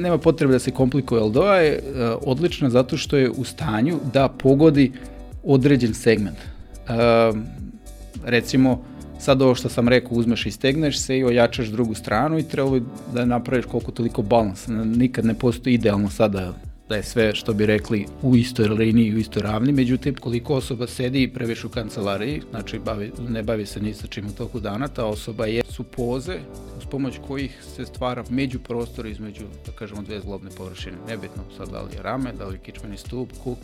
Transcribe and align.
Nema 0.00 0.18
potrebe 0.18 0.52
da 0.52 0.58
se 0.58 0.70
komplikuje, 0.70 1.20
LDOA 1.20 1.56
je 1.56 1.78
uh, 1.78 2.22
odlična 2.26 2.70
zato 2.70 2.96
što 2.96 3.16
je 3.16 3.30
u 3.30 3.44
stanju 3.44 3.98
da 4.12 4.28
pogodi 4.28 4.92
određen 5.44 5.94
segment. 5.94 6.36
Uh, 6.36 7.38
recimo, 8.24 8.84
sad 9.18 9.42
ovo 9.42 9.54
što 9.54 9.68
sam 9.68 9.88
rekao, 9.88 10.10
uzmeš 10.12 10.46
i 10.46 10.50
stegneš 10.50 11.00
se 11.00 11.18
i 11.18 11.24
ojačaš 11.24 11.66
drugu 11.66 11.94
stranu 11.94 12.38
i 12.38 12.42
trebalo 12.42 12.80
da 13.14 13.24
napraviš 13.24 13.66
koliko 13.66 13.90
toliko 13.90 14.22
balans. 14.22 14.68
Nikad 14.68 15.24
ne 15.24 15.34
postoji 15.34 15.74
idealno 15.74 16.10
sada 16.10 16.52
da 16.92 16.96
je 16.96 17.02
sve, 17.02 17.34
što 17.34 17.52
bi 17.52 17.66
rekli, 17.66 18.06
u 18.22 18.36
istoj 18.36 18.68
liniji, 18.68 19.14
u 19.14 19.18
istoj 19.18 19.42
ravni, 19.42 19.72
međutim, 19.72 20.14
koliko 20.14 20.54
osoba 20.54 20.86
sedi 20.86 21.30
previše 21.34 21.66
u 21.66 21.70
kancelariji, 21.70 22.42
znači 22.50 22.78
bavi, 22.78 23.12
ne 23.28 23.42
bavi 23.42 23.66
se 23.66 23.80
ni 23.80 23.94
sa 23.94 24.06
čim 24.06 24.26
u 24.26 24.32
toku 24.32 24.60
dana, 24.60 24.88
ta 24.88 25.04
osoba 25.04 25.46
je, 25.46 25.62
su 25.70 25.84
poze 25.84 26.38
uz 26.78 26.84
pomoć 26.90 27.14
kojih 27.26 27.64
se 27.76 27.86
stvara 27.86 28.24
međuprostor 28.30 29.06
između, 29.06 29.44
da 29.66 29.72
kažemo, 29.72 30.02
dve 30.02 30.20
zglobne 30.20 30.50
površine. 30.56 30.96
Nebitno 31.08 31.42
sad 31.56 31.70
da 31.70 31.82
li 31.82 31.94
je 31.96 32.02
rame, 32.02 32.32
da 32.38 32.46
li 32.46 32.54
je 32.54 32.58
kičmeni 32.58 32.96
stup, 32.96 33.32
kuk, 33.44 33.58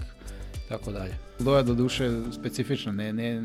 tako 0.68 0.92
dalje. 0.92 1.14
Doja 1.38 1.62
do 1.62 1.74
duše 1.74 2.10
specifična, 2.32 2.92
ne, 2.92 3.12
ne, 3.12 3.42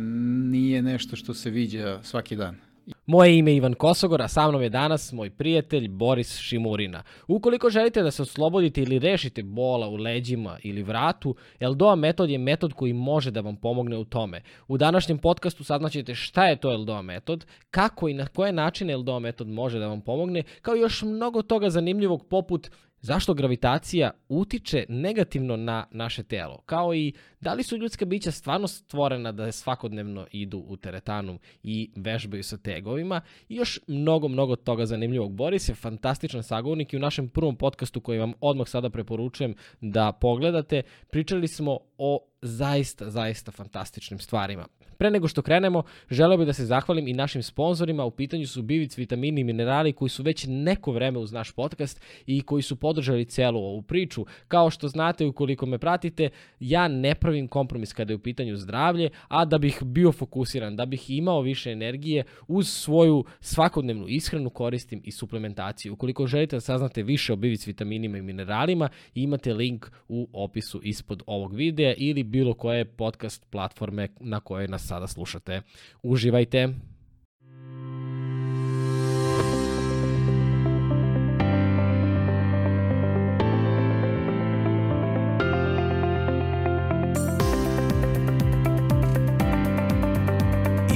nije 0.52 0.82
nešto 0.82 1.16
što 1.16 1.34
se 1.34 1.50
viđa 1.50 2.00
svaki 2.04 2.36
dan. 2.36 2.56
Moje 3.06 3.38
ime 3.38 3.52
je 3.52 3.58
Ivan 3.58 3.74
Kosogor, 3.74 4.22
a 4.22 4.28
sa 4.28 4.48
mnom 4.48 4.62
je 4.62 4.70
danas 4.70 5.12
moj 5.12 5.30
prijatelj 5.30 5.88
Boris 5.88 6.38
Šimurina. 6.38 7.04
Ukoliko 7.28 7.70
želite 7.70 8.04
da 8.04 8.12
se 8.12 8.22
oslobodite 8.22 8.82
ili 8.82 9.00
rešite 9.00 9.44
bola 9.44 9.88
u 9.88 9.96
leđima 9.96 10.58
ili 10.64 10.84
vratu, 10.84 11.36
Eldoa 11.60 11.96
metod 11.96 12.30
je 12.30 12.38
metod 12.38 12.74
koji 12.74 12.94
može 12.94 13.32
da 13.32 13.42
vam 13.42 13.56
pomogne 13.56 13.98
u 13.98 14.06
tome. 14.06 14.42
U 14.68 14.78
današnjem 14.78 15.18
podcastu 15.18 15.64
saznaćete 15.64 16.16
šta 16.16 16.46
je 16.46 16.56
to 16.56 16.72
Eldoa 16.72 17.02
metod, 17.02 17.46
kako 17.72 18.08
i 18.08 18.14
na 18.14 18.28
koje 18.28 18.52
načine 18.52 18.94
Eldoa 18.94 19.20
metod 19.20 19.48
može 19.48 19.80
da 19.80 19.88
vam 19.88 20.02
pomogne, 20.02 20.44
kao 20.62 20.76
i 20.76 20.80
još 20.80 21.02
mnogo 21.02 21.42
toga 21.42 21.70
zanimljivog 21.70 22.26
poput 22.28 22.70
Zašto 23.06 23.34
gravitacija 23.34 24.12
utiče 24.30 24.86
negativno 24.90 25.56
na 25.58 25.88
naše 25.92 26.24
telo? 26.24 26.62
Kao 26.66 26.94
i 26.94 27.14
da 27.40 27.54
li 27.54 27.64
su 27.64 27.78
ljudska 27.78 28.06
bića 28.06 28.32
stvarno 28.32 28.68
stvorena 28.68 29.32
da 29.32 29.52
svakodnevno 29.52 30.28
idu 30.32 30.64
u 30.68 30.78
teretanu 30.78 31.40
i 31.64 31.92
vežbaju 31.96 32.44
sa 32.44 32.58
tegovima? 32.58 33.22
I 33.50 33.56
još 33.56 33.80
mnogo, 33.88 34.28
mnogo 34.28 34.56
toga 34.56 34.86
zanimljivog. 34.86 35.34
Boris 35.34 35.70
je 35.70 35.76
fantastičan 35.76 36.44
sagovornik 36.44 36.94
i 36.94 36.98
u 36.98 37.00
našem 37.00 37.30
prvom 37.30 37.56
podcastu 37.56 38.02
koji 38.02 38.20
vam 38.20 38.34
odmah 38.42 38.68
sada 38.68 38.90
preporučujem 38.90 39.56
da 39.82 40.12
pogledate, 40.12 40.82
pričali 41.10 41.48
smo 41.48 41.80
o 41.98 42.20
zaista, 42.42 43.10
zaista 43.10 43.52
fantastičnim 43.52 44.20
stvarima. 44.20 44.68
Pre 44.98 45.12
nego 45.12 45.28
što 45.28 45.42
krenemo, 45.42 45.84
želeo 46.10 46.38
bih 46.38 46.48
da 46.48 46.54
se 46.54 46.66
zahvalim 46.66 47.08
i 47.08 47.14
našim 47.14 47.44
sponzorima. 47.44 48.06
U 48.06 48.12
pitanju 48.12 48.48
su 48.48 48.62
Bivic 48.62 48.98
vitamini 48.98 49.42
i 49.42 49.44
minerali 49.44 49.94
koji 49.94 50.10
su 50.10 50.24
već 50.24 50.46
neko 50.50 50.92
vreme 50.92 51.20
uz 51.20 51.32
naš 51.32 51.52
podcast 51.52 52.02
i 52.26 52.42
koji 52.42 52.64
su 52.64 52.76
podržali 52.76 53.26
celu 53.26 53.60
ovu 53.60 53.82
priču. 53.82 54.26
Kao 54.48 54.70
što 54.70 54.88
znate, 54.88 55.26
ukoliko 55.26 55.66
me 55.66 55.78
pratite, 55.78 56.30
ja 56.60 56.88
ne 56.88 57.16
pravim 57.16 57.48
kompromis 57.48 57.94
kada 57.94 58.14
je 58.14 58.18
u 58.18 58.20
pitanju 58.20 58.58
zdravlje, 58.58 59.10
a 59.28 59.46
da 59.46 59.58
bih 59.58 59.80
bio 59.84 60.12
fokusiran, 60.12 60.76
da 60.76 60.86
bih 60.86 61.10
imao 61.10 61.42
više 61.42 61.72
energije 61.72 62.24
uz 62.48 62.68
svoju 62.68 63.26
svakodnevnu 63.40 64.08
ishranu 64.08 64.50
koristim 64.50 65.02
i 65.04 65.12
suplementaciju. 65.12 65.94
Ukoliko 65.94 66.28
želite 66.28 66.56
da 66.56 66.62
saznate 66.62 67.04
više 67.04 67.34
o 67.34 67.36
Bivic 67.36 67.68
vitaminima 67.68 68.18
i 68.18 68.22
mineralima, 68.22 68.90
imate 69.16 69.54
link 69.54 69.92
u 70.08 70.28
opisu 70.34 70.80
ispod 70.84 71.24
ovog 71.28 71.54
videa 71.54 71.94
ili 71.98 72.24
bilo 72.24 72.54
koje 72.54 72.86
podcast 72.86 73.46
platforme 73.50 74.08
na 74.20 74.40
kojoj 74.40 74.68
nas 74.68 74.83
sada 74.84 75.08
slušate. 75.08 75.62
Uživajte! 76.04 76.70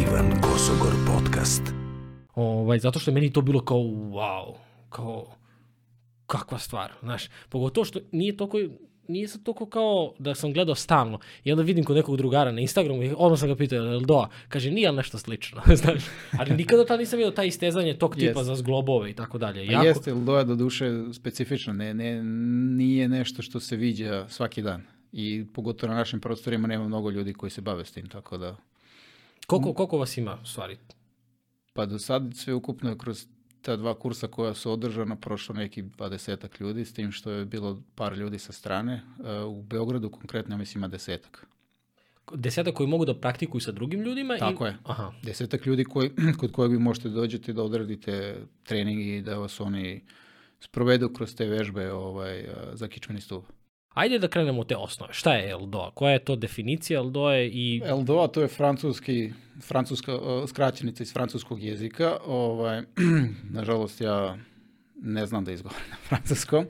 Ivan 0.01 0.41
Kosogor 0.41 0.93
podcast. 1.07 1.61
Ovaj, 2.35 2.79
zato 2.79 2.99
što 2.99 3.11
je 3.11 3.15
meni 3.15 3.33
to 3.33 3.41
bilo 3.41 3.65
kao 3.65 3.77
wow, 3.77 4.53
kao 4.89 5.25
kakva 6.27 6.59
stvar, 6.59 6.93
znaš, 7.01 7.29
pogotovo 7.49 7.85
što 7.85 7.99
nije 8.11 8.37
toliko 8.37 8.57
nije 9.07 9.27
sad 9.27 9.43
toliko 9.43 9.65
kao 9.65 10.13
da 10.19 10.35
sam 10.35 10.53
gledao 10.53 10.75
stalno 10.75 11.19
i 11.43 11.51
onda 11.51 11.63
vidim 11.63 11.83
kod 11.83 11.95
nekog 11.95 12.17
drugara 12.17 12.51
na 12.51 12.61
Instagramu 12.61 13.03
i 13.03 13.13
ono 13.17 13.37
sam 13.37 13.49
ga 13.49 13.55
pitao, 13.55 13.75
je 13.75 13.81
li 13.81 14.05
doa? 14.05 14.29
Kaže, 14.49 14.71
nije 14.71 14.91
nešto 14.91 15.17
slično, 15.17 15.61
znaš. 15.83 16.03
Ali 16.39 16.55
nikada 16.55 16.85
tad 16.85 16.99
nisam 16.99 17.17
vidio 17.17 17.31
taj 17.31 17.47
istezanje 17.47 17.97
tog 17.97 18.15
tipa 18.15 18.39
Jest. 18.39 18.45
za 18.45 18.55
zglobove 18.55 19.09
i 19.09 19.13
tako 19.13 19.37
dalje. 19.37 19.65
Jako... 19.65 19.85
Jeste, 19.85 20.13
Doja 20.13 20.43
do 20.43 20.55
duše 20.55 20.91
specifična, 21.13 21.73
ne, 21.73 21.93
ne, 21.93 22.23
nije 22.77 23.07
nešto 23.07 23.41
što 23.41 23.59
se 23.59 23.75
viđa 23.75 24.25
svaki 24.29 24.61
dan. 24.61 24.81
I 25.11 25.45
pogotovo 25.53 25.93
na 25.93 25.99
našim 25.99 26.19
prostorima 26.19 26.67
nema 26.67 26.87
mnogo 26.87 27.09
ljudi 27.09 27.33
koji 27.33 27.49
se 27.49 27.61
bave 27.61 27.85
s 27.85 27.91
tim, 27.91 28.09
tako 28.09 28.37
da... 28.37 28.55
Koliko, 29.47 29.73
koliko 29.73 29.97
vas 29.97 30.17
ima, 30.17 30.37
stvari? 30.45 30.77
Pa 31.73 31.85
do 31.85 31.99
sad 31.99 32.23
sve 32.35 32.53
ukupno 32.53 32.97
kroz 32.97 33.25
ta 33.67 33.75
dva 33.75 33.93
kursa 33.99 34.27
koja 34.27 34.53
su 34.53 34.71
održana 34.71 35.15
prošlo 35.15 35.55
neki 35.55 35.83
20 35.83 36.61
ljudi, 36.61 36.85
s 36.85 36.93
tim 36.93 37.11
što 37.11 37.31
je 37.31 37.45
bilo 37.45 37.81
par 37.95 38.17
ljudi 38.17 38.39
sa 38.39 38.53
strane. 38.53 39.01
E, 39.25 39.39
U 39.43 39.61
Beogradu 39.61 40.09
konkretno, 40.09 40.57
mislim, 40.57 40.79
ima 40.79 40.87
desetak. 40.87 41.47
Desetak 42.33 42.75
koji 42.75 42.87
mogu 42.87 43.05
da 43.05 43.15
praktikuju 43.19 43.61
sa 43.61 43.71
drugim 43.71 44.01
ljudima? 44.01 44.37
Tako 44.37 44.65
i... 44.65 44.67
je. 44.67 44.77
Aha. 44.83 45.11
Desetak 45.23 45.65
ljudi 45.65 45.83
koji, 45.83 46.11
kod 46.39 46.51
kojeg 46.51 46.71
vi 46.71 46.79
možete 46.79 47.09
dođeti 47.09 47.53
da 47.53 47.63
odradite 47.63 48.35
trening 48.63 49.01
i 49.01 49.21
da 49.21 49.37
vas 49.37 49.59
oni 49.59 50.01
sprovedu 50.59 51.09
kroz 51.13 51.35
te 51.35 51.45
vežbe 51.45 51.91
ovaj, 51.91 52.39
e, 52.39 52.53
za 52.73 52.87
kičmeni 52.87 53.21
stup. 53.21 53.45
Ajde 53.97 54.19
da 54.19 54.27
krenemo 54.27 54.61
od 54.61 54.67
te 54.67 54.75
osnove. 54.75 55.13
Šta 55.13 55.33
je 55.33 55.55
LDOA? 55.55 55.91
Koja 55.91 56.11
je 56.11 56.19
to 56.19 56.35
definicija 56.35 57.01
LDOA 57.01 57.39
i... 57.39 57.81
LDOA 57.99 58.27
to 58.27 58.41
je 58.41 58.47
francuski, 58.47 59.33
francuska 59.61 60.11
e, 60.11 60.47
skraćenica 60.47 61.03
iz 61.03 61.13
francuskog 61.13 61.63
jezika. 61.63 62.17
Ovaj, 62.25 62.81
nažalost, 63.57 64.01
ja 64.01 64.37
ne 65.01 65.25
znam 65.25 65.45
da 65.45 65.51
izgovorim 65.51 65.89
na 65.91 65.95
francuskom. 65.95 66.65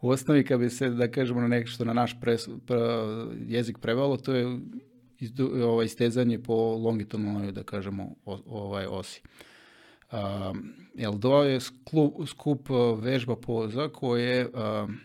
U 0.00 0.10
osnovi, 0.10 0.44
kad 0.44 0.60
bi 0.60 0.70
se, 0.70 0.88
da 0.88 1.10
kažemo, 1.10 1.40
na 1.40 1.48
nešto 1.48 1.84
na 1.84 1.92
naš 1.92 2.20
pres, 2.20 2.48
pre, 2.66 2.78
jezik 3.46 3.78
prevalo, 3.78 4.16
to 4.16 4.34
je 4.34 4.58
izdu, 5.18 5.50
ovaj, 5.62 5.86
istezanje 5.86 6.38
po 6.38 6.54
longitudinalnoj, 6.54 7.52
da 7.52 7.62
kažemo, 7.62 8.14
ovaj, 8.46 8.86
osi. 8.86 9.22
Um, 10.12 10.74
LDOA 11.12 11.44
je 11.44 11.60
skup, 11.60 12.14
skup 12.26 12.70
uh, 12.70 13.02
vežba 13.02 13.36
poza 13.36 13.88
koje 13.88 14.48
um, 14.48 15.00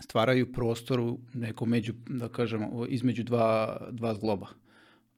stvaraju 0.00 0.52
prostor 0.52 1.00
u 1.00 1.18
neko 1.34 1.66
među, 1.66 1.92
da 2.06 2.28
kažemo, 2.28 2.86
između 2.88 3.22
dva, 3.22 3.80
dva 3.90 4.14
zgloba. 4.14 4.46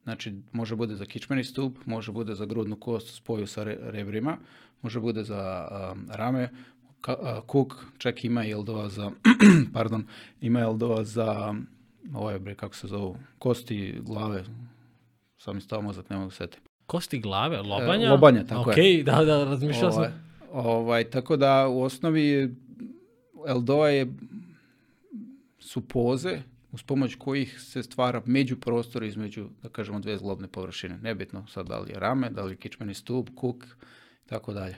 Znači, 0.04 0.34
može 0.52 0.76
bude 0.76 0.94
za 0.96 1.04
kičmeni 1.04 1.44
stup, 1.44 1.78
može 1.86 2.12
bude 2.12 2.34
za 2.34 2.46
grudnu 2.46 2.76
kost 2.76 3.16
spoju 3.16 3.46
sa 3.46 3.64
re, 3.64 3.78
rebrima, 3.80 4.36
može 4.82 5.00
bude 5.00 5.24
za 5.24 5.68
um, 5.92 6.06
rame, 6.10 6.50
ka, 7.00 7.12
a, 7.22 7.40
kuk, 7.46 7.74
čak 7.98 8.24
ima 8.24 8.44
i 8.44 8.54
za, 8.88 9.10
pardon, 9.74 10.06
ima 10.40 10.68
LDOA 10.68 11.04
za, 11.04 11.54
ovaj 12.14 12.38
bre, 12.38 12.54
kako 12.54 12.76
se 12.76 12.86
zovu, 12.86 13.16
kosti 13.38 13.98
glave, 14.00 14.44
sam 15.38 15.60
stao 15.60 15.82
mozak, 15.82 16.10
ne 16.10 16.16
mogu 16.16 16.30
setiti. 16.30 16.62
Kosti 16.86 17.18
glave, 17.18 17.62
lobanja? 17.62 18.06
E, 18.06 18.10
lobanja, 18.10 18.44
tako 18.44 18.70
okay, 18.70 18.96
je. 18.96 19.02
da, 19.02 19.24
da, 19.24 19.44
razmišljao 19.44 19.90
ovaj, 19.90 20.08
sam. 20.08 20.26
Ovaj, 20.52 21.10
tako 21.10 21.36
da 21.36 21.68
u 21.68 21.82
osnovi 21.82 22.54
LDOA 23.54 23.88
je 23.88 24.06
su 25.66 25.88
poze 25.88 26.42
uz 26.72 26.82
pomoć 26.82 27.14
kojih 27.14 27.60
se 27.60 27.82
stvara 27.82 28.22
međuprostor 28.26 29.04
između, 29.04 29.48
da 29.62 29.68
kažemo, 29.68 30.00
dve 30.00 30.18
zglobne 30.18 30.48
površine. 30.48 30.98
Nebitno 30.98 31.46
sad 31.46 31.68
da 31.68 31.78
li 31.78 31.90
je 31.90 31.98
rame, 31.98 32.30
da 32.30 32.42
li 32.44 32.52
je 32.52 32.56
kičmeni 32.56 32.94
stup, 32.94 33.30
kuk, 33.34 33.64
tako 34.26 34.52
dalje. 34.52 34.76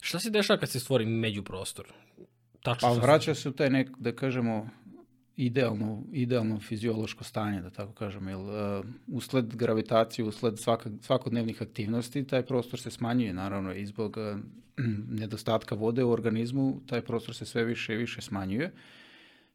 Šta 0.00 0.18
se 0.18 0.30
dešava 0.30 0.60
kad 0.60 0.68
se 0.68 0.80
stvori 0.80 1.06
međuprostor? 1.06 1.92
Tačno 2.62 2.88
Pa 2.88 2.94
vraća 2.94 3.34
se 3.34 3.48
u 3.48 3.52
taj 3.52 3.70
nek, 3.70 3.90
da 3.98 4.12
kažemo, 4.12 4.68
idealno, 5.36 6.02
idealno 6.12 6.60
fiziološko 6.60 7.24
stanje, 7.24 7.60
da 7.60 7.70
tako 7.70 7.92
kažem, 7.92 8.28
jer 8.28 8.36
uh, 8.38 8.84
usled 9.06 9.56
gravitacije, 9.56 10.24
usled 10.24 10.58
svaka, 10.58 10.90
svakodnevnih 11.02 11.62
aktivnosti, 11.62 12.26
taj 12.26 12.46
prostor 12.46 12.80
se 12.80 12.90
smanjuje, 12.90 13.32
naravno, 13.32 13.74
i 13.74 13.86
zbog 13.86 14.16
uh, 14.16 14.40
nedostatka 15.20 15.74
vode 15.74 16.04
u 16.04 16.10
organizmu, 16.10 16.80
taj 16.86 17.00
prostor 17.00 17.34
se 17.34 17.46
sve 17.46 17.64
više 17.64 17.94
i 17.94 17.96
više 17.96 18.20
smanjuje 18.20 18.72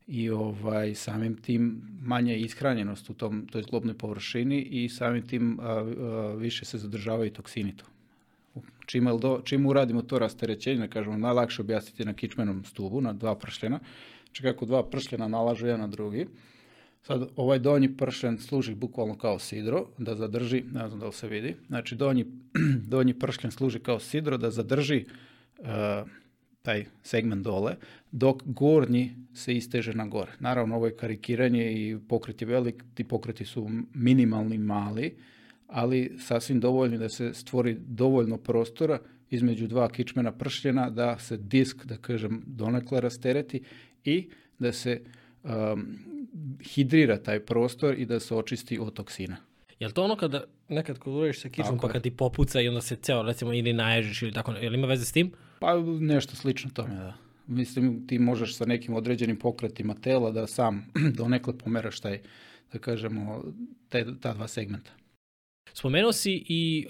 i 0.08 0.30
ovaj 0.30 0.96
samim 0.96 1.36
tim 1.38 1.82
manja 2.02 2.34
je 2.34 2.42
ishranjenost 2.42 3.10
u 3.10 3.14
tom 3.14 3.48
toj 3.52 3.64
zglobnoj 3.64 3.98
površini 3.98 4.62
i 4.62 4.90
samim 4.90 5.28
tim 5.28 5.60
a, 5.60 5.64
a, 5.64 6.36
više 6.38 6.66
se 6.66 6.78
zadržavaju 6.78 7.32
toksini 7.32 7.78
tu. 7.78 7.86
Čim, 8.86 9.10
do, 9.22 9.42
čim 9.46 9.66
uradimo 9.66 10.02
to 10.02 10.20
rasterećenje, 10.20 10.88
kažemo, 10.88 11.18
najlakše 11.18 11.62
objasniti 11.62 12.06
na 12.06 12.14
kičmenom 12.14 12.64
stubu, 12.66 13.02
na 13.02 13.14
dva 13.14 13.36
pršljena, 13.36 13.80
znači 14.26 14.44
kako 14.44 14.66
dva 14.66 14.90
pršljena 14.90 15.28
nalažu 15.28 15.68
jedan 15.68 15.80
na 15.80 15.88
drugi, 15.88 16.28
Sad, 17.04 17.28
ovaj 17.36 17.60
donji 17.60 17.98
pršljen 17.98 18.38
služi 18.38 18.76
bukvalno 18.76 19.18
kao 19.18 19.40
sidro, 19.40 19.86
da 19.98 20.16
zadrži, 20.16 20.64
ne 20.72 20.88
znam 20.88 21.00
da 21.00 21.06
li 21.06 21.14
se 21.14 21.28
vidi, 21.28 21.56
znači 21.68 21.96
donji, 21.96 22.26
donji 22.94 23.14
pršljen 23.20 23.52
služi 23.52 23.80
kao 23.80 24.00
sidro 24.00 24.38
da 24.38 24.52
zadrži 24.52 25.06
uh, 25.58 25.68
taj 26.64 26.86
segment 27.04 27.44
dole, 27.44 27.76
dok 28.12 28.44
gornji 28.46 29.16
se 29.34 29.54
isteže 29.54 29.94
na 29.94 30.06
gore. 30.08 30.32
Naravno, 30.40 30.76
ovo 30.76 30.86
je 30.86 30.96
karikiranje 30.96 31.72
i 31.72 31.98
pokret 32.10 32.42
je 32.42 32.48
velik, 32.48 32.84
ti 32.94 33.04
pokreti 33.04 33.46
su 33.46 33.70
minimalni, 33.94 34.58
mali, 34.58 35.16
ali 35.68 36.16
sasvim 36.20 36.60
dovoljno 36.60 36.98
da 36.98 37.10
se 37.10 37.34
stvori 37.34 37.78
dovoljno 37.80 38.38
prostora 38.38 39.00
između 39.30 39.68
dva 39.68 39.90
kičmena 39.90 40.32
pršljena 40.32 40.90
da 40.90 41.20
se 41.20 41.38
disk, 41.38 41.86
da 41.86 41.98
kažem, 41.98 42.44
donekle 42.46 43.02
rastereti 43.02 43.64
i 44.04 44.30
da 44.60 44.72
se 44.72 45.02
um, 45.44 45.98
hidrira 46.62 47.18
taj 47.18 47.40
prostor 47.40 48.00
i 48.00 48.06
da 48.06 48.20
se 48.20 48.36
očisti 48.36 48.80
od 48.80 48.94
toksina. 48.94 49.38
Jel 49.80 49.92
to 49.92 50.04
ono 50.04 50.16
kada 50.16 50.44
nekad 50.70 51.00
kad 51.00 51.14
uradiš 51.14 51.42
sa 51.42 51.50
kičmom 51.50 51.80
pa 51.80 51.90
kad 51.90 52.04
ti 52.04 52.12
popuca 52.12 52.62
i 52.62 52.68
onda 52.68 52.82
se 52.82 52.96
ceo 52.96 53.24
recimo 53.24 53.54
ili 53.54 53.74
naježiš 53.74 54.22
ili 54.22 54.32
tako, 54.32 54.52
jel 54.52 54.74
ima 54.74 54.88
veze 54.88 55.06
s 55.06 55.12
tim? 55.12 55.32
Pa 55.64 55.82
nešto 56.00 56.36
slično 56.36 56.72
tome, 56.74 56.96
da. 56.96 57.14
Mislim, 57.48 58.08
ti 58.08 58.20
možeš 58.20 58.56
sa 58.56 58.66
nekim 58.66 58.94
određenim 58.94 59.40
pokretima 59.40 59.94
tela 59.94 60.32
da 60.32 60.48
sam 60.48 60.86
donekle 61.20 61.58
pomeraš 61.58 62.00
taj, 62.00 62.22
da 62.74 62.80
kažemo, 62.80 63.44
te, 63.90 64.06
ta 64.22 64.34
dva 64.34 64.48
segmenta. 64.48 64.92
Spomenuo 65.74 66.12
si 66.12 66.46
i 66.48 66.88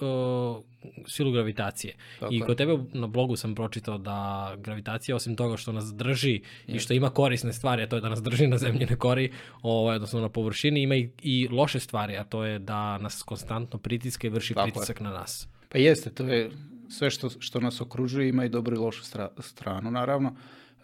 silu 1.07 1.31
gravitacije. 1.31 1.95
Tako 2.19 2.33
I 2.33 2.37
je. 2.37 2.45
kod 2.45 2.57
tebe 2.57 2.77
na 2.93 3.07
blogu 3.07 3.35
sam 3.35 3.55
pročitao 3.55 3.97
da 3.97 4.53
gravitacija 4.57 5.15
osim 5.15 5.35
toga 5.35 5.57
što 5.57 5.71
nas 5.71 5.93
drži 5.93 6.41
i 6.67 6.79
što 6.79 6.93
ima 6.93 7.09
korisne 7.09 7.53
stvari, 7.53 7.83
a 7.83 7.87
to 7.87 7.95
je 7.95 8.01
da 8.01 8.09
nas 8.09 8.23
drži 8.23 8.47
na 8.47 8.57
zemlji 8.57 8.85
na 8.89 8.95
kori, 8.95 9.31
ovaj, 9.61 9.95
odnosno 9.95 10.21
na 10.21 10.29
površini, 10.29 10.81
ima 10.81 10.95
i, 10.95 11.09
i 11.21 11.47
loše 11.51 11.79
stvari, 11.79 12.17
a 12.17 12.23
to 12.23 12.45
je 12.45 12.59
da 12.59 12.97
nas 12.97 13.23
konstantno 13.23 13.79
pritiska 13.79 14.27
i 14.27 14.29
vrši 14.29 14.53
Tako 14.53 14.67
je. 14.67 14.71
pritisak 14.71 14.99
na 14.99 15.09
nas. 15.09 15.47
Pa 15.69 15.77
jeste, 15.77 16.09
to 16.09 16.23
je 16.23 16.51
sve 16.93 17.09
što, 17.09 17.29
što 17.29 17.59
nas 17.59 17.81
okružuje 17.81 18.29
ima 18.29 18.45
i 18.45 18.49
dobru 18.49 18.75
i 18.75 18.79
lošu 18.79 19.03
stra- 19.03 19.41
stranu, 19.41 19.91
naravno. 19.91 20.35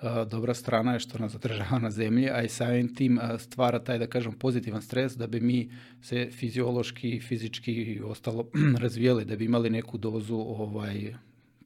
A, 0.01 0.25
dobra 0.25 0.53
strana 0.53 0.93
je 0.93 0.99
što 0.99 1.17
nas 1.17 1.31
zadržava 1.31 1.79
na 1.79 1.91
zemlji, 1.91 2.29
a 2.29 2.41
i 2.43 2.49
samim 2.49 2.95
tim 2.95 3.19
a, 3.21 3.37
stvara 3.37 3.79
taj, 3.79 3.99
da 3.99 4.07
kažem, 4.07 4.33
pozitivan 4.33 4.81
stres 4.81 5.17
da 5.17 5.27
bi 5.27 5.39
mi 5.39 5.71
se 6.01 6.29
fiziološki, 6.31 7.19
fizički 7.19 7.73
i 7.73 8.01
ostalo 8.01 8.49
razvijali, 8.83 9.25
da 9.25 9.35
bi 9.35 9.45
imali 9.45 9.69
neku 9.69 9.97
dozu 9.97 10.35
ovaj, 10.35 11.13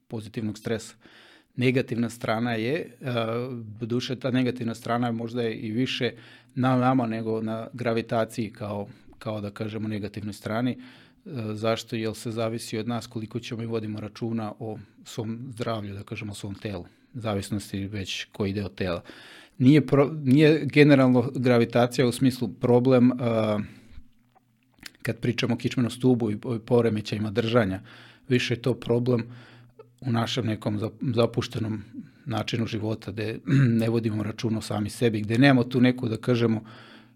pozitivnog 0.08 0.58
stresa. 0.58 0.94
Negativna 1.56 2.10
strana 2.10 2.52
je, 2.52 2.90
a, 3.02 3.48
duše 3.80 4.16
ta 4.16 4.30
negativna 4.30 4.74
strana 4.74 5.06
je 5.06 5.12
možda 5.12 5.48
i 5.48 5.70
više 5.70 6.12
na 6.54 6.76
nama 6.76 7.06
nego 7.06 7.40
na 7.42 7.68
gravitaciji 7.72 8.50
kao, 8.50 8.88
kao 9.18 9.40
da 9.40 9.50
kažemo 9.50 9.88
negativnoj 9.88 10.32
strani. 10.32 10.78
Zašto? 11.54 11.96
Jer 11.96 12.14
se 12.14 12.30
zavisi 12.30 12.78
od 12.78 12.88
nas 12.88 13.06
koliko 13.06 13.40
ćemo 13.40 13.62
i 13.62 13.66
vodimo 13.66 14.00
računa 14.00 14.52
o 14.58 14.78
svom 15.04 15.48
zdravlju, 15.54 15.94
da 15.94 16.02
kažemo 16.02 16.32
o 16.32 16.34
svom 16.34 16.54
telu. 16.54 16.84
Zavisnosti 17.14 17.86
već 17.86 18.26
koji 18.32 18.52
deo 18.52 18.68
tela. 18.68 19.02
Nije, 19.58 19.86
pro, 19.86 20.10
nije 20.24 20.66
generalno 20.66 21.30
gravitacija 21.34 22.06
u 22.06 22.12
smislu 22.12 22.48
problem 22.48 23.12
a, 23.12 23.58
kad 25.02 25.18
pričamo 25.18 25.54
o 25.54 25.56
kičmenom 25.56 25.90
stubu 25.90 26.30
i 26.30 26.38
poremećajima 26.66 27.30
držanja. 27.30 27.80
Više 28.28 28.54
je 28.54 28.62
to 28.62 28.74
problem 28.74 29.24
u 30.00 30.12
našem 30.12 30.46
nekom 30.46 30.78
za- 30.78 30.90
zapuštenom 31.00 31.82
načinu 32.24 32.66
života, 32.66 33.12
gde 33.12 33.38
ne 33.80 33.88
vodimo 33.88 34.22
računa 34.22 34.58
o 34.58 34.62
sami 34.62 34.90
sebi, 34.90 35.20
gde 35.20 35.38
nemamo 35.38 35.64
tu 35.64 35.80
neku, 35.80 36.08
da 36.08 36.16
kažemo, 36.16 36.64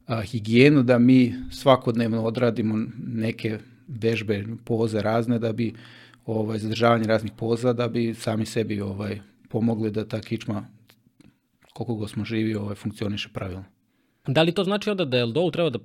a, 0.07 0.23
higijenu, 0.23 0.83
da 0.83 0.99
mi 0.99 1.35
svakodnevno 1.51 2.23
odradimo 2.23 2.87
neke 3.07 3.59
vežbe, 3.89 4.45
poze 4.65 5.03
razne, 5.03 5.39
da 5.39 5.53
bi 5.53 5.75
ovaj, 6.27 6.59
zadržavanje 6.59 7.05
raznih 7.05 7.33
poza, 7.37 7.73
da 7.73 7.89
bi 7.89 8.15
sami 8.15 8.47
sebi 8.47 8.81
ovaj, 8.81 9.21
pomogli 9.49 9.91
da 9.91 10.09
ta 10.09 10.21
kičma, 10.21 10.67
koliko 11.73 11.95
god 11.95 12.11
smo 12.11 12.25
živi, 12.25 12.55
ovaj, 12.55 12.75
funkcioniše 12.75 13.29
pravilno. 13.33 13.65
Da 14.27 14.43
li 14.43 14.53
to 14.53 14.65
znači 14.65 14.91
onda 14.91 15.05
da 15.05 15.25
LDO 15.25 15.51
treba 15.51 15.71
da 15.71 15.79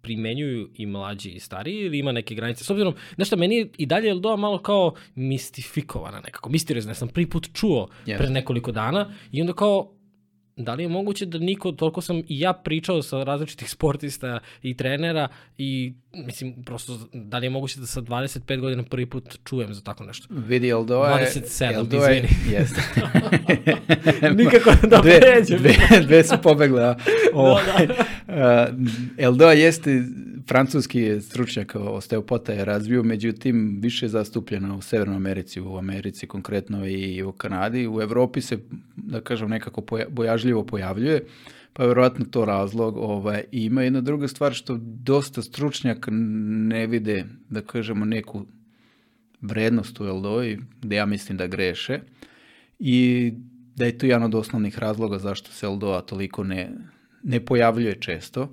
primenjuju 0.00 0.70
i 0.74 0.86
mlađi 0.86 1.30
i 1.30 1.40
stariji 1.40 1.80
ili 1.80 1.98
ima 1.98 2.12
neke 2.12 2.34
granice? 2.34 2.64
S 2.64 2.70
obzirom, 2.70 2.94
nešto, 3.16 3.36
meni 3.36 3.56
je 3.56 3.68
i 3.78 3.86
dalje 3.86 4.14
LDO 4.14 4.36
malo 4.36 4.58
kao 4.58 4.94
mistifikovana 5.14 6.20
nekako, 6.20 6.50
misteriozna. 6.50 6.90
Ja 6.90 6.94
sam 6.94 7.08
prvi 7.08 7.30
put 7.30 7.48
čuo 7.52 7.88
Jeste. 8.06 8.24
pre 8.24 8.32
nekoliko 8.32 8.72
dana 8.72 9.14
i 9.32 9.40
onda 9.40 9.52
kao, 9.52 9.92
da 10.56 10.74
li 10.74 10.82
je 10.82 10.88
moguće 10.88 11.26
da 11.26 11.38
niko, 11.38 11.72
toliko 11.72 12.00
sam 12.00 12.18
i 12.18 12.40
ja 12.40 12.52
pričao 12.52 13.02
sa 13.02 13.24
različitih 13.24 13.70
sportista 13.70 14.38
i 14.62 14.76
trenera 14.76 15.28
i 15.58 15.92
mislim, 16.12 16.64
prosto, 16.64 16.98
da 17.12 17.38
li 17.38 17.46
je 17.46 17.50
moguće 17.50 17.80
da 17.80 17.86
sa 17.86 18.00
25 18.00 18.60
godina 18.60 18.82
prvi 18.82 19.06
put 19.06 19.38
čujem 19.44 19.74
za 19.74 19.80
tako 19.80 20.04
nešto? 20.04 20.26
Vidi, 20.30 20.68
je... 21.18 21.26
27, 21.26 21.74
Eldoa 21.74 22.08
je, 22.08 22.18
izvini. 22.18 22.56
jeste. 22.56 22.80
Nikako 24.42 24.70
da 24.86 25.00
dve, 25.02 25.20
pređem. 25.20 25.58
dve, 25.58 26.00
dve 26.06 26.24
su 26.24 26.34
pobegle. 26.42 26.82
a. 26.82 26.94
Ovaj, 27.34 27.88
a, 28.28 28.66
Eldoa 29.18 29.52
jeste 29.52 30.02
francuski 30.48 31.00
je 31.00 31.20
stručnjak 31.20 31.76
osteopata 31.76 32.52
je 32.52 32.64
razvio, 32.64 33.02
međutim 33.02 33.78
više 33.80 34.06
je 34.06 34.10
zastupljena 34.10 34.76
u 34.76 34.82
Severnoj 34.82 35.16
Americi, 35.16 35.60
u 35.60 35.76
Americi 35.76 36.26
konkretno 36.26 36.86
i 36.86 37.22
u 37.22 37.32
Kanadi. 37.32 37.88
U 37.88 38.00
Evropi 38.00 38.40
se, 38.40 38.58
da 38.96 39.20
kažem, 39.20 39.50
nekako 39.50 39.80
poja, 39.80 40.06
bojažljivo 40.08 40.64
pojavljuje, 40.66 41.24
pa 41.72 41.82
je 41.82 41.88
verovatno 41.88 42.24
to 42.24 42.44
razlog. 42.44 42.96
Ovaj, 42.96 43.44
ima 43.52 43.82
jedna 43.82 44.00
druga 44.00 44.28
stvar 44.28 44.52
što 44.52 44.78
dosta 44.80 45.42
stručnjak 45.42 46.08
ne 46.10 46.86
vide, 46.86 47.24
da 47.48 47.60
kažemo, 47.60 48.04
neku 48.04 48.46
vrednost 49.40 50.00
u 50.00 50.04
gde 50.82 50.96
ja 50.96 51.06
mislim 51.06 51.38
da 51.38 51.46
greše. 51.46 52.00
I 52.78 53.32
da 53.76 53.84
je 53.84 53.98
to 53.98 54.06
jedan 54.06 54.22
od 54.22 54.34
osnovnih 54.34 54.78
razloga 54.78 55.18
zašto 55.18 55.50
se 55.50 55.66
Eldoa 55.66 56.00
toliko 56.00 56.44
ne, 56.44 56.70
ne 57.22 57.44
pojavljuje 57.44 58.00
često. 58.00 58.50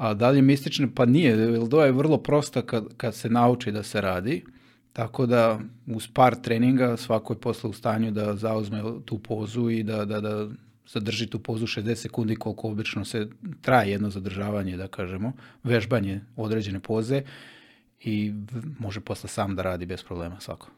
A 0.00 0.14
da 0.14 0.30
li 0.30 0.38
je 0.38 0.42
mistična? 0.42 0.88
Pa 0.94 1.06
nije. 1.06 1.54
Eldoa 1.54 1.84
je 1.86 1.92
vrlo 1.92 2.18
prosta 2.18 2.62
kad, 2.62 2.84
kad 2.96 3.14
se 3.14 3.30
nauči 3.30 3.72
da 3.72 3.82
se 3.82 4.00
radi. 4.00 4.44
Tako 4.92 5.26
da 5.26 5.58
uz 5.86 6.08
par 6.14 6.34
treninga 6.42 6.96
svako 6.96 7.32
je 7.32 7.40
posle 7.40 7.70
u 7.70 7.72
stanju 7.72 8.10
da 8.10 8.36
zauzme 8.36 8.82
tu 9.04 9.18
pozu 9.18 9.70
i 9.70 9.82
da, 9.82 10.04
da, 10.04 10.20
da 10.20 10.48
zadrži 10.86 11.26
tu 11.26 11.38
pozu 11.38 11.66
60 11.66 11.94
sekundi 11.94 12.36
koliko 12.36 12.68
obično 12.68 13.04
se 13.04 13.28
traje 13.60 13.90
jedno 13.90 14.10
zadržavanje, 14.10 14.76
da 14.76 14.88
kažemo, 14.88 15.32
vežbanje 15.64 16.20
određene 16.36 16.80
poze 16.80 17.22
i 18.00 18.32
može 18.78 19.00
posle 19.00 19.28
sam 19.28 19.56
da 19.56 19.62
radi 19.62 19.86
bez 19.86 20.02
problema 20.02 20.40
svako. 20.40 20.68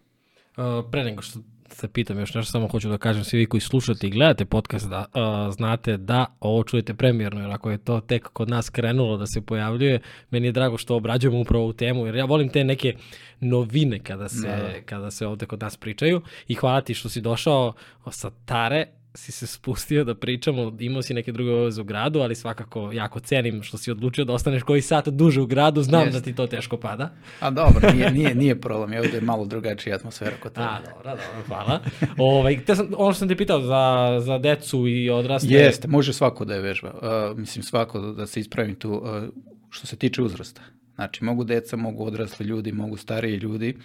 Uh, 0.57 0.91
pre 0.91 1.05
nego 1.05 1.23
što 1.23 1.39
se 1.75 1.89
pitam 1.89 2.19
još 2.19 2.35
nešto, 2.35 2.53
samo 2.53 2.69
hoću 2.69 2.89
da 2.89 2.99
kažem 2.99 3.25
svi 3.25 3.39
vi 3.39 3.47
koji 3.47 3.61
slušate 3.61 4.07
i 4.07 4.11
gledate 4.11 4.45
podcast 4.45 4.89
da 4.89 4.99
uh, 4.99 5.55
znate 5.55 5.97
da 5.97 6.27
ovo 6.41 6.65
čujete 6.65 6.95
premijerno, 6.95 7.41
jer 7.41 7.51
ako 7.51 7.71
je 7.71 7.79
to 7.79 8.01
tek 8.01 8.29
kod 8.29 8.51
nas 8.51 8.71
krenulo 8.71 9.17
da 9.17 9.27
se 9.27 9.41
pojavljuje, 9.41 10.01
meni 10.31 10.47
je 10.47 10.53
drago 10.53 10.79
što 10.79 10.97
obrađujemo 10.97 11.41
upravo 11.41 11.65
ovu 11.65 11.73
temu, 11.73 12.07
jer 12.07 12.15
ja 12.15 12.25
volim 12.25 12.49
te 12.49 12.65
neke 12.65 12.95
novine 13.41 13.99
kada 13.99 14.29
se, 14.29 14.49
Da. 14.49 14.83
kada 14.85 15.11
se 15.11 15.27
ovde 15.27 15.47
kod 15.47 15.61
nas 15.61 15.77
pričaju 15.77 16.23
i 16.49 16.55
hvala 16.55 16.81
ti 16.81 16.95
što 16.95 17.09
si 17.09 17.21
došao 17.21 17.73
sa 18.11 18.31
Tare, 18.45 18.87
si 19.15 19.33
se 19.33 19.47
spustio 19.47 20.05
da 20.05 20.15
pričamo, 20.15 20.77
imao 20.81 21.03
si 21.03 21.15
neke 21.15 21.33
druge 21.33 21.51
obaveze 21.51 21.81
u 21.81 21.85
gradu, 21.85 22.21
ali 22.21 22.35
svakako 22.35 22.93
jako 22.93 23.21
cenim 23.21 23.63
što 23.63 23.79
si 23.79 23.91
odlučio 23.91 24.25
da 24.25 24.33
ostaneš 24.33 24.63
koji 24.63 24.83
sat 24.83 25.09
duže 25.09 25.41
u 25.41 25.47
gradu, 25.47 25.83
znam 25.83 26.03
Jeste. 26.03 26.19
da 26.19 26.25
ti 26.25 26.35
to 26.35 26.47
teško 26.47 26.77
pada. 26.77 27.11
A 27.41 27.51
dobro, 27.51 27.93
nije, 27.93 28.11
nije, 28.11 28.35
nije 28.35 28.61
problem, 28.61 28.93
je 28.93 29.01
ovde 29.01 29.17
je 29.17 29.21
malo 29.21 29.45
drugačija 29.45 29.97
atmosfera 29.97 30.37
kod 30.43 30.53
toga. 30.53 30.67
A, 30.67 30.79
dobro, 30.81 31.11
dobro, 31.11 31.47
hvala. 31.47 31.81
ovaj, 32.19 32.65
te 32.65 32.77
sam, 32.77 32.89
ono 32.97 33.13
što 33.13 33.19
sam 33.19 33.29
te 33.29 33.37
pitao 33.37 33.61
za, 33.61 34.17
za 34.21 34.39
decu 34.39 34.89
i 34.89 35.11
odrasle. 35.11 35.49
Jeste, 35.51 35.89
može 35.89 36.13
svako 36.13 36.45
da 36.45 36.55
je 36.55 36.61
vežba. 36.61 36.93
Uh, 37.33 37.39
mislim, 37.39 37.63
svako 37.63 38.01
da, 38.01 38.13
da 38.13 38.27
se 38.27 38.41
ispravim 38.41 38.75
tu 38.75 38.93
uh, 38.93 39.23
što 39.71 39.87
se 39.87 39.97
tiče 39.97 40.23
uzrasta. 40.23 40.63
Znači, 40.95 41.25
mogu 41.25 41.45
deca, 41.45 41.77
mogu 41.77 42.07
odrasli 42.07 42.47
ljudi, 42.47 42.73
mogu 42.73 42.97
stariji 42.97 43.37
ljudi, 43.37 43.77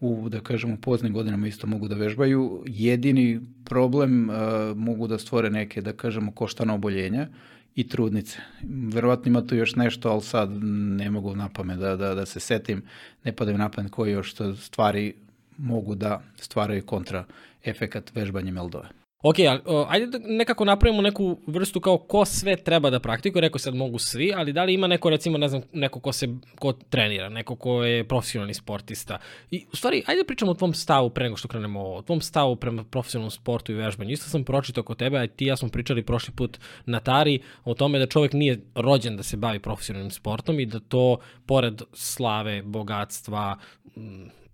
u, 0.00 0.28
da 0.28 0.40
kažemo, 0.40 0.76
poznim 0.76 1.12
godinama 1.12 1.46
isto 1.46 1.66
mogu 1.66 1.88
da 1.88 1.94
vežbaju. 1.94 2.64
Jedini 2.66 3.40
problem 3.64 4.30
uh, 4.30 4.36
mogu 4.76 5.06
da 5.06 5.18
stvore 5.18 5.50
neke, 5.50 5.82
da 5.82 5.92
kažemo, 5.92 6.32
koštana 6.32 6.74
oboljenja 6.74 7.28
i 7.74 7.88
trudnice. 7.88 8.38
Verovatno 8.94 9.28
ima 9.28 9.46
tu 9.46 9.54
još 9.56 9.76
nešto, 9.76 10.10
ali 10.10 10.22
sad 10.22 10.50
ne 10.72 11.10
mogu 11.10 11.36
na 11.36 11.48
pamet 11.48 11.78
da, 11.78 11.96
da, 11.96 12.14
da 12.14 12.26
se 12.26 12.40
setim, 12.40 12.82
ne 13.24 13.32
padaju 13.32 13.58
na 13.58 13.68
pamet 13.68 13.92
koji 13.92 14.12
još 14.12 14.34
stvari 14.56 15.14
mogu 15.58 15.94
da 15.94 16.22
stvaraju 16.36 16.82
kontra 16.82 17.24
efekat 17.64 18.14
vežbanjem 18.14 18.58
LDO-a. 18.58 18.99
Ok, 19.22 19.36
ajde 19.88 20.18
nekako 20.24 20.64
napravimo 20.64 21.02
neku 21.02 21.38
vrstu 21.46 21.80
kao 21.80 21.98
ko 21.98 22.24
sve 22.24 22.56
treba 22.56 22.90
da 22.90 23.00
praktikuje, 23.00 23.40
rekao 23.40 23.58
sad 23.58 23.74
mogu 23.74 23.98
svi, 23.98 24.32
ali 24.36 24.52
da 24.52 24.64
li 24.64 24.74
ima 24.74 24.86
neko 24.86 25.10
recimo, 25.10 25.38
ne 25.38 25.48
znam, 25.48 25.62
neko 25.72 26.00
ko 26.00 26.12
se, 26.12 26.28
ko 26.58 26.72
trenira, 26.72 27.28
neko 27.28 27.56
ko 27.56 27.84
je 27.84 28.08
profesionalni 28.08 28.54
sportista. 28.54 29.18
I 29.50 29.66
u 29.72 29.76
stvari, 29.76 30.02
ajde 30.06 30.24
pričamo 30.24 30.50
o 30.50 30.54
tvom 30.54 30.74
stavu 30.74 31.10
pre 31.10 31.24
nego 31.24 31.36
što 31.36 31.48
krenemo 31.48 31.80
o 31.80 32.02
tvom 32.02 32.20
stavu 32.20 32.56
prema 32.56 32.84
profesionalnom 32.84 33.30
sportu 33.30 33.72
i 33.72 33.74
vežbanju. 33.74 34.10
Isto 34.10 34.30
sam 34.30 34.44
pročitao 34.44 34.84
kod 34.84 34.98
tebe, 34.98 35.18
a 35.18 35.26
ti 35.26 35.46
ja 35.46 35.56
smo 35.56 35.68
pričali 35.68 36.02
prošli 36.02 36.34
put 36.34 36.58
na 36.86 37.00
Tari 37.00 37.40
o 37.64 37.74
tome 37.74 37.98
da 37.98 38.06
čovjek 38.06 38.32
nije 38.32 38.60
rođen 38.74 39.16
da 39.16 39.22
se 39.22 39.36
bavi 39.36 39.58
profesionalnim 39.58 40.10
sportom 40.10 40.60
i 40.60 40.66
da 40.66 40.80
to, 40.80 41.18
pored 41.46 41.82
slave, 41.92 42.62
bogatstva, 42.62 43.58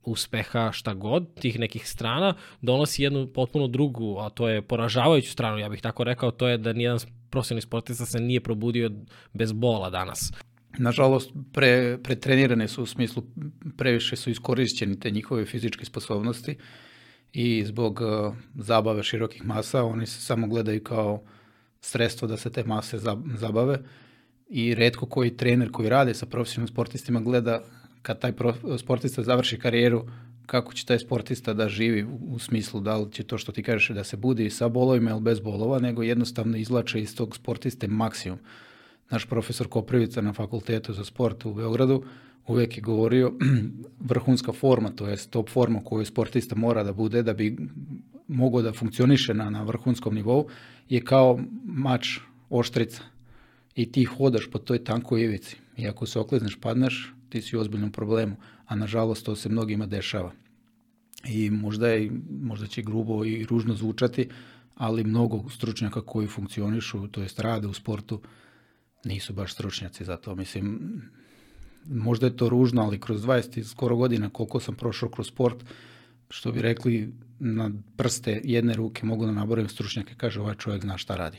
uspeha, 0.06 0.72
šta 0.72 0.94
god, 0.94 1.34
tih 1.40 1.58
nekih 1.58 1.88
strana, 1.88 2.34
donosi 2.62 3.02
jednu 3.02 3.26
potpuno 3.34 3.68
drugu, 3.68 4.18
a 4.18 4.28
to 4.30 4.48
je 4.48 4.62
poražavajuću 4.62 5.30
stranu, 5.30 5.58
ja 5.58 5.68
bih 5.68 5.82
tako 5.82 6.04
rekao, 6.04 6.30
to 6.30 6.48
je 6.48 6.58
da 6.58 6.72
nijedan 6.72 6.98
profesionalni 7.30 7.62
sportista 7.62 8.06
se 8.06 8.20
nije 8.20 8.40
probudio 8.40 8.90
bez 9.32 9.52
bola 9.52 9.90
danas. 9.90 10.32
Nažalost, 10.78 11.30
pre, 11.52 11.98
pretrenirane 12.02 12.68
su 12.68 12.82
u 12.82 12.86
smislu, 12.86 13.22
previše 13.76 14.16
su 14.16 14.30
iskorišćeni 14.30 15.00
te 15.00 15.10
njihove 15.10 15.44
fizičke 15.44 15.84
sposobnosti 15.84 16.56
i 17.32 17.64
zbog 17.64 18.00
uh, 18.00 18.34
zabave 18.54 19.02
širokih 19.02 19.44
masa, 19.44 19.84
oni 19.84 20.06
se 20.06 20.20
samo 20.20 20.46
gledaju 20.46 20.82
kao 20.82 21.22
sredstvo 21.80 22.28
da 22.28 22.36
se 22.36 22.52
te 22.52 22.64
mase 22.64 22.98
zabave 23.34 23.78
i 24.48 24.74
redko 24.74 25.06
koji 25.06 25.36
trener 25.36 25.70
koji 25.70 25.88
radi 25.88 26.14
sa 26.14 26.26
profesionalnim 26.26 26.72
sportistima 26.72 27.20
gleda 27.20 27.62
kad 28.06 28.18
taj 28.18 28.32
sportista 28.78 29.22
završi 29.22 29.58
karijeru 29.58 30.04
kako 30.46 30.72
će 30.72 30.86
taj 30.86 30.98
sportista 30.98 31.54
da 31.54 31.68
živi 31.68 32.06
u, 32.20 32.38
smislu 32.38 32.80
da 32.80 32.96
li 32.96 33.12
će 33.12 33.22
to 33.22 33.38
što 33.38 33.52
ti 33.52 33.62
kažeš 33.62 33.88
da 33.88 34.04
se 34.04 34.16
budi 34.16 34.50
sa 34.50 34.68
bolovima 34.68 35.10
ili 35.10 35.20
bez 35.20 35.40
bolova, 35.40 35.78
nego 35.78 36.02
jednostavno 36.02 36.56
izlače 36.56 37.00
iz 37.00 37.16
tog 37.16 37.36
sportiste 37.36 37.88
maksimum. 37.88 38.38
Naš 39.10 39.26
profesor 39.26 39.68
Koprivica 39.68 40.20
na 40.20 40.32
fakultetu 40.32 40.92
za 40.92 41.04
sport 41.04 41.44
u 41.44 41.54
Beogradu 41.54 42.04
uvek 42.46 42.76
je 42.76 42.80
govorio 42.80 43.32
vrhunska 44.10 44.52
forma, 44.52 44.90
to 44.90 45.08
je 45.08 45.16
top 45.30 45.50
forma 45.50 45.80
koju 45.84 46.04
sportista 46.04 46.54
mora 46.54 46.84
da 46.84 46.92
bude 46.92 47.22
da 47.22 47.34
bi 47.34 47.56
mogao 48.28 48.62
da 48.62 48.72
funkcioniše 48.72 49.34
na, 49.34 49.50
na 49.50 49.62
vrhunskom 49.62 50.14
nivou, 50.14 50.46
je 50.88 51.00
kao 51.00 51.38
mač 51.64 52.18
oštrica. 52.50 53.02
I 53.74 53.92
ti 53.92 54.04
hodaš 54.04 54.50
po 54.50 54.58
toj 54.58 54.84
tankoj 54.84 55.22
ivici. 55.22 55.56
I 55.76 55.88
ako 55.88 56.06
se 56.06 56.18
oklizneš, 56.18 56.60
padneš, 56.60 57.15
ti 57.28 57.42
si 57.42 57.56
u 57.56 57.60
ozbiljnom 57.60 57.92
problemu. 57.92 58.36
A 58.66 58.76
nažalost 58.76 59.24
to 59.24 59.36
se 59.36 59.48
mnogima 59.48 59.86
dešava. 59.86 60.32
I 61.28 61.50
možda, 61.50 61.88
je, 61.88 62.10
možda 62.40 62.66
će 62.66 62.82
grubo 62.82 63.24
i 63.24 63.44
ružno 63.44 63.74
zvučati, 63.74 64.28
ali 64.74 65.04
mnogo 65.04 65.50
stručnjaka 65.50 66.00
koji 66.00 66.26
funkcionišu, 66.26 67.08
to 67.08 67.22
jest 67.22 67.38
rade 67.40 67.66
u 67.66 67.72
sportu, 67.72 68.20
nisu 69.04 69.32
baš 69.32 69.52
stručnjaci 69.52 70.04
za 70.04 70.16
to. 70.16 70.34
Mislim, 70.34 70.80
možda 71.86 72.26
je 72.26 72.36
to 72.36 72.48
ružno, 72.48 72.82
ali 72.82 73.00
kroz 73.00 73.22
20 73.22 73.64
skoro 73.64 73.96
godina 73.96 74.30
koliko 74.30 74.60
sam 74.60 74.74
prošao 74.74 75.08
kroz 75.08 75.26
sport, 75.26 75.64
što 76.30 76.52
bi 76.52 76.62
rekli 76.62 77.12
na 77.38 77.70
prste 77.96 78.40
jedne 78.44 78.74
ruke 78.74 79.06
mogu 79.06 79.26
da 79.26 79.32
naboravim 79.32 79.68
stručnjake, 79.68 80.14
kaže 80.16 80.40
ovaj 80.40 80.54
čovjek 80.54 80.82
zna 80.82 80.98
šta 80.98 81.16
radi. 81.16 81.38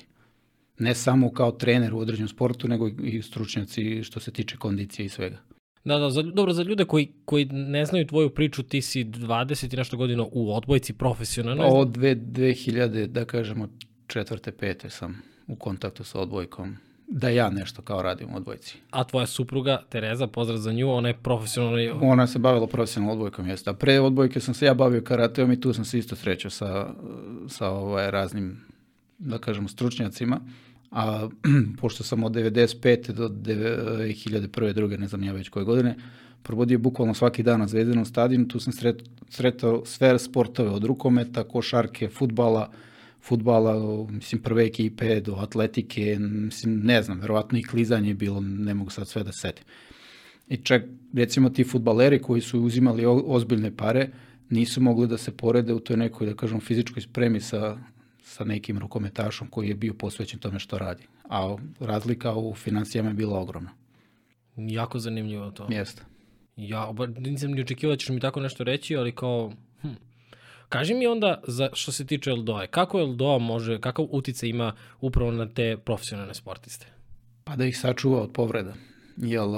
Ne 0.79 0.95
samo 0.95 1.31
kao 1.31 1.51
trener 1.51 1.93
u 1.93 1.99
određenom 1.99 2.29
sportu, 2.29 2.67
nego 2.67 2.87
i 2.87 3.21
stručnjaci 3.21 4.03
što 4.03 4.19
se 4.19 4.31
tiče 4.31 4.57
kondicije 4.57 5.05
i 5.05 5.09
svega. 5.09 5.37
Da, 5.85 5.97
da, 5.97 6.09
za, 6.09 6.21
dobro, 6.21 6.53
za 6.53 6.63
ljude 6.63 6.85
koji, 6.85 7.11
koji 7.25 7.45
ne 7.45 7.85
znaju 7.85 8.07
tvoju 8.07 8.29
priču, 8.29 8.63
ti 8.63 8.81
si 8.81 9.05
20 9.05 9.73
i 9.73 9.77
nešto 9.77 9.97
godina 9.97 10.25
u 10.31 10.55
odbojci 10.55 10.93
profesionalno. 10.93 11.67
Od 11.67 11.87
2000, 11.87 13.07
da 13.07 13.25
kažemo, 13.25 13.67
četvrte, 14.07 14.51
pete 14.51 14.89
sam 14.89 15.21
u 15.47 15.55
kontaktu 15.55 16.03
sa 16.03 16.19
odbojkom 16.19 16.77
da 17.07 17.29
ja 17.29 17.49
nešto 17.49 17.81
kao 17.81 18.01
radim 18.01 18.33
u 18.33 18.37
odbojci. 18.37 18.77
A 18.91 19.03
tvoja 19.03 19.27
supruga, 19.27 19.81
Tereza, 19.89 20.27
pozdrav 20.27 20.57
za 20.57 20.71
nju, 20.71 20.91
ona 20.91 21.07
je 21.07 21.13
profesionalno... 21.13 21.99
Ona 22.01 22.27
se 22.27 22.39
bavila 22.39 22.67
profesionalnom 22.67 23.17
odbojkom, 23.17 23.47
jeste. 23.47 23.69
A 23.69 23.73
pre 23.73 23.99
odbojke 23.99 24.39
sam 24.39 24.53
se 24.53 24.65
ja 24.65 24.73
bavio 24.73 25.01
karateom 25.01 25.51
i 25.51 25.61
tu 25.61 25.73
sam 25.73 25.85
se 25.85 25.99
isto 25.99 26.15
srećao 26.15 26.51
sa, 26.51 26.89
sa 27.47 27.69
ovaj, 27.69 28.11
raznim, 28.11 28.65
da 29.17 29.37
kažemo, 29.37 29.67
stručnjacima. 29.67 30.39
A 30.91 31.29
pošto 31.81 32.03
sam 32.03 32.23
od 32.23 32.31
95. 32.31 33.11
do 33.11 33.29
2001. 33.29 34.73
druge, 34.73 34.97
ne 34.97 35.07
znam 35.07 35.23
ja 35.23 35.33
već 35.33 35.49
koje 35.49 35.65
godine, 35.65 35.95
provodio 36.43 36.79
bukvalno 36.79 37.13
svaki 37.13 37.43
dan 37.43 37.59
na 37.59 37.67
Zvezdanom 37.67 38.05
stadionu, 38.05 38.47
tu 38.47 38.59
sam 38.59 38.73
sret, 38.73 39.03
sretao 39.29 39.85
sve 39.85 40.19
sportove 40.19 40.69
od 40.69 40.83
rukometa, 40.83 41.43
košarke, 41.43 42.09
futbala, 42.09 42.71
futbala, 43.21 44.05
mislim, 44.11 44.41
prve 44.41 44.65
ekipe, 44.65 45.19
do 45.21 45.35
atletike, 45.35 46.17
mislim, 46.19 46.79
ne 46.83 47.03
znam, 47.03 47.19
verovatno 47.19 47.57
i 47.57 47.63
klizanje 47.63 48.09
je 48.09 48.13
bilo, 48.13 48.39
ne 48.41 48.73
mogu 48.73 48.89
sad 48.89 49.07
sve 49.07 49.23
da 49.23 49.31
setim. 49.31 49.65
I 50.47 50.57
čak, 50.57 50.83
recimo, 51.13 51.49
ti 51.49 51.63
futbaleri 51.63 52.21
koji 52.21 52.41
su 52.41 52.61
uzimali 52.61 53.05
ozbiljne 53.05 53.71
pare, 53.77 54.09
nisu 54.49 54.81
mogli 54.81 55.07
da 55.07 55.17
se 55.17 55.31
porede 55.31 55.73
u 55.73 55.79
toj 55.79 55.97
nekoj, 55.97 56.27
da 56.27 56.35
kažem, 56.35 56.59
fizičkoj 56.59 57.01
spremi 57.01 57.41
sa, 57.41 57.77
sa 58.27 58.43
nekim 58.43 58.77
rukometašom 58.77 59.47
koji 59.47 59.69
je 59.69 59.75
bio 59.75 59.93
posvećen 59.93 60.39
tome 60.39 60.59
što 60.59 60.77
radi. 60.77 61.03
A 61.29 61.55
razlika 61.79 62.35
u 62.35 62.55
financijama 62.55 63.09
je 63.09 63.13
bila 63.13 63.39
ogromna. 63.39 63.69
Jako 64.55 64.99
zanimljivo 64.99 65.51
to. 65.51 65.67
Jeste. 65.69 66.01
Ja 66.55 66.93
nisam 67.17 67.51
ni 67.51 67.61
očekivao 67.61 67.95
da 67.95 67.99
ćeš 67.99 68.09
mi 68.09 68.19
tako 68.19 68.39
nešto 68.39 68.63
reći, 68.63 68.95
ali 68.95 69.15
kao, 69.15 69.51
hm, 69.81 69.93
Kaži 70.69 70.93
mi 70.93 71.07
onda, 71.07 71.41
za, 71.47 71.69
što 71.73 71.91
se 71.91 72.05
tiče 72.05 72.29
Eldoa, 72.29 72.67
kako 72.67 72.99
Eldoa 72.99 73.37
može, 73.37 73.81
kakav 73.81 74.05
utica 74.09 74.45
ima 74.45 74.73
upravo 75.01 75.31
na 75.31 75.49
te 75.49 75.77
profesionalne 75.77 76.33
sportiste? 76.33 76.87
Pa 77.43 77.55
da 77.55 77.65
ih 77.65 77.77
sačuva 77.77 78.21
od 78.21 78.31
povreda. 78.31 78.73
Jel, 79.17 79.49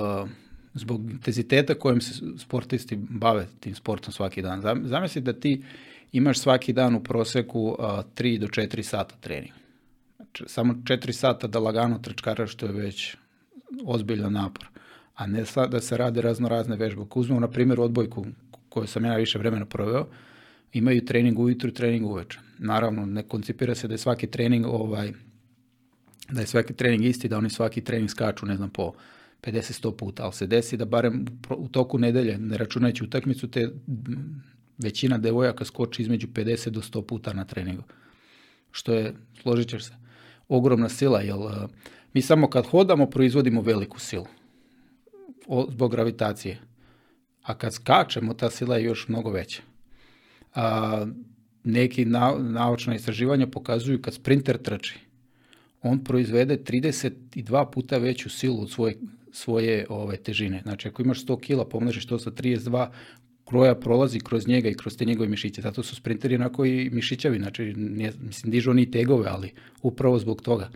zbog 0.74 1.12
intenziteta 1.12 1.74
kojim 1.74 2.02
se 2.02 2.26
sportisti 2.38 2.96
bave 2.96 3.48
tim 3.60 3.76
sportom 3.76 4.14
svaki 4.14 4.42
dan. 4.42 4.62
Zamisli 4.84 5.22
da 5.22 5.34
ti 5.34 5.64
imaš 6.12 6.40
svaki 6.40 6.74
dan 6.74 6.96
u 6.96 7.04
proseku 7.04 7.76
3 7.80 8.40
do 8.40 8.48
4 8.48 8.82
sata 8.82 9.16
trening. 9.22 9.54
Znači, 10.16 10.44
samo 10.48 10.74
4 10.74 11.12
sata 11.12 11.48
da 11.48 11.60
lagano 11.60 11.98
trčkaraš, 12.00 12.52
što 12.52 12.66
je 12.66 12.72
već 12.72 13.16
ozbiljan 13.86 14.34
napor. 14.34 14.68
A 15.16 15.28
ne 15.28 15.44
da 15.72 15.80
se 15.80 15.98
rade 15.98 16.22
razno 16.22 16.50
razne 16.50 16.76
vežbe. 16.76 17.02
Ako 17.02 17.20
uzmemo, 17.20 17.40
na 17.40 17.48
primjer, 17.48 17.80
odbojku 17.80 18.26
koju 18.70 18.88
sam 18.88 19.06
ja 19.06 19.16
više 19.16 19.40
vremena 19.40 19.66
proveo, 19.66 20.08
imaju 20.74 21.06
trening 21.06 21.40
ujutru 21.40 21.72
trening 21.72 22.06
uveče. 22.06 22.40
Naravno, 22.58 23.06
ne 23.06 23.24
koncipira 23.24 23.76
se 23.76 23.88
da 23.88 23.94
je 23.94 23.98
svaki 23.98 24.28
trening 24.28 24.66
ovaj, 24.66 25.14
da 26.32 26.42
je 26.42 26.48
svaki 26.48 26.74
trening 26.74 27.06
isti, 27.06 27.28
da 27.28 27.38
oni 27.38 27.50
svaki 27.50 27.82
trening 27.82 28.10
skaču, 28.10 28.46
ne 28.46 28.56
znam, 28.56 28.70
po 28.70 28.94
50-100 29.42 29.96
puta, 29.98 30.24
ali 30.24 30.34
se 30.34 30.48
desi 30.48 30.78
da 30.78 30.86
barem 30.86 31.26
u 31.58 31.68
toku 31.68 31.98
nedelje, 31.98 32.38
ne 32.38 32.58
računajući 32.58 33.04
utakmicu, 33.04 33.48
te 33.48 33.70
većina 34.80 35.18
devojaka 35.18 35.66
skoči 35.66 36.02
između 36.02 36.28
50 36.28 36.70
do 36.70 36.82
100 36.82 37.06
puta 37.06 37.34
na 37.34 37.46
treningu. 37.46 37.84
Što 38.72 38.94
je, 38.94 39.14
složit 39.42 39.70
ćeš 39.70 39.84
se, 39.84 39.94
ogromna 40.48 40.90
sila, 40.90 41.22
jer 41.22 41.36
mi 42.14 42.22
samo 42.22 42.50
kad 42.50 42.66
hodamo 42.66 43.06
proizvodimo 43.06 43.62
veliku 43.62 44.00
silu 44.00 44.28
zbog 45.70 45.92
gravitacije. 45.92 46.60
A 47.44 47.54
kad 47.58 47.74
skačemo, 47.74 48.34
ta 48.34 48.50
sila 48.50 48.78
je 48.78 48.84
još 48.84 49.08
mnogo 49.08 49.30
veća 49.30 49.62
a, 50.56 51.06
neki 51.64 52.06
na, 52.06 52.36
naučna 52.40 52.96
istraživanja 52.96 53.48
pokazuju 53.48 54.02
kad 54.02 54.14
sprinter 54.14 54.58
trči, 54.58 55.00
on 55.82 56.04
proizvede 56.04 56.58
32 56.58 57.72
puta 57.72 57.98
veću 57.98 58.30
silu 58.30 58.62
od 58.62 58.72
svoje, 58.72 58.98
svoje 59.32 59.86
ove, 59.90 60.18
težine. 60.18 60.62
Znači, 60.62 60.88
ako 60.88 61.02
imaš 61.02 61.26
100 61.26 61.40
kila, 61.40 61.70
pomnožiš 61.70 62.06
to 62.06 62.20
sa 62.20 62.32
32, 62.32 62.88
kroja 63.50 63.76
prolazi 63.76 64.20
kroz 64.20 64.48
njega 64.48 64.70
i 64.70 64.74
kroz 64.74 64.98
te 64.98 65.06
njegove 65.06 65.30
mišiće. 65.30 65.62
Zato 65.62 65.84
su 65.84 65.96
sprinteri 65.96 66.36
onako 66.36 66.66
i 66.66 66.90
mišićavi, 66.90 67.38
znači, 67.38 67.74
nije, 67.74 68.14
mislim, 68.22 68.52
dižu 68.52 68.72
oni 68.72 68.92
tegove, 68.92 69.30
ali 69.30 69.52
upravo 69.82 70.20
zbog 70.20 70.42
toga. 70.42 70.70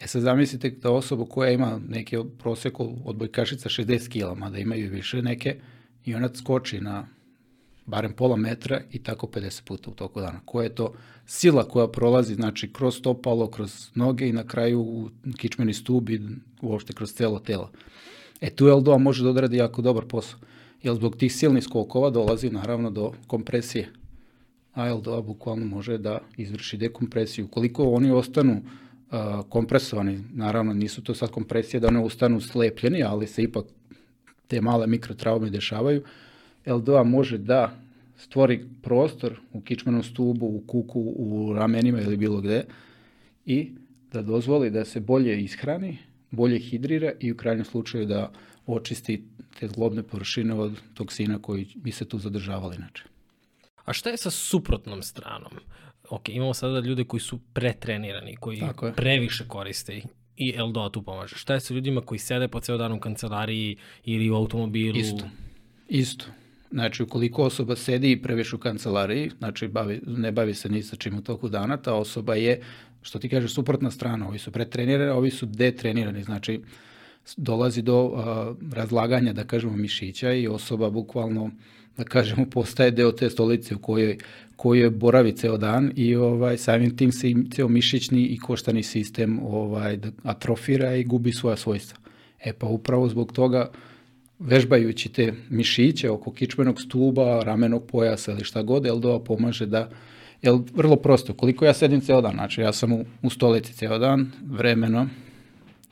E 0.00 0.06
sad 0.06 0.22
zamislite 0.22 0.70
da 0.70 0.90
osoba 0.90 1.24
koja 1.24 1.50
ima 1.50 1.80
neke 1.88 2.18
prosek 2.38 2.80
odbojkašica 2.80 3.68
60 3.68 4.08
kila, 4.08 4.34
mada 4.34 4.58
imaju 4.58 4.90
više 4.90 5.22
neke, 5.22 5.56
i 6.04 6.14
ona 6.14 6.28
skoči 6.34 6.80
na 6.80 7.06
barem 7.86 8.12
pola 8.12 8.36
metra 8.36 8.80
i 8.92 8.98
tako 9.02 9.26
50 9.26 9.64
puta 9.64 9.90
u 9.90 9.94
toku 9.94 10.20
dana. 10.20 10.40
Koja 10.44 10.64
je 10.64 10.74
to 10.74 10.94
sila 11.26 11.68
koja 11.68 11.88
prolazi, 11.88 12.34
znači 12.34 12.72
kroz 12.72 12.96
stopalo, 12.96 13.50
kroz 13.50 13.90
noge 13.94 14.28
i 14.28 14.32
na 14.32 14.46
kraju 14.46 14.80
u 14.80 15.08
kičmeni 15.36 15.74
stub 15.74 16.10
i 16.10 16.20
uopšte 16.62 16.92
kroz 16.92 17.12
celo 17.12 17.38
telo. 17.38 17.70
E 18.40 18.50
tu 18.50 18.66
LDO 18.76 18.98
može 18.98 19.22
da 19.24 19.30
odradi 19.30 19.56
jako 19.56 19.82
dobar 19.82 20.04
posao, 20.04 20.38
jer 20.84 20.94
zbog 20.94 21.16
tih 21.16 21.32
silnih 21.32 21.64
skokova 21.64 22.10
dolazi 22.10 22.50
naravno 22.50 22.90
do 22.90 23.12
kompresije. 23.26 23.88
A 24.74 24.94
LDO 24.94 25.22
bukvalno 25.22 25.66
može 25.66 25.98
da 25.98 26.18
izvrši 26.36 26.76
dekompresiju. 26.76 27.48
Koliko 27.48 27.84
oni 27.84 28.10
ostanu 28.10 28.52
uh, 28.62 29.18
kompresovani, 29.48 30.20
naravno 30.34 30.74
nisu 30.74 31.02
to 31.02 31.14
sad 31.14 31.30
kompresije 31.30 31.80
da 31.80 31.88
one 31.88 32.00
ustanu 32.00 32.40
slepljeni, 32.40 33.02
ali 33.02 33.26
se 33.26 33.42
ipak 33.42 33.64
te 34.48 34.60
male 34.60 34.86
mikrotraume 34.86 35.50
dešavaju, 35.50 36.02
L2 36.66 37.04
može 37.04 37.38
da 37.38 37.76
stvori 38.16 38.64
prostor 38.82 39.40
u 39.52 39.60
kičmenom 39.60 40.02
stubu, 40.02 40.46
u 40.46 40.62
kuku, 40.66 41.00
u 41.00 41.52
ramenima 41.56 42.00
ili 42.00 42.16
bilo 42.16 42.40
gde 42.40 42.64
i 43.46 43.70
da 44.12 44.22
dozvoli 44.22 44.70
da 44.70 44.84
se 44.84 45.00
bolje 45.00 45.40
ishrani, 45.40 45.98
bolje 46.30 46.58
hidrira 46.58 47.12
i 47.20 47.32
u 47.32 47.36
krajnjem 47.36 47.64
slučaju 47.64 48.06
da 48.06 48.32
očisti 48.66 49.24
te 49.58 49.68
zglobne 49.68 50.02
površine 50.02 50.54
od 50.54 50.80
toksina 50.94 51.38
koji 51.42 51.66
bi 51.74 51.92
se 51.92 52.08
tu 52.08 52.18
zadržavali 52.18 52.76
inače. 52.76 53.02
A 53.84 53.92
šta 53.92 54.10
je 54.10 54.16
sa 54.16 54.30
suprotnom 54.30 55.02
stranom? 55.02 55.52
Ok, 56.10 56.28
imamo 56.28 56.54
sada 56.54 56.80
ljude 56.80 57.04
koji 57.04 57.20
su 57.20 57.38
pretrenirani, 57.52 58.36
koji 58.36 58.62
previše 58.96 59.48
koriste 59.48 60.02
i 60.36 60.58
LDO 60.58 60.88
tu 60.88 61.02
pomaže. 61.02 61.36
Šta 61.36 61.54
je 61.54 61.60
sa 61.60 61.74
ljudima 61.74 62.00
koji 62.00 62.18
sede 62.18 62.48
po 62.48 62.60
ceo 62.60 62.76
dan 62.76 62.92
u 62.92 63.00
kancelariji 63.00 63.76
ili 64.04 64.30
u 64.30 64.34
automobilu? 64.34 64.98
Isto, 64.98 65.24
isto 65.88 66.24
Znači, 66.74 67.02
ukoliko 67.02 67.42
osoba 67.42 67.76
sedi 67.76 68.12
i 68.12 68.22
previše 68.22 68.56
u 68.56 68.58
kancelariji, 68.58 69.30
znači 69.38 69.68
bavi, 69.68 70.00
ne 70.06 70.32
bavi 70.32 70.54
se 70.54 70.68
ni 70.68 70.82
sa 70.82 70.96
čim 70.96 71.18
u 71.18 71.22
toku 71.22 71.48
dana, 71.48 71.76
ta 71.76 71.94
osoba 71.94 72.34
je, 72.34 72.60
što 73.02 73.18
ti 73.18 73.28
kažeš, 73.28 73.54
suprotna 73.54 73.90
strana. 73.90 74.28
Ovi 74.28 74.38
su 74.38 74.50
pretrenirani, 74.50 75.10
ovi 75.10 75.30
su 75.30 75.46
detrenirani. 75.46 76.22
Znači, 76.22 76.60
dolazi 77.36 77.82
do 77.82 78.04
uh, 78.04 78.22
razlaganja, 78.72 79.32
da 79.32 79.44
kažemo, 79.44 79.76
mišića 79.76 80.32
i 80.32 80.48
osoba 80.48 80.90
bukvalno, 80.90 81.50
da 81.96 82.04
kažemo, 82.04 82.46
postaje 82.50 82.90
deo 82.90 83.12
te 83.12 83.30
stolice 83.30 83.74
u 83.74 83.78
kojoj, 83.78 84.18
kojoj 84.56 84.90
boravi 84.90 85.32
ceo 85.32 85.58
dan 85.58 85.92
i 85.96 86.16
ovaj, 86.16 86.58
samim 86.58 86.96
tim 86.96 87.12
se 87.12 87.30
i 87.30 87.36
ceo 87.50 87.68
mišićni 87.68 88.22
i 88.22 88.38
koštani 88.38 88.82
sistem 88.82 89.40
ovaj, 89.42 89.98
atrofira 90.22 90.96
i 90.96 91.04
gubi 91.04 91.32
svoja 91.32 91.56
svojstva. 91.56 91.98
E 92.44 92.52
pa 92.52 92.66
upravo 92.66 93.08
zbog 93.08 93.32
toga 93.32 93.70
vežbajući 94.38 95.08
te 95.08 95.32
mišiće 95.50 96.10
oko 96.10 96.32
kičmenog 96.32 96.80
stuba, 96.80 97.40
ramenog 97.44 97.86
pojasa 97.86 98.32
ili 98.32 98.44
šta 98.44 98.62
god, 98.62 98.86
LDO 98.86 99.18
pomaže 99.18 99.66
da 99.66 99.90
Jel, 100.44 100.58
vrlo 100.74 100.96
prosto, 100.96 101.32
koliko 101.32 101.64
ja 101.64 101.74
sedim 101.74 102.00
ceo 102.00 102.20
dan, 102.20 102.32
znači 102.32 102.60
ja 102.60 102.72
sam 102.72 102.92
u, 102.92 103.04
u 103.22 103.30
stolici 103.30 103.72
ceo 103.72 103.98
dan, 103.98 104.30
vremenom, 104.46 105.10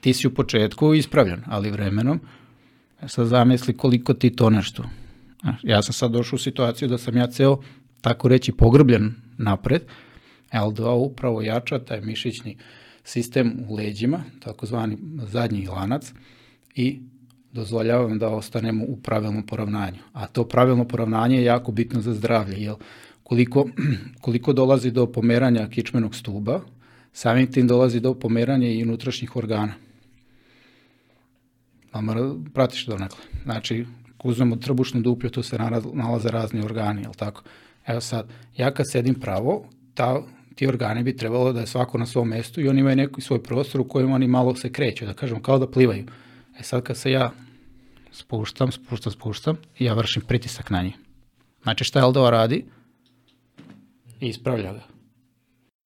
ti 0.02 0.12
si 0.12 0.26
u 0.26 0.34
početku 0.34 0.94
ispravljen, 0.94 1.42
ali 1.46 1.70
vremenom, 1.70 2.20
sad 3.06 3.26
zamisli 3.26 3.76
koliko 3.76 4.14
ti 4.14 4.30
to 4.30 4.50
nešto. 4.50 4.84
Ja 5.62 5.82
sam 5.82 5.92
sad 5.92 6.10
došao 6.10 6.36
u 6.36 6.38
situaciju 6.38 6.88
da 6.88 6.98
sam 6.98 7.16
ja 7.16 7.26
ceo, 7.26 7.58
tako 8.00 8.28
reći, 8.28 8.52
pogrbljen 8.52 9.14
napred, 9.38 9.82
LDO 10.66 10.94
upravo 10.94 11.42
jača 11.42 11.78
taj 11.78 12.00
mišićni 12.00 12.56
sistem 13.04 13.64
u 13.68 13.74
leđima, 13.74 14.24
takozvani 14.40 14.98
zadnji 15.26 15.66
lanac, 15.66 16.12
i 16.74 17.00
dozvoljavam 17.52 18.18
da 18.18 18.28
ostanemo 18.28 18.84
u 18.88 18.96
pravilnom 18.96 19.46
poravnanju. 19.46 19.98
A 20.12 20.26
to 20.26 20.44
pravilno 20.44 20.84
poravnanje 20.84 21.36
je 21.36 21.44
jako 21.44 21.72
bitno 21.72 22.00
za 22.00 22.14
zdravlje, 22.14 22.56
jer 22.62 22.74
koliko, 23.22 23.68
koliko 24.24 24.52
dolazi 24.52 24.90
do 24.90 25.06
pomeranja 25.06 25.68
kičmenog 25.68 26.14
stuba, 26.14 26.60
samim 27.12 27.52
tim 27.52 27.66
dolazi 27.66 28.00
do 28.00 28.14
pomeranja 28.14 28.68
i 28.68 28.82
unutrašnjih 28.82 29.36
organa. 29.36 29.91
Mama, 31.94 32.34
pratiš 32.54 32.86
to 32.86 32.98
nekle. 32.98 33.18
Znači, 33.42 33.86
uzmemo 34.24 34.56
trbušnu 34.56 35.00
duplju, 35.00 35.30
tu 35.30 35.42
se 35.42 35.58
nalaze 35.92 36.28
razni 36.28 36.64
organi, 36.64 37.02
jel 37.02 37.12
tako? 37.12 37.42
Evo 37.86 38.00
sad, 38.00 38.28
ja 38.56 38.74
kad 38.74 38.90
sedim 38.90 39.14
pravo, 39.14 39.64
ta, 39.94 40.22
ti 40.54 40.66
organi 40.66 41.02
bi 41.02 41.16
trebalo 41.16 41.52
da 41.52 41.60
je 41.60 41.66
svako 41.66 41.98
na 41.98 42.06
svom 42.06 42.28
mestu 42.28 42.60
i 42.60 42.68
oni 42.68 42.80
imaju 42.80 42.96
neki 42.96 43.20
svoj 43.20 43.42
prostor 43.42 43.80
u 43.80 43.88
kojem 43.88 44.12
oni 44.12 44.26
malo 44.26 44.54
se 44.54 44.72
kreću, 44.72 45.06
da 45.06 45.14
kažemo, 45.14 45.42
kao 45.42 45.58
da 45.58 45.70
plivaju. 45.70 46.06
E 46.58 46.62
sad 46.62 46.82
kad 46.82 46.96
se 46.96 47.10
ja 47.10 47.32
spuštam, 48.12 48.72
spuštam, 48.72 49.12
spuštam 49.12 49.56
i 49.78 49.84
ja 49.84 49.94
vršim 49.94 50.22
pritisak 50.22 50.70
na 50.70 50.82
njih. 50.82 50.94
Znači 51.62 51.84
šta 51.84 52.06
LDO 52.06 52.30
radi? 52.30 52.64
Ispravlja 54.20 54.72
ga. 54.72 54.82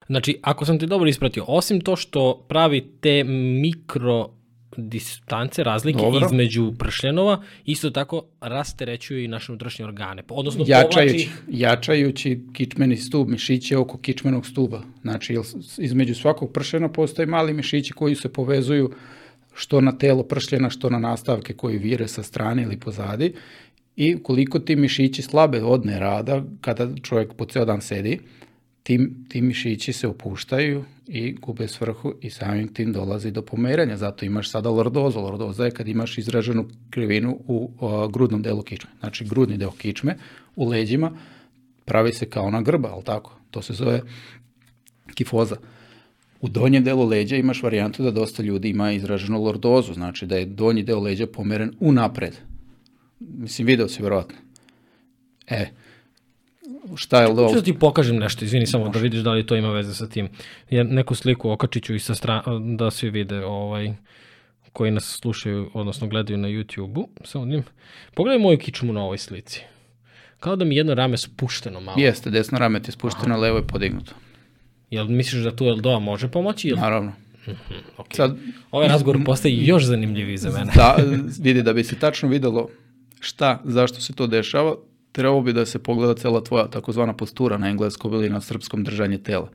Znači, 0.06 0.38
ako 0.42 0.64
sam 0.64 0.78
te 0.78 0.86
dobro 0.86 1.08
ispratio, 1.08 1.44
osim 1.48 1.80
to 1.80 1.96
što 1.96 2.44
pravi 2.48 2.92
te 3.00 3.24
mikro 3.60 4.35
distance, 4.76 5.64
razlike 5.64 5.98
Dobro. 5.98 6.26
između 6.26 6.72
pršljenova, 6.78 7.42
isto 7.64 7.90
tako 7.90 8.22
rasterećuje 8.40 9.24
i 9.24 9.28
naše 9.28 9.52
unutrašnje 9.52 9.84
organe. 9.84 10.22
Odnosno 10.28 10.64
jačajući, 10.66 11.28
povlači... 11.28 11.28
jačajući 11.48 12.40
kičmeni 12.52 12.96
stub, 12.96 13.28
mišiće 13.28 13.76
oko 13.76 13.98
kičmenog 13.98 14.46
stuba. 14.46 14.82
Znači, 15.02 15.36
između 15.78 16.14
svakog 16.14 16.52
pršljena 16.52 16.88
postoje 16.88 17.26
mali 17.26 17.52
mišići 17.52 17.92
koji 17.92 18.14
se 18.14 18.32
povezuju 18.32 18.90
što 19.54 19.80
na 19.80 19.98
telo 19.98 20.22
pršljena, 20.22 20.70
što 20.70 20.90
na 20.90 20.98
nastavke 20.98 21.52
koji 21.52 21.78
vire 21.78 22.08
sa 22.08 22.22
strane 22.22 22.62
ili 22.62 22.80
pozadi. 22.80 23.32
I 23.96 24.22
koliko 24.22 24.58
ti 24.58 24.76
mišići 24.76 25.22
slabe 25.22 25.62
odne 25.62 25.98
rada, 25.98 26.44
kada 26.60 26.88
čovjek 27.02 27.32
po 27.32 27.44
ceo 27.44 27.64
dan 27.64 27.80
sedi, 27.80 28.20
tim, 28.86 29.26
ti 29.28 29.40
mišići 29.40 29.92
se 29.92 30.08
opuštaju 30.08 30.84
i 31.06 31.32
gube 31.32 31.68
svrhu 31.68 32.14
i 32.20 32.30
samim 32.30 32.68
tim 32.74 32.92
dolazi 32.92 33.30
do 33.30 33.42
pomeranja. 33.42 33.96
Zato 33.96 34.24
imaš 34.24 34.50
sada 34.50 34.70
lordozu. 34.70 35.20
Lordoza 35.20 35.64
je 35.64 35.70
kad 35.70 35.88
imaš 35.88 36.18
izraženu 36.18 36.68
krivinu 36.90 37.38
u 37.46 37.70
o, 37.80 38.08
grudnom 38.08 38.42
delu 38.42 38.62
kičme. 38.62 38.90
Znači 39.00 39.24
grudni 39.24 39.56
deo 39.56 39.70
kičme 39.70 40.16
u 40.56 40.68
leđima 40.68 41.10
pravi 41.84 42.12
se 42.12 42.30
kao 42.30 42.44
ona 42.44 42.62
grba, 42.62 42.88
ali 42.92 43.04
tako? 43.04 43.38
To 43.50 43.62
se 43.62 43.72
zove 43.72 44.00
kifoza. 45.14 45.56
U 46.40 46.48
donjem 46.48 46.84
delu 46.84 47.08
leđa 47.08 47.36
imaš 47.36 47.62
varijantu 47.62 48.02
da 48.02 48.10
dosta 48.10 48.42
ljudi 48.42 48.68
ima 48.68 48.92
izraženu 48.92 49.42
lordozu, 49.42 49.94
znači 49.94 50.26
da 50.26 50.36
je 50.36 50.46
donji 50.46 50.82
deo 50.82 51.00
leđa 51.00 51.26
pomeren 51.26 51.72
unapred. 51.80 52.36
Mislim, 53.20 53.66
video 53.66 53.88
si 53.88 54.02
verovatno. 54.02 54.36
E, 55.46 55.66
šta 56.94 57.20
je 57.20 57.28
ovo? 57.28 57.48
Ću 57.48 57.54
da 57.54 57.62
ti 57.62 57.78
pokažem 57.78 58.16
nešto, 58.16 58.44
izvini 58.44 58.66
samo 58.66 58.84
Može. 58.84 58.98
da 58.98 59.02
vidiš 59.02 59.20
da 59.20 59.32
li 59.32 59.46
to 59.46 59.56
ima 59.56 59.70
veze 59.70 59.94
sa 59.94 60.08
tim. 60.08 60.28
Ja 60.70 60.84
neku 60.84 61.14
sliku 61.14 61.50
okačit 61.50 61.84
ću 61.84 61.94
i 61.94 61.98
sa 61.98 62.14
strane, 62.14 62.42
da 62.76 62.90
svi 62.90 63.10
vide 63.10 63.44
ovaj, 63.44 63.94
koji 64.72 64.90
nas 64.90 65.18
slušaju, 65.20 65.70
odnosno 65.74 66.08
gledaju 66.08 66.38
na 66.38 66.48
YouTube-u. 66.48 67.08
Samo 67.24 67.44
njim. 67.44 67.64
Pogledaj 68.14 68.38
moju 68.38 68.58
kičmu 68.58 68.92
na 68.92 69.02
ovoj 69.02 69.18
slici. 69.18 69.62
Kao 70.40 70.56
da 70.56 70.64
mi 70.64 70.76
jedno 70.76 70.94
rame 70.94 71.16
spušteno 71.16 71.80
malo. 71.80 72.00
Jeste, 72.00 72.30
desno 72.30 72.58
rame 72.58 72.82
ti 72.82 72.88
je 72.88 72.92
spušteno, 72.92 73.34
Aha. 73.34 73.42
levo 73.42 73.56
je 73.56 73.66
podignuto. 73.66 74.12
Jel 74.90 75.06
misliš 75.08 75.42
da 75.42 75.56
tu 75.56 75.66
LDO 75.66 76.00
može 76.00 76.28
pomoći? 76.28 76.68
Ili? 76.68 76.80
Naravno. 76.80 77.12
-hmm, 77.46 77.54
okay. 77.98 78.16
Sad, 78.16 78.36
ovaj 78.70 78.88
razgovor 78.88 79.24
postaje 79.24 79.66
još 79.66 79.84
zanimljiviji 79.84 80.36
za 80.36 80.50
mene. 80.50 80.72
Da, 80.74 80.96
vidi, 81.40 81.62
da 81.62 81.72
bi 81.72 81.84
se 81.84 81.98
tačno 81.98 82.28
videlo 82.28 82.68
šta, 83.20 83.60
zašto 83.64 84.00
se 84.00 84.12
to 84.12 84.26
dešava, 84.26 84.74
trebalo 85.16 85.40
bi 85.40 85.52
da 85.52 85.66
se 85.66 85.78
pogleda 85.78 86.14
cela 86.14 86.40
tvoja 86.44 86.66
takozvana 86.66 87.12
postura 87.12 87.58
na 87.58 87.68
engleskom 87.68 88.14
ili 88.14 88.30
na 88.30 88.40
srpskom 88.40 88.84
držanje 88.84 89.18
tela. 89.18 89.48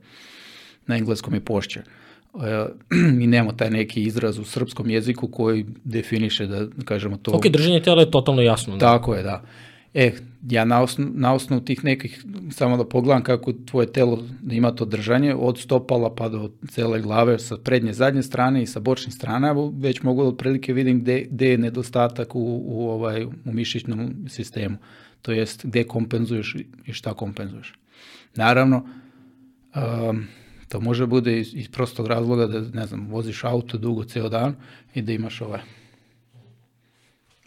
Na 0.86 0.96
engleskom 0.96 1.34
je 1.34 1.40
pošće. 1.40 1.80
E, 1.80 2.66
mi 3.18 3.26
nemamo 3.26 3.52
taj 3.52 3.70
neki 3.70 4.02
izraz 4.02 4.38
u 4.38 4.44
srpskom 4.44 4.90
jeziku 4.90 5.28
koji 5.28 5.66
definiše 5.84 6.46
da 6.46 6.66
kažemo 6.84 7.16
to. 7.16 7.30
Ok, 7.30 7.46
držanje 7.46 7.82
tela 7.82 8.00
je 8.00 8.10
totalno 8.10 8.42
jasno. 8.42 8.76
Da. 8.76 8.86
Tako 8.86 9.14
je, 9.14 9.22
da. 9.22 9.42
E, 9.94 10.12
ja 10.50 10.64
na, 10.64 10.82
osnovu, 10.82 11.10
na 11.14 11.34
osnovu 11.34 11.62
tih 11.62 11.84
nekih, 11.84 12.24
samo 12.50 12.76
da 12.76 12.84
pogledam 12.84 13.22
kako 13.22 13.52
tvoje 13.52 13.92
telo 13.92 14.24
ima 14.50 14.72
to 14.74 14.84
držanje, 14.84 15.34
od 15.34 15.58
stopala 15.58 16.14
pa 16.14 16.28
do 16.28 16.50
cele 16.70 17.00
glave, 17.00 17.38
sa 17.38 17.56
prednje, 17.56 17.92
zadnje 17.92 18.22
strane 18.22 18.62
i 18.62 18.66
sa 18.66 18.80
bočnih 18.80 19.14
strana, 19.14 19.54
već 19.78 20.02
mogu 20.02 20.22
da 20.22 20.28
otprilike 20.28 20.72
vidim 20.72 21.00
gde, 21.00 21.26
gde 21.30 21.50
je 21.50 21.58
nedostatak 21.58 22.34
u, 22.34 22.62
u, 22.64 22.90
ovaj, 22.90 23.24
u 23.24 23.30
mišićnom 23.44 24.14
sistemu. 24.28 24.76
To 25.22 25.32
jest 25.32 25.66
gde 25.66 25.84
kompenzuješ 25.84 26.56
i 26.86 26.92
šta 26.92 27.14
kompenzuješ. 27.14 27.74
Naravno, 28.34 28.86
um, 29.74 30.26
to 30.68 30.80
može 30.80 31.06
bude 31.06 31.40
iz, 31.40 31.54
iz 31.54 31.68
prostog 31.68 32.06
razloga 32.06 32.46
da, 32.46 32.60
ne 32.60 32.86
znam, 32.86 33.08
voziš 33.10 33.44
auto 33.44 33.78
dugo 33.78 34.04
ceo 34.04 34.28
dan 34.28 34.54
i 34.94 35.02
da 35.02 35.12
imaš 35.12 35.40
ovaj 35.40 35.60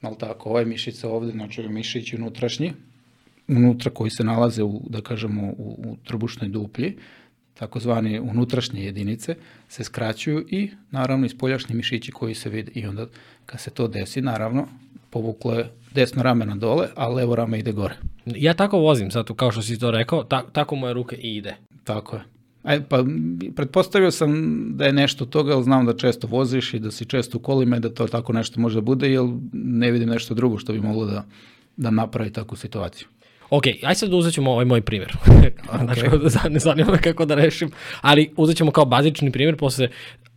ali 0.01 0.17
tako, 0.17 0.49
ovaj 0.49 0.65
mišica 0.65 1.09
ovde, 1.09 1.31
znači 1.31 1.67
mišić 1.67 2.13
unutrašnji, 2.13 2.73
unutra 3.47 3.91
koji 3.91 4.11
se 4.11 4.23
nalaze 4.23 4.63
u, 4.63 4.81
da 4.89 5.01
kažemo, 5.01 5.43
u, 5.57 5.75
u 5.87 5.97
trbušnoj 6.03 6.49
duplji, 6.49 6.97
takozvani 7.59 8.19
unutrašnje 8.19 8.85
jedinice, 8.85 9.35
se 9.69 9.83
skraćuju 9.83 10.45
i 10.49 10.69
naravno 10.91 11.25
ispoljašnji 11.25 11.75
mišići 11.75 12.11
koji 12.11 12.35
se 12.35 12.49
vide. 12.49 12.71
I 12.75 12.85
onda 12.85 13.07
kad 13.45 13.61
se 13.61 13.69
to 13.69 13.87
desi, 13.87 14.21
naravno, 14.21 14.67
povuklo 15.09 15.53
je 15.53 15.71
desno 15.93 16.23
rame 16.23 16.45
na 16.45 16.55
dole, 16.55 16.87
a 16.95 17.07
levo 17.07 17.35
rame 17.35 17.59
ide 17.59 17.71
gore. 17.71 17.95
Ja 18.25 18.53
tako 18.53 18.77
vozim 18.77 19.11
sad, 19.11 19.25
kao 19.35 19.51
što 19.51 19.61
si 19.61 19.79
to 19.79 19.91
rekao, 19.91 20.23
ta, 20.23 20.43
tako 20.51 20.75
moje 20.75 20.93
ruke 20.93 21.15
i 21.15 21.35
ide. 21.35 21.55
Tako 21.83 22.15
je. 22.15 22.23
Aj, 22.63 22.81
pa, 22.89 23.03
pretpostavio 23.55 24.11
sam 24.11 24.61
da 24.77 24.85
je 24.85 24.93
nešto 24.93 25.25
toga, 25.25 25.53
ali 25.53 25.63
znam 25.63 25.85
da 25.85 25.93
često 25.93 26.27
voziš 26.27 26.73
i 26.73 26.79
da 26.79 26.91
si 26.91 27.05
često 27.05 27.37
u 27.37 27.41
kolima 27.41 27.77
i 27.77 27.79
da 27.79 27.89
to 27.89 28.07
tako 28.07 28.33
nešto 28.33 28.59
može 28.59 28.81
bude, 28.81 29.11
jer 29.11 29.23
ne 29.53 29.91
vidim 29.91 30.09
nešto 30.09 30.33
drugo 30.33 30.57
što 30.57 30.73
bi 30.73 30.81
moglo 30.81 31.05
da, 31.05 31.25
da 31.77 31.91
napravi 31.91 32.33
takvu 32.33 32.57
situaciju. 32.57 33.07
Ok, 33.49 33.63
aj 33.83 33.95
sad 33.95 34.13
uzet 34.13 34.33
ćemo 34.33 34.51
ovaj 34.51 34.65
moj 34.65 34.81
primjer. 34.81 35.17
okay. 35.25 35.83
znači, 35.83 36.49
ne 36.49 36.59
zanima 36.59 36.91
me 36.91 37.01
kako 37.01 37.25
da 37.25 37.35
rešim, 37.35 37.71
ali 38.01 38.33
uzet 38.37 38.57
ćemo 38.57 38.71
kao 38.71 38.85
bazični 38.85 39.31
primjer, 39.31 39.57
posle, 39.57 39.89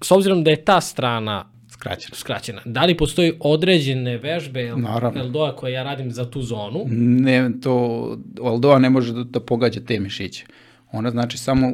s 0.03 0.11
obzirom 0.11 0.44
da 0.44 0.51
je 0.51 0.64
ta 0.64 0.81
strana 0.81 1.51
skraćena. 1.79 2.16
skraćena. 2.16 2.62
Da 2.64 2.85
li 2.85 2.97
postoji 2.97 3.33
određene 3.40 4.18
vežbe 4.18 4.73
Eldoa 5.16 5.57
koje 5.57 5.73
ja 5.73 5.83
radim 5.83 6.11
za 6.11 6.31
tu 6.31 6.42
zonu? 6.42 6.85
Ne, 6.90 7.51
to 7.62 8.16
Eldoa 8.44 8.79
ne 8.79 8.90
može 8.90 9.12
da, 9.12 9.25
da 9.25 9.40
pogađa 9.40 9.81
te 9.81 10.01
mišiće. 10.01 10.44
Ona 10.92 11.11
znači 11.11 11.38
samo 11.38 11.73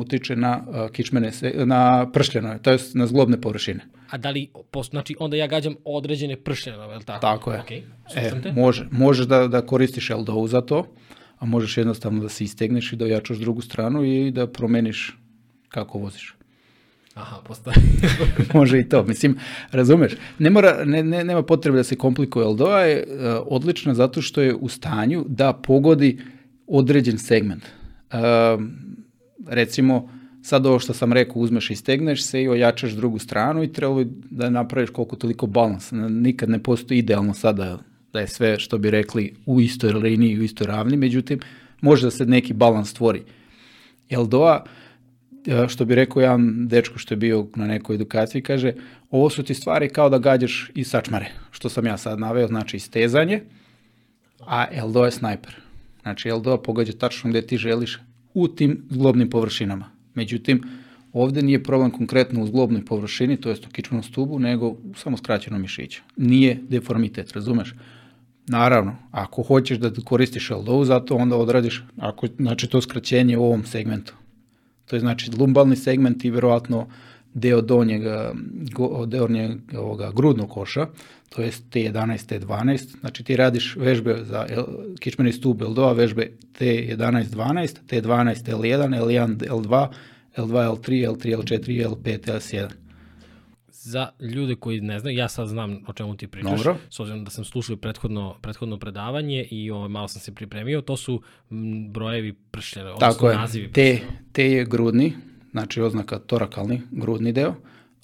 utiče 0.00 0.36
na 0.36 0.60
uh, 0.68 0.90
kičmene, 0.90 1.32
na 1.64 2.10
pršljeno, 2.12 2.58
to 2.58 2.70
je 2.70 2.78
na 2.94 3.06
zglobne 3.06 3.40
površine. 3.40 3.80
A 4.10 4.16
da 4.16 4.30
li, 4.30 4.48
znači 4.90 5.16
onda 5.18 5.36
ja 5.36 5.46
gađam 5.46 5.74
određene 5.84 6.36
pršljenove, 6.36 6.94
je 6.94 6.98
li 6.98 7.04
tako? 7.04 7.20
Tako 7.20 7.52
je. 7.52 7.62
Okay. 7.68 7.82
E, 8.14 8.52
može, 8.52 8.86
možeš 8.90 9.26
da, 9.26 9.48
da 9.48 9.66
koristiš 9.66 10.10
LDO 10.10 10.46
za 10.46 10.60
to, 10.60 10.86
a 11.38 11.46
možeš 11.46 11.76
jednostavno 11.76 12.22
da 12.22 12.28
se 12.28 12.44
istegneš 12.44 12.92
i 12.92 12.96
da 12.96 13.04
ojačaš 13.04 13.38
drugu 13.38 13.60
stranu 13.60 14.04
i 14.04 14.30
da 14.30 14.46
promeniš 14.46 15.18
kako 15.68 15.98
voziš. 15.98 16.36
Aha, 17.14 17.36
postoji. 17.46 17.76
Može 18.54 18.80
i 18.80 18.88
to. 18.88 19.02
Mislim, 19.04 19.38
razumeš, 19.72 20.12
ne 20.38 20.50
mora, 20.50 20.84
ne, 20.84 21.02
ne, 21.02 21.24
nema 21.24 21.42
potrebe 21.42 21.76
da 21.76 21.84
se 21.84 21.96
komplikuje, 21.96 22.44
ali 22.44 22.56
Doa 22.56 22.80
je 22.80 23.06
uh, 23.06 23.46
odlična 23.46 23.94
zato 23.94 24.22
što 24.22 24.42
je 24.42 24.54
u 24.54 24.68
stanju 24.68 25.24
da 25.28 25.52
pogodi 25.52 26.20
određen 26.66 27.18
segment. 27.18 27.62
Uh, 28.12 28.18
recimo, 29.48 30.10
sad 30.46 30.66
ovo 30.66 30.78
što 30.78 30.94
sam 30.94 31.12
rekao, 31.12 31.42
uzmeš 31.42 31.70
i 31.70 31.76
stegneš 31.76 32.24
se 32.24 32.42
i 32.42 32.48
ojačaš 32.48 32.92
drugu 32.92 33.18
stranu 33.18 33.64
i 33.64 33.72
trebalo 33.72 34.04
bi 34.04 34.10
da 34.30 34.50
napraviš 34.50 34.90
koliko 34.90 35.16
toliko 35.16 35.46
balans. 35.46 35.92
Nikad 36.10 36.50
ne 36.50 36.62
postoji 36.62 36.98
idealno 36.98 37.34
sada 37.34 37.78
da 38.12 38.20
je 38.20 38.28
sve, 38.28 38.58
što 38.58 38.78
bi 38.78 38.90
rekli, 38.90 39.34
u 39.46 39.60
istoj 39.60 39.92
liniji, 39.92 40.38
u 40.38 40.42
istoj 40.42 40.66
ravni, 40.66 40.96
međutim, 40.96 41.40
može 41.80 42.06
da 42.06 42.10
se 42.10 42.26
neki 42.26 42.52
balans 42.52 42.90
stvori. 42.90 43.22
Eldoa, 44.10 44.64
što 45.68 45.84
bi 45.84 45.94
rekao 45.94 46.22
jedan 46.22 46.68
dečko 46.68 46.98
što 46.98 47.14
je 47.14 47.18
bio 47.18 47.46
na 47.56 47.66
nekoj 47.66 47.96
edukaciji, 47.96 48.42
kaže, 48.42 48.72
ovo 49.10 49.30
su 49.30 49.42
ti 49.42 49.54
stvari 49.54 49.88
kao 49.88 50.08
da 50.08 50.18
gađaš 50.18 50.70
i 50.74 50.84
sačmare, 50.84 51.32
što 51.50 51.68
sam 51.68 51.86
ja 51.86 51.96
sad 51.96 52.18
naveo, 52.18 52.46
znači 52.46 52.76
istezanje, 52.76 53.42
a 54.46 54.66
Eldoa 54.72 55.06
je 55.06 55.12
snajper. 55.12 55.56
Znači 56.02 56.28
Eldoa 56.28 56.62
pogađa 56.62 56.92
tačno 56.92 57.30
gde 57.30 57.42
ti 57.42 57.58
želiš 57.58 57.98
u 58.34 58.48
tim 58.48 58.82
zglobnim 58.90 59.30
površinama. 59.30 59.95
Međutim, 60.16 60.62
ovde 61.12 61.42
nije 61.42 61.62
problem 61.62 61.90
konkretno 61.90 62.42
u 62.42 62.46
zglobnoj 62.46 62.84
površini, 62.84 63.36
to 63.36 63.48
jest 63.48 63.66
u 63.66 63.70
kičmenom 63.70 64.02
stubu, 64.02 64.38
nego 64.38 64.68
u 64.68 64.94
samo 64.96 65.16
skraćenom 65.16 65.60
mišiću. 65.60 66.02
Nije 66.16 66.58
deformitet, 66.68 67.32
razumeš? 67.32 67.74
Naravno, 68.48 68.96
ako 69.10 69.42
hoćeš 69.42 69.78
da 69.78 69.90
koristiš 70.04 70.50
LDO, 70.50 70.84
zato 70.84 71.16
onda 71.16 71.36
odradiš, 71.36 71.84
ako, 71.98 72.26
znači 72.38 72.66
to 72.66 72.80
skraćenje 72.80 73.38
u 73.38 73.44
ovom 73.44 73.64
segmentu. 73.64 74.14
To 74.86 74.96
je 74.96 75.00
znači 75.00 75.30
lumbalni 75.38 75.76
segment 75.76 76.24
i 76.24 76.30
verovatno 76.30 76.88
deo 77.36 77.60
donjeg, 77.60 78.02
deo 79.06 79.28
ovoga 79.76 80.10
grudnog 80.14 80.50
koša, 80.50 80.86
to 81.28 81.42
je 81.42 81.50
T11, 81.50 82.40
T12, 82.40 83.00
znači 83.00 83.24
ti 83.24 83.36
radiš 83.36 83.76
vežbe 83.76 84.24
za 84.24 84.46
kičmeni 85.00 85.32
stup 85.32 85.60
L2, 85.60 85.94
vežbe 85.96 86.30
T11, 86.58 87.24
12, 87.24 87.76
T12, 87.88 88.34
L1, 88.44 89.00
L1, 89.00 89.36
L2, 89.36 89.88
L2, 90.36 90.76
L3, 90.76 91.08
L3, 91.10 91.36
L4, 91.36 91.88
L5, 91.88 92.20
L7 92.20 92.68
za 93.86 94.08
ljude 94.20 94.54
koji 94.54 94.80
ne 94.80 94.98
znaju, 94.98 95.16
ja 95.16 95.28
sad 95.28 95.48
znam 95.48 95.82
o 95.86 95.92
čemu 95.92 96.16
ti 96.16 96.26
pričaš, 96.26 96.50
Dobro. 96.56 96.76
s 96.90 97.00
obzirom 97.00 97.24
da 97.24 97.30
sam 97.30 97.44
slušao 97.44 97.76
prethodno, 97.76 98.34
prethodno 98.42 98.78
predavanje 98.78 99.46
i 99.50 99.70
ovo, 99.70 99.78
ovaj, 99.78 99.88
malo 99.88 100.08
sam 100.08 100.20
se 100.20 100.34
pripremio, 100.34 100.80
to 100.80 100.96
su 100.96 101.22
brojevi 101.90 102.32
pršljene, 102.50 102.90
odnosno 102.90 103.12
Tako 103.12 103.30
je. 103.30 103.36
nazivi 103.36 103.72
T, 103.72 104.00
T 104.32 104.44
je 104.44 104.64
grudni, 104.64 105.12
znači 105.56 105.80
oznaka 105.80 106.18
torakalni, 106.18 106.82
grudni 106.90 107.32
deo, 107.32 107.54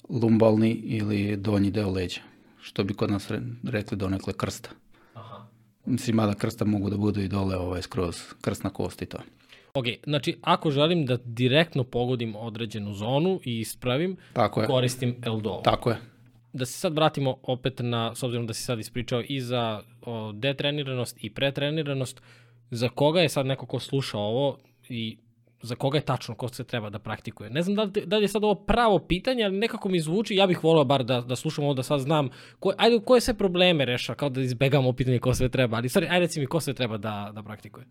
lumbalni 0.09 0.71
ili 0.71 1.37
donji 1.37 1.71
deo 1.71 1.91
leđa, 1.91 2.21
što 2.61 2.83
bi 2.83 2.93
kod 2.93 3.11
nas 3.11 3.31
rekli 3.63 3.97
donekle 3.97 4.33
krsta. 4.33 4.69
Aha. 5.13 5.45
Mislim, 5.85 6.15
mada 6.15 6.33
krsta 6.33 6.65
mogu 6.65 6.89
da 6.89 6.97
budu 6.97 7.21
i 7.21 7.27
dole 7.27 7.57
ovaj, 7.57 7.81
skroz 7.81 8.21
krstna 8.41 8.69
kost 8.69 9.01
i 9.01 9.05
to. 9.05 9.17
Ok, 9.73 9.85
znači 10.03 10.37
ako 10.41 10.71
želim 10.71 11.05
da 11.05 11.17
direktno 11.25 11.83
pogodim 11.83 12.35
određenu 12.35 12.93
zonu 12.93 13.39
i 13.43 13.59
ispravim, 13.59 14.17
Tako 14.33 14.61
je. 14.61 14.67
koristim 14.67 15.15
LDO. 15.25 15.61
Tako 15.63 15.89
je. 15.89 15.97
Da 16.53 16.65
se 16.65 16.79
sad 16.79 16.93
vratimo 16.93 17.37
opet 17.43 17.79
na, 17.79 18.15
s 18.15 18.23
obzirom 18.23 18.47
da 18.47 18.53
si 18.53 18.63
sad 18.63 18.79
ispričao 18.79 19.23
i 19.27 19.41
za 19.41 19.81
o, 20.01 20.31
detreniranost 20.31 21.23
i 21.23 21.29
pretreniranost, 21.29 22.21
za 22.71 22.89
koga 22.89 23.21
je 23.21 23.29
sad 23.29 23.45
neko 23.45 23.65
ko 23.65 23.79
sluša 23.79 24.17
ovo 24.17 24.57
i 24.89 25.17
za 25.63 25.75
koga 25.75 25.97
je 25.97 26.05
tačno 26.05 26.35
ko 26.35 26.47
se 26.47 26.63
treba 26.63 26.89
da 26.89 26.99
praktikuje. 26.99 27.49
Ne 27.49 27.61
znam 27.61 27.75
da 27.75 27.83
li, 27.83 28.05
da 28.05 28.17
li 28.17 28.23
je 28.23 28.27
sad 28.27 28.43
ovo 28.43 28.55
pravo 28.55 28.99
pitanje, 28.99 29.43
ali 29.43 29.57
nekako 29.57 29.89
mi 29.89 29.99
zvuči, 29.99 30.35
ja 30.35 30.47
bih 30.47 30.63
volio 30.63 30.83
bar 30.83 31.03
da, 31.03 31.21
da 31.21 31.35
slušam 31.35 31.63
ovo, 31.63 31.73
da 31.73 31.83
sad 31.83 31.99
znam 31.99 32.29
ko, 32.59 32.73
ajde, 32.77 32.99
koje 33.05 33.21
sve 33.21 33.33
probleme 33.33 33.85
reša, 33.85 34.15
kao 34.15 34.29
da 34.29 34.41
izbegamo 34.41 34.93
pitanje 34.93 35.19
ko 35.19 35.33
sve 35.33 35.49
treba, 35.49 35.77
ali 35.77 35.89
sorry, 35.89 36.07
ajde 36.09 36.19
reci 36.19 36.39
mi 36.39 36.45
ko 36.45 36.59
sve 36.59 36.73
treba 36.73 36.97
da, 36.97 37.31
da 37.35 37.43
praktikuje. 37.43 37.85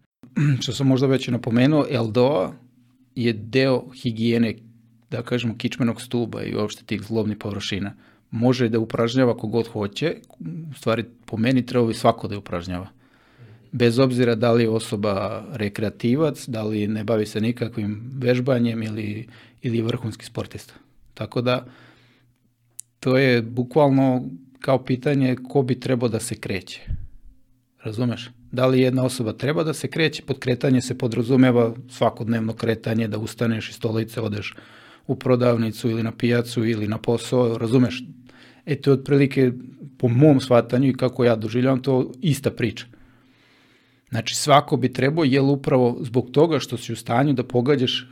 Što 0.63 0.73
sam 0.73 0.87
možda 0.87 1.07
već 1.07 1.29
napomenuo, 1.29 1.87
LDO 2.01 2.53
je 3.15 3.33
deo 3.33 3.85
higijene, 4.03 4.55
da 5.11 5.23
kažemo, 5.23 5.55
kičmenog 5.59 6.03
stuba 6.03 6.43
i 6.43 6.55
uopšte 6.55 6.85
tih 6.85 7.03
zlobnih 7.03 7.37
površina. 7.37 7.95
Može 8.31 8.69
da 8.69 8.79
upražnjava 8.79 9.37
kogod 9.37 9.69
hoće, 9.69 10.15
u 10.71 10.75
stvari 10.75 11.05
po 11.25 11.37
meni 11.37 11.67
treba 11.67 11.87
bi 11.87 11.95
svako 11.95 12.29
da 12.29 12.35
je 12.35 12.39
upražnjava 12.39 12.89
bez 13.73 13.99
obzira 13.99 14.35
da 14.35 14.53
li 14.53 14.63
je 14.63 14.71
osoba 14.71 15.45
rekreativac, 15.53 16.49
da 16.49 16.63
li 16.63 16.87
ne 16.87 17.05
bavi 17.05 17.27
se 17.27 17.41
nikakvim 17.41 18.13
vežbanjem 18.19 18.83
ili, 18.83 19.27
ili 19.63 19.83
vrhunski 19.83 20.25
sportista. 20.25 20.75
Tako 21.15 21.41
da 21.41 21.67
to 23.01 23.17
je 23.17 23.43
bukvalno 23.43 24.25
kao 24.61 24.85
pitanje 24.85 25.37
ko 25.49 25.63
bi 25.63 25.81
trebao 25.81 26.09
da 26.09 26.21
se 26.21 26.35
kreće. 26.35 26.81
Razumeš? 27.83 28.31
Da 28.53 28.67
li 28.67 28.81
jedna 28.81 29.05
osoba 29.05 29.33
treba 29.33 29.65
da 29.65 29.73
se 29.75 29.89
kreće? 29.89 30.23
Pod 30.23 30.39
kretanje 30.39 30.81
se 30.81 30.99
podrazumeva 30.99 31.75
svakodnevno 31.91 32.53
kretanje, 32.53 33.09
da 33.09 33.19
ustaneš 33.19 33.71
iz 33.71 33.77
stolice, 33.77 34.21
odeš 34.21 34.55
u 35.07 35.17
prodavnicu 35.17 35.91
ili 35.91 36.03
na 36.03 36.13
pijacu 36.13 36.65
ili 36.65 36.89
na 36.89 36.99
posao, 36.99 37.59
razumeš? 37.59 38.05
E 38.67 38.77
to 38.77 38.91
je 38.91 38.95
otprilike 38.95 39.53
po 39.99 40.09
mom 40.09 40.41
shvatanju 40.41 40.89
i 40.89 40.95
kako 40.95 41.25
ja 41.25 41.37
doživljavam 41.37 41.83
to 41.83 42.13
ista 42.21 42.51
priča. 42.51 42.87
Znači 44.13 44.35
svako 44.35 44.77
bi 44.77 44.93
trebao, 44.93 45.25
jel 45.25 45.51
upravo 45.51 45.97
zbog 46.01 46.31
toga 46.31 46.59
što 46.59 46.77
si 46.77 46.93
u 46.93 46.97
stanju 46.97 47.33
da 47.33 47.45
pogađaš 47.45 48.09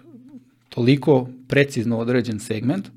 toliko 0.68 1.28
precizno 1.48 1.98
određen 1.98 2.40
segment, 2.40 2.88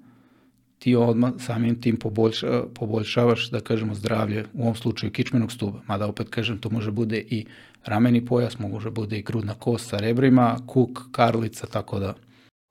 ti 0.79 0.95
odmah 0.95 1.33
samim 1.39 1.81
tim 1.81 1.97
poboljša, 1.97 2.63
poboljšavaš, 2.73 3.49
da 3.49 3.59
kažemo, 3.59 3.95
zdravlje, 3.95 4.45
u 4.53 4.61
ovom 4.61 4.75
slučaju 4.75 5.11
kičmenog 5.11 5.51
stuba. 5.51 5.81
Mada 5.87 6.07
opet 6.07 6.29
kažem, 6.29 6.57
to 6.57 6.69
može 6.69 6.91
bude 6.91 7.19
i 7.29 7.45
rameni 7.85 8.25
pojas, 8.25 8.59
može 8.59 8.91
bude 8.91 9.19
i 9.19 9.23
grudna 9.23 9.53
kost 9.53 9.89
sa 9.89 9.97
rebrima, 9.97 10.57
kuk, 10.67 10.99
karlica, 11.11 11.67
tako 11.67 11.99
da 11.99 12.13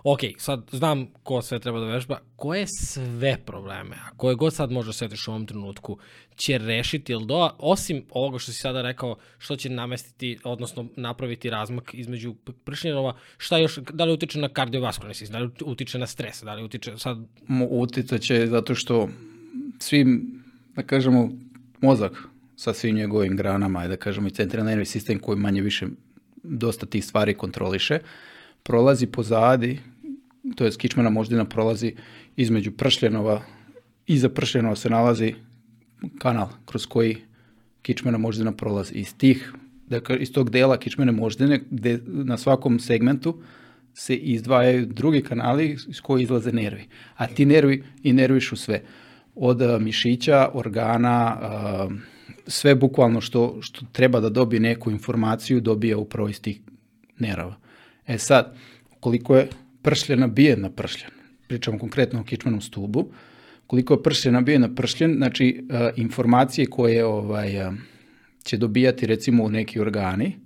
ok, 0.05 0.21
sad 0.39 0.63
znam 0.73 1.07
ko 1.23 1.43
sve 1.43 1.59
treba 1.59 1.81
da 1.81 1.87
vežba, 1.87 2.19
koje 2.37 2.67
sve 2.67 3.39
probleme, 3.47 3.97
a 3.97 4.17
koje 4.17 4.35
god 4.35 4.55
sad 4.55 4.71
možda 4.71 4.93
setiš 4.93 5.29
u 5.29 5.31
ovom 5.31 5.47
trenutku, 5.47 5.99
će 6.37 6.59
rešiti 6.59 7.15
do, 7.27 7.51
osim 7.59 8.05
ovoga 8.11 8.39
što 8.39 8.53
si 8.53 8.59
sada 8.59 8.83
rekao, 8.83 9.17
što 9.39 9.57
će 9.57 9.71
namestiti, 9.71 10.39
odnosno 10.45 10.87
napraviti 10.97 11.51
razmak 11.51 11.95
između 11.95 12.35
pršnjenova, 12.65 13.17
šta 13.39 13.59
još, 13.59 13.79
da 13.93 14.05
li 14.05 14.13
utiče 14.13 14.39
na 14.39 14.49
kardiovaskularni 14.49 15.15
sistem, 15.15 15.41
da 15.41 15.45
li 15.45 15.51
utiče 15.65 15.99
na 15.99 16.07
stres, 16.07 16.43
da 16.43 16.55
li 16.55 16.65
utiče 16.65 16.99
sad... 16.99 17.19
Uticaće 17.71 18.47
zato 18.47 18.75
što 18.75 19.09
svim, 19.79 20.43
da 20.75 20.83
kažemo, 20.83 21.31
mozak 21.81 22.23
sa 22.57 22.73
svim 22.73 22.97
njegovim 22.97 23.37
granama, 23.37 23.89
da 23.89 23.97
kažemo 23.97 24.29
i 24.29 24.31
centralni 24.31 24.71
nervni 24.71 24.85
sistem 24.85 25.19
koji 25.19 25.39
manje 25.39 25.63
više 25.63 25.87
dosta 26.43 26.87
tih 26.87 27.05
stvari 27.05 27.35
kontroliše, 27.35 27.99
prolazi 28.63 29.07
pozadi 29.07 29.79
to 30.57 30.65
je 30.65 30.71
kičmena 30.71 31.11
moždina 31.11 31.45
prolazi 31.45 31.95
između 32.37 32.73
pršljenova, 32.73 33.43
iza 34.07 34.29
pršljenova 34.29 34.77
se 34.77 34.91
nalazi 34.91 35.35
kanal 36.19 36.49
kroz 36.65 36.87
koji 36.87 37.17
kičmena 37.83 38.19
moždina 38.19 38.53
prolazi. 38.53 38.95
Iz 38.95 39.15
tih, 39.17 39.53
dakle, 39.89 40.17
iz 40.17 40.33
tog 40.33 40.51
dela 40.51 40.77
kičmene 40.77 41.13
moždine, 41.13 41.61
gde 41.71 42.01
na 42.07 42.37
svakom 42.37 42.79
segmentu 42.79 43.39
se 43.95 44.17
izdvajaju 44.17 44.87
drugi 44.87 45.23
kanali 45.23 45.79
iz 45.89 46.01
koji 46.01 46.23
izlaze 46.23 46.53
nervi. 46.53 46.85
A 47.17 47.27
ti 47.27 47.45
nervi 47.45 47.85
i 48.03 48.13
nervišu 48.13 48.57
sve. 48.57 48.83
Od 49.35 49.81
mišića, 49.81 50.49
organa, 50.55 51.39
sve 52.47 52.75
bukvalno 52.75 53.21
što, 53.21 53.59
što 53.61 53.87
treba 53.93 54.21
da 54.21 54.29
dobije 54.29 54.61
neku 54.61 54.91
informaciju, 54.91 55.61
dobija 55.61 55.99
upravo 55.99 56.29
iz 56.29 56.41
tih 56.41 56.61
nerava. 57.19 57.57
E 58.07 58.19
sad, 58.19 58.57
koliko 59.01 59.37
je 59.37 59.49
pršljen 59.83 60.21
nabijen 60.21 60.61
na 60.61 60.71
pršljen, 60.71 61.11
pričamo 61.49 61.79
konkretno 61.79 62.21
o 62.21 62.25
kičmenom 62.25 62.61
stubu, 62.61 63.13
koliko 63.67 63.95
je 63.95 64.03
pršljen 64.03 64.35
nabijen 64.35 64.61
na 64.61 64.75
pršljen, 64.75 65.15
znači 65.17 65.63
uh, 65.63 65.79
informacije 65.97 66.67
koje 66.67 67.05
ovaj, 67.05 67.67
uh, 67.67 67.75
će 68.45 68.57
dobijati 68.57 69.07
recimo 69.07 69.49
neki 69.49 69.81
organi 69.81 70.39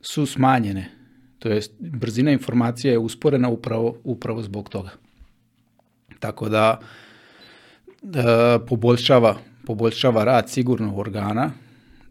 su 0.00 0.26
smanjene. 0.26 0.90
To 1.38 1.48
jest, 1.48 1.72
brzina 1.78 2.32
informacija 2.32 2.92
je 2.92 2.98
usporena 2.98 3.48
upravo, 3.48 3.96
upravo 4.04 4.42
zbog 4.42 4.68
toga. 4.68 4.90
Tako 6.18 6.48
da 6.48 6.80
uh, 8.02 8.10
poboljšava, 8.68 9.36
poboljšava 9.66 10.24
rad 10.24 10.50
sigurno 10.50 10.96
organa, 10.96 11.52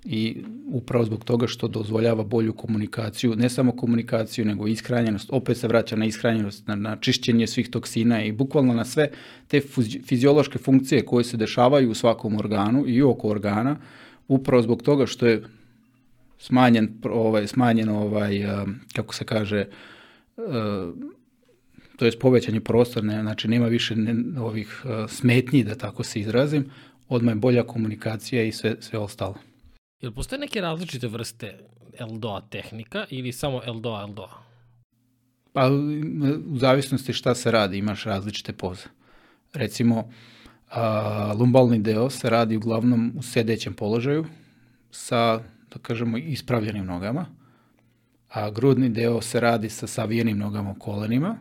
i 0.09 0.43
upravo 0.67 1.05
zbog 1.05 1.23
toga 1.23 1.47
što 1.47 1.67
dozvoljava 1.67 2.23
bolju 2.23 2.53
komunikaciju, 2.53 3.35
ne 3.35 3.49
samo 3.49 3.71
komunikaciju, 3.71 4.45
nego 4.45 4.67
ishranjenost, 4.67 5.29
opet 5.31 5.57
se 5.57 5.67
vraća 5.67 5.95
na 5.95 6.05
ishranjenost, 6.05 6.67
na, 6.67 6.75
na 6.75 6.95
čišćenje 6.95 7.47
svih 7.47 7.69
toksina 7.69 8.23
i 8.23 8.31
bukvalno 8.31 8.73
na 8.73 8.85
sve 8.85 9.09
te 9.47 9.61
fiziološke 10.05 10.57
funkcije 10.59 11.05
koje 11.05 11.23
se 11.23 11.37
dešavaju 11.37 11.91
u 11.91 11.95
svakom 11.95 12.35
organu 12.35 12.83
i 12.87 13.01
oko 13.01 13.27
organa, 13.27 13.77
upravo 14.27 14.61
zbog 14.63 14.81
toga 14.81 15.05
što 15.05 15.27
je 15.27 15.43
smanjen, 16.39 16.89
ovaj, 17.03 17.47
smanjen 17.47 17.89
ovaj, 17.89 18.45
kako 18.93 19.15
se 19.15 19.25
kaže, 19.25 19.65
to 21.97 22.05
jest 22.05 22.19
povećan 22.19 22.53
je 22.53 22.63
prostor, 22.63 23.03
ne, 23.03 23.21
znači 23.21 23.47
nema 23.47 23.67
više 23.67 23.95
ovih 24.39 24.81
uh, 24.85 25.09
smetnji, 25.09 25.63
da 25.63 25.75
tako 25.75 26.03
se 26.03 26.19
izrazim, 26.19 26.65
odmah 27.09 27.31
je 27.31 27.39
bolja 27.39 27.63
komunikacija 27.63 28.43
i 28.43 28.51
sve, 28.51 28.75
sve 28.79 28.99
ostalo. 28.99 29.46
Jel 30.01 30.11
postoje 30.11 30.39
neke 30.39 30.61
različite 30.61 31.07
vrste 31.07 31.59
LDO-a 31.99 32.41
tehnika 32.41 33.05
ili 33.09 33.31
samo 33.31 33.61
LDO-a 33.67 34.05
LDO-a? 34.05 34.43
Pa 35.53 35.69
u 36.47 36.57
zavisnosti 36.57 37.13
šta 37.13 37.35
se 37.35 37.51
radi, 37.51 37.77
imaš 37.77 38.03
različite 38.03 38.53
poze. 38.53 38.83
Recimo, 39.53 40.11
a, 40.69 41.33
lumbalni 41.39 41.79
deo 41.79 42.09
se 42.09 42.29
radi 42.29 42.57
uglavnom 42.57 43.13
u 43.17 43.21
sedećem 43.21 43.73
položaju 43.73 44.25
sa, 44.91 45.39
da 45.73 45.79
kažemo, 45.81 46.17
ispravljenim 46.17 46.85
nogama, 46.85 47.25
a 48.29 48.49
grudni 48.49 48.89
deo 48.89 49.21
se 49.21 49.39
radi 49.39 49.69
sa 49.69 49.87
savijenim 49.87 50.37
nogama 50.37 50.71
u 50.71 50.79
kolenima, 50.79 51.37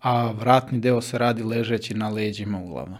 a 0.00 0.30
vratni 0.30 0.80
deo 0.80 1.00
se 1.00 1.18
radi 1.18 1.42
ležeći 1.42 1.94
na 1.94 2.08
leđima 2.08 2.58
uglavnom. 2.58 2.98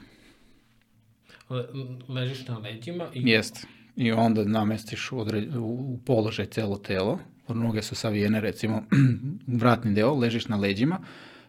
Le, 1.50 1.64
ležiš 2.08 2.46
na 2.46 2.58
leđima 2.58 3.06
i... 3.14 3.30
Jeste. 3.30 3.66
I 3.96 4.12
onda 4.12 4.44
namestiš 4.44 5.12
u, 5.12 5.18
odre, 5.18 5.58
u 5.58 5.98
položaj 6.04 6.46
celo 6.46 6.78
telo, 6.78 7.18
noge 7.48 7.82
su 7.82 7.94
savijene, 7.94 8.40
recimo 8.40 8.82
vratni 9.60 9.94
deo, 9.94 10.14
ležiš 10.14 10.48
na 10.48 10.56
leđima, 10.56 10.98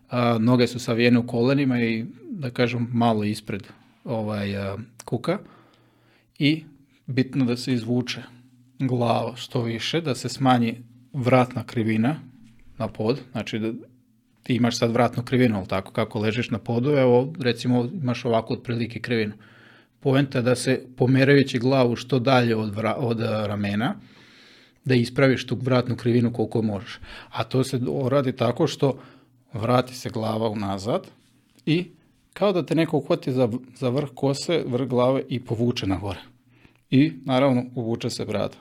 a, 0.10 0.38
noge 0.40 0.68
su 0.68 0.80
savijene 0.80 1.20
u 1.20 1.28
kolenima 1.28 1.82
i, 1.82 2.06
da 2.30 2.50
kažem, 2.50 2.88
malo 2.92 3.24
ispred 3.24 3.68
ovaj, 4.04 4.58
a, 4.58 4.78
kuka. 5.06 5.40
I 6.40 6.64
bitno 7.08 7.46
da 7.46 7.58
se 7.58 7.74
izvuče 7.74 8.24
glava 8.80 9.36
što 9.36 9.62
više, 9.62 10.02
da 10.02 10.16
se 10.16 10.30
smanji 10.30 10.84
vratna 11.14 11.64
krivina 11.64 12.16
na 12.78 12.88
pod, 12.88 13.20
znači 13.32 13.60
da 13.60 13.72
ti 14.44 14.56
imaš 14.56 14.78
sad 14.78 14.92
vratnu 14.92 15.24
krivinu, 15.24 15.58
ali 15.58 15.68
tako 15.68 15.92
kako 15.92 16.20
ležiš 16.20 16.50
na 16.50 16.60
podu, 16.60 16.90
evo 16.90 17.34
recimo 17.40 17.90
imaš 18.02 18.26
ovako 18.26 18.54
otprilike 18.54 19.00
krivinu. 19.00 19.34
Poenta 20.06 20.42
da 20.42 20.56
se 20.56 20.86
pomerajući 20.98 21.60
glavu 21.60 21.96
što 21.96 22.20
dalje 22.20 22.56
od, 22.56 22.76
vra, 22.76 22.96
od 22.98 23.20
ramena, 23.22 23.96
da 24.84 24.96
ispraviš 24.96 25.48
tu 25.48 25.58
vratnu 25.62 25.96
krivinu 25.96 26.34
koliko 26.34 26.62
možeš. 26.62 27.00
A 27.30 27.44
to 27.44 27.64
se 27.64 27.80
radi 28.10 28.32
tako 28.32 28.68
što 28.68 29.00
vrati 29.54 29.96
se 29.96 30.10
glava 30.10 30.50
unazad 30.50 31.08
i 31.66 31.86
kao 32.34 32.54
da 32.54 32.66
te 32.66 32.76
neko 32.76 32.98
uhvati 32.98 33.32
za, 33.32 33.50
za 33.76 33.90
vrh 33.90 34.10
kose, 34.16 34.64
vrh 34.68 34.88
glave 34.88 35.24
i 35.30 35.40
povuče 35.40 35.88
na 35.88 35.98
gore. 35.98 36.22
I 36.90 37.12
naravno 37.26 37.64
uvuče 37.76 38.10
se 38.10 38.26
brada. 38.26 38.58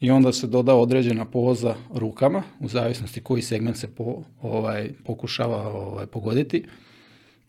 I 0.00 0.10
onda 0.10 0.32
se 0.32 0.46
doda 0.46 0.74
određena 0.74 1.24
poza 1.24 1.74
rukama, 1.94 2.42
u 2.60 2.68
zavisnosti 2.68 3.20
koji 3.20 3.42
segment 3.42 3.76
se 3.76 3.94
po, 3.94 4.22
ovaj, 4.42 4.90
pokušava 5.04 5.68
ovaj, 5.68 6.06
pogoditi 6.06 6.64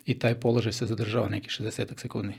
i 0.06 0.20
taj 0.20 0.40
položaj 0.40 0.74
se 0.74 0.86
zadržava 0.86 1.30
neki 1.30 1.50
60 1.50 2.00
sekundi. 2.00 2.34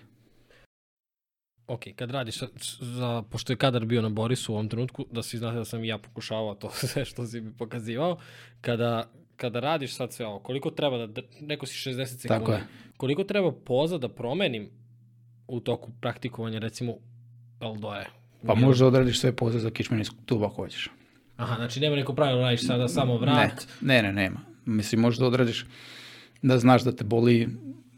Ok, 1.66 1.84
kad 1.96 2.10
radiš, 2.10 2.38
za, 2.80 3.22
pošto 3.30 3.52
je 3.52 3.56
kadar 3.56 3.84
bio 3.84 4.02
na 4.02 4.08
Borisu 4.08 4.52
u 4.52 4.54
ovom 4.54 4.68
trenutku, 4.68 5.06
da 5.10 5.22
si 5.22 5.38
znate 5.38 5.56
da 5.56 5.64
sam 5.64 5.84
i 5.84 5.88
ja 5.88 5.98
pokušavao 5.98 6.54
to 6.54 6.70
sve 6.88 7.04
što 7.04 7.26
si 7.26 7.40
mi 7.40 7.52
pokazivao, 7.52 8.18
kada, 8.60 9.10
kada 9.36 9.60
radiš 9.60 9.94
sad 9.94 10.12
sve 10.12 10.26
ovo, 10.26 10.38
koliko 10.38 10.70
treba 10.70 11.06
da, 11.06 11.22
neko 11.40 11.66
si 11.66 11.90
60 11.90 12.06
sekundi, 12.06 12.28
Tako 12.28 12.52
je. 12.52 12.64
koliko 12.96 13.24
treba 13.24 13.52
poza 13.52 13.98
da 13.98 14.08
promenim 14.08 14.70
u 15.48 15.60
toku 15.60 15.90
praktikovanja, 16.00 16.58
recimo, 16.58 16.94
Aldoje? 17.60 18.06
Pa 18.46 18.54
možda 18.54 18.86
odradiš 18.86 19.20
sve 19.20 19.36
poze 19.36 19.58
za 19.58 19.70
kičmeni 19.70 20.04
tub 20.26 20.42
ako 20.42 20.54
hoćeš. 20.54 20.90
Aha, 21.36 21.56
znači 21.56 21.80
nema 21.80 21.96
neko 21.96 22.14
pravilo 22.14 22.38
da 22.38 22.44
radiš 22.44 22.66
sada 22.66 22.88
samo 22.88 23.16
vrat. 23.16 23.66
Ne, 23.80 23.94
ne, 23.94 24.02
ne, 24.02 24.12
nema. 24.12 24.40
Mislim, 24.64 25.00
možda 25.00 25.26
odradiš 25.26 25.66
da 26.44 26.58
znaš 26.58 26.82
da 26.84 26.92
te 26.92 27.04
boli 27.04 27.48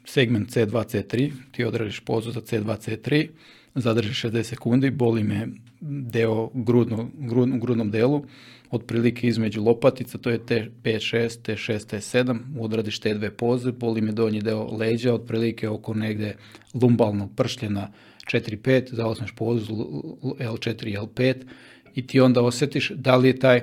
segment 0.04 0.50
C2, 0.50 0.70
C3, 0.70 1.30
ti 1.52 1.64
odradiš 1.64 2.00
pozu 2.00 2.30
za 2.30 2.40
C2, 2.40 2.76
C3, 2.78 3.28
zadržiš 3.74 4.22
60 4.22 4.42
sekundi, 4.42 4.90
boli 4.90 5.24
me 5.24 5.48
deo 5.80 6.50
grudno, 6.54 7.09
grud, 7.18 7.59
grudnom 7.61 7.90
delu, 7.90 8.24
otprilike 8.70 9.26
između 9.26 9.62
lopatica, 9.62 10.18
to 10.18 10.30
je 10.30 10.38
T5, 10.38 10.70
6, 10.85 11.28
T6, 11.42 11.96
T7, 11.96 12.38
odradiš 12.61 13.00
te 13.00 13.14
dve 13.14 13.30
poze, 13.30 13.72
boli 13.72 14.00
me 14.00 14.12
donji 14.12 14.40
deo 14.40 14.76
leđa, 14.76 15.14
otprilike 15.14 15.68
oko 15.68 15.94
negde 15.94 16.37
lumbalnog 16.74 17.30
pršljena 17.37 17.92
4-5, 18.32 18.94
zaosneš 18.94 19.32
pozu 19.32 19.74
L4 20.22 21.00
L5 21.00 21.35
i 21.94 22.06
ti 22.06 22.20
onda 22.20 22.42
osetiš 22.42 22.90
da 22.90 23.16
li 23.16 23.28
je 23.28 23.38
taj 23.38 23.62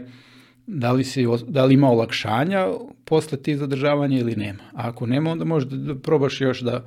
da 0.68 0.92
li, 0.92 1.04
si, 1.04 1.26
da 1.48 1.66
li 1.66 1.74
ima 1.74 1.90
olakšanja 1.90 2.68
posle 3.06 3.38
tih 3.38 3.58
zadržavanja 3.58 4.20
ili 4.20 4.36
nema. 4.36 4.64
A 4.74 4.90
ako 4.90 5.06
nema, 5.06 5.32
onda 5.32 5.46
možeš 5.46 5.70
da 5.70 5.96
probaš 5.96 6.42
još 6.42 6.62
da, 6.62 6.86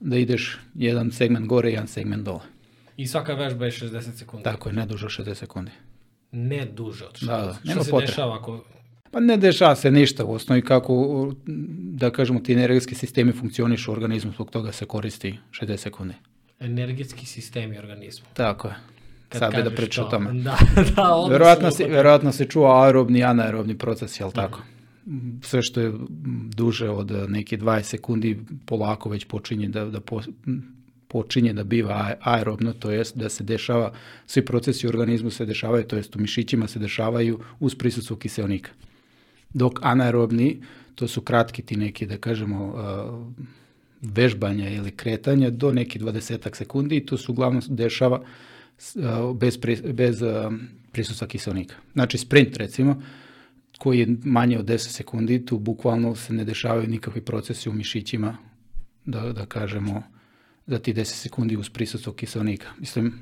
da 0.00 0.16
ideš 0.16 0.58
jedan 0.74 1.10
segment 1.10 1.46
gore, 1.46 1.70
jedan 1.70 1.86
segment 1.86 2.24
dole. 2.24 2.40
I 2.96 3.06
svaka 3.06 3.34
vežba 3.34 3.64
je 3.64 3.70
60 3.70 4.18
sekundi. 4.18 4.44
Tako 4.44 4.68
je, 4.68 4.72
ne 4.72 4.86
duže 4.86 5.06
od 5.06 5.12
60 5.12 5.34
sekundi. 5.34 5.70
Ne 6.32 6.66
duže 6.66 7.04
od 7.04 7.14
60. 7.14 7.26
Da, 7.26 7.36
da, 7.36 7.56
nema 7.64 7.84
se 7.84 7.90
potrebe. 7.90 8.10
dešava 8.10 8.36
ako... 8.36 8.64
Pa 9.10 9.20
ne 9.20 9.36
dešava 9.36 9.76
se 9.76 9.90
ništa 9.90 10.24
u 10.24 10.32
osnovi 10.32 10.62
kako, 10.62 11.32
da 11.92 12.10
kažemo, 12.10 12.40
ti 12.40 12.52
energetski 12.52 12.94
sistemi 12.94 13.32
funkcionišu 13.32 13.90
u 13.90 13.94
organizmu, 13.94 14.32
zbog 14.32 14.50
toga 14.50 14.72
se 14.72 14.84
koristi 14.86 15.38
60 15.50 15.76
sekundi. 15.76 16.14
Energetski 16.60 17.26
sistemi 17.26 17.78
organizma. 17.78 18.26
Tako 18.34 18.68
je. 18.68 18.74
Kad 19.28 19.38
Sad 19.38 19.54
bi 19.56 19.62
da 19.62 19.70
priča 19.70 20.02
o 20.02 20.04
to. 20.04 20.10
tome. 20.10 20.32
Da, 20.42 20.58
da, 20.96 21.26
Verovatno, 21.30 21.70
sam 21.70 21.76
si, 21.76 21.82
uhvatio. 21.82 21.96
verovatno 21.96 22.32
se 22.32 22.44
čuo 22.44 22.82
aerobni 22.82 23.18
i 23.18 23.24
anaerobni 23.24 23.78
proces, 23.78 24.20
jel 24.20 24.32
tako? 24.32 24.62
Sve 25.42 25.62
što 25.62 25.80
je 25.80 25.92
duže 26.56 26.90
od 26.90 27.12
neke 27.28 27.58
20 27.58 27.82
sekundi 27.82 28.38
polako 28.66 29.08
već 29.08 29.24
počinje 29.24 29.68
da, 29.68 29.84
da 29.84 30.00
po, 30.00 30.20
počinje 31.08 31.52
da 31.52 31.64
biva 31.64 32.14
aerobno, 32.20 32.72
to 32.72 32.90
jest 32.90 33.16
da 33.16 33.28
se 33.28 33.44
dešava, 33.44 33.92
svi 34.26 34.44
procesi 34.44 34.86
u 34.86 34.90
organizmu 34.90 35.30
se 35.30 35.46
dešavaju, 35.46 35.84
to 35.84 35.96
jest 35.96 36.16
u 36.16 36.20
mišićima 36.20 36.66
se 36.66 36.78
dešavaju 36.78 37.40
uz 37.60 37.74
prisustvo 37.74 38.16
kiselnika. 38.16 38.70
Dok 39.54 39.78
anaerobni, 39.82 40.62
to 40.94 41.08
su 41.08 41.20
kratki 41.20 41.62
ti 41.62 41.76
neki, 41.76 42.06
da 42.06 42.16
kažemo, 42.16 42.74
vežbanja 44.02 44.70
ili 44.70 44.90
kretanja 44.90 45.50
do 45.50 45.72
nekih 45.72 46.02
20 46.02 46.56
sekundi 46.56 46.96
i 46.96 47.06
to 47.06 47.18
se 47.18 47.32
uglavnom 47.32 47.62
dešava 47.68 48.22
bez, 49.34 49.58
bez 49.92 50.22
prisustva 50.92 51.26
kiselnika. 51.26 51.74
Znači 51.92 52.18
sprint 52.18 52.56
recimo, 52.56 53.02
koji 53.78 53.98
je 53.98 54.16
manje 54.24 54.58
od 54.58 54.66
10 54.66 54.78
sekundi, 54.78 55.46
tu 55.46 55.58
bukvalno 55.58 56.14
se 56.14 56.32
ne 56.32 56.44
dešavaju 56.44 56.88
nikakvi 56.88 57.20
procesi 57.20 57.68
u 57.68 57.72
mišićima, 57.72 58.36
da, 59.04 59.32
da 59.32 59.46
kažemo, 59.46 60.02
za 60.66 60.78
ti 60.78 60.94
10 60.94 61.04
sekundi 61.04 61.56
uz 61.56 61.70
prisustvo 61.70 62.12
kiselnika. 62.12 62.66
Mislim, 62.78 63.12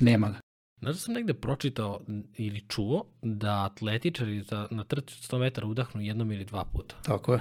nema 0.00 0.28
ga. 0.28 0.40
Znaš 0.80 0.94
da 0.94 1.00
sam 1.00 1.14
negde 1.14 1.34
pročitao 1.34 2.00
ili 2.34 2.60
čuo 2.68 3.04
da 3.22 3.64
atletičari 3.64 4.42
za, 4.42 4.68
na 4.70 4.84
trci 4.84 5.14
od 5.18 5.38
100 5.38 5.40
metara 5.40 5.66
udahnu 5.66 6.02
jednom 6.02 6.32
ili 6.32 6.44
dva 6.44 6.64
puta. 6.64 6.96
Tako 7.02 7.32
je. 7.32 7.40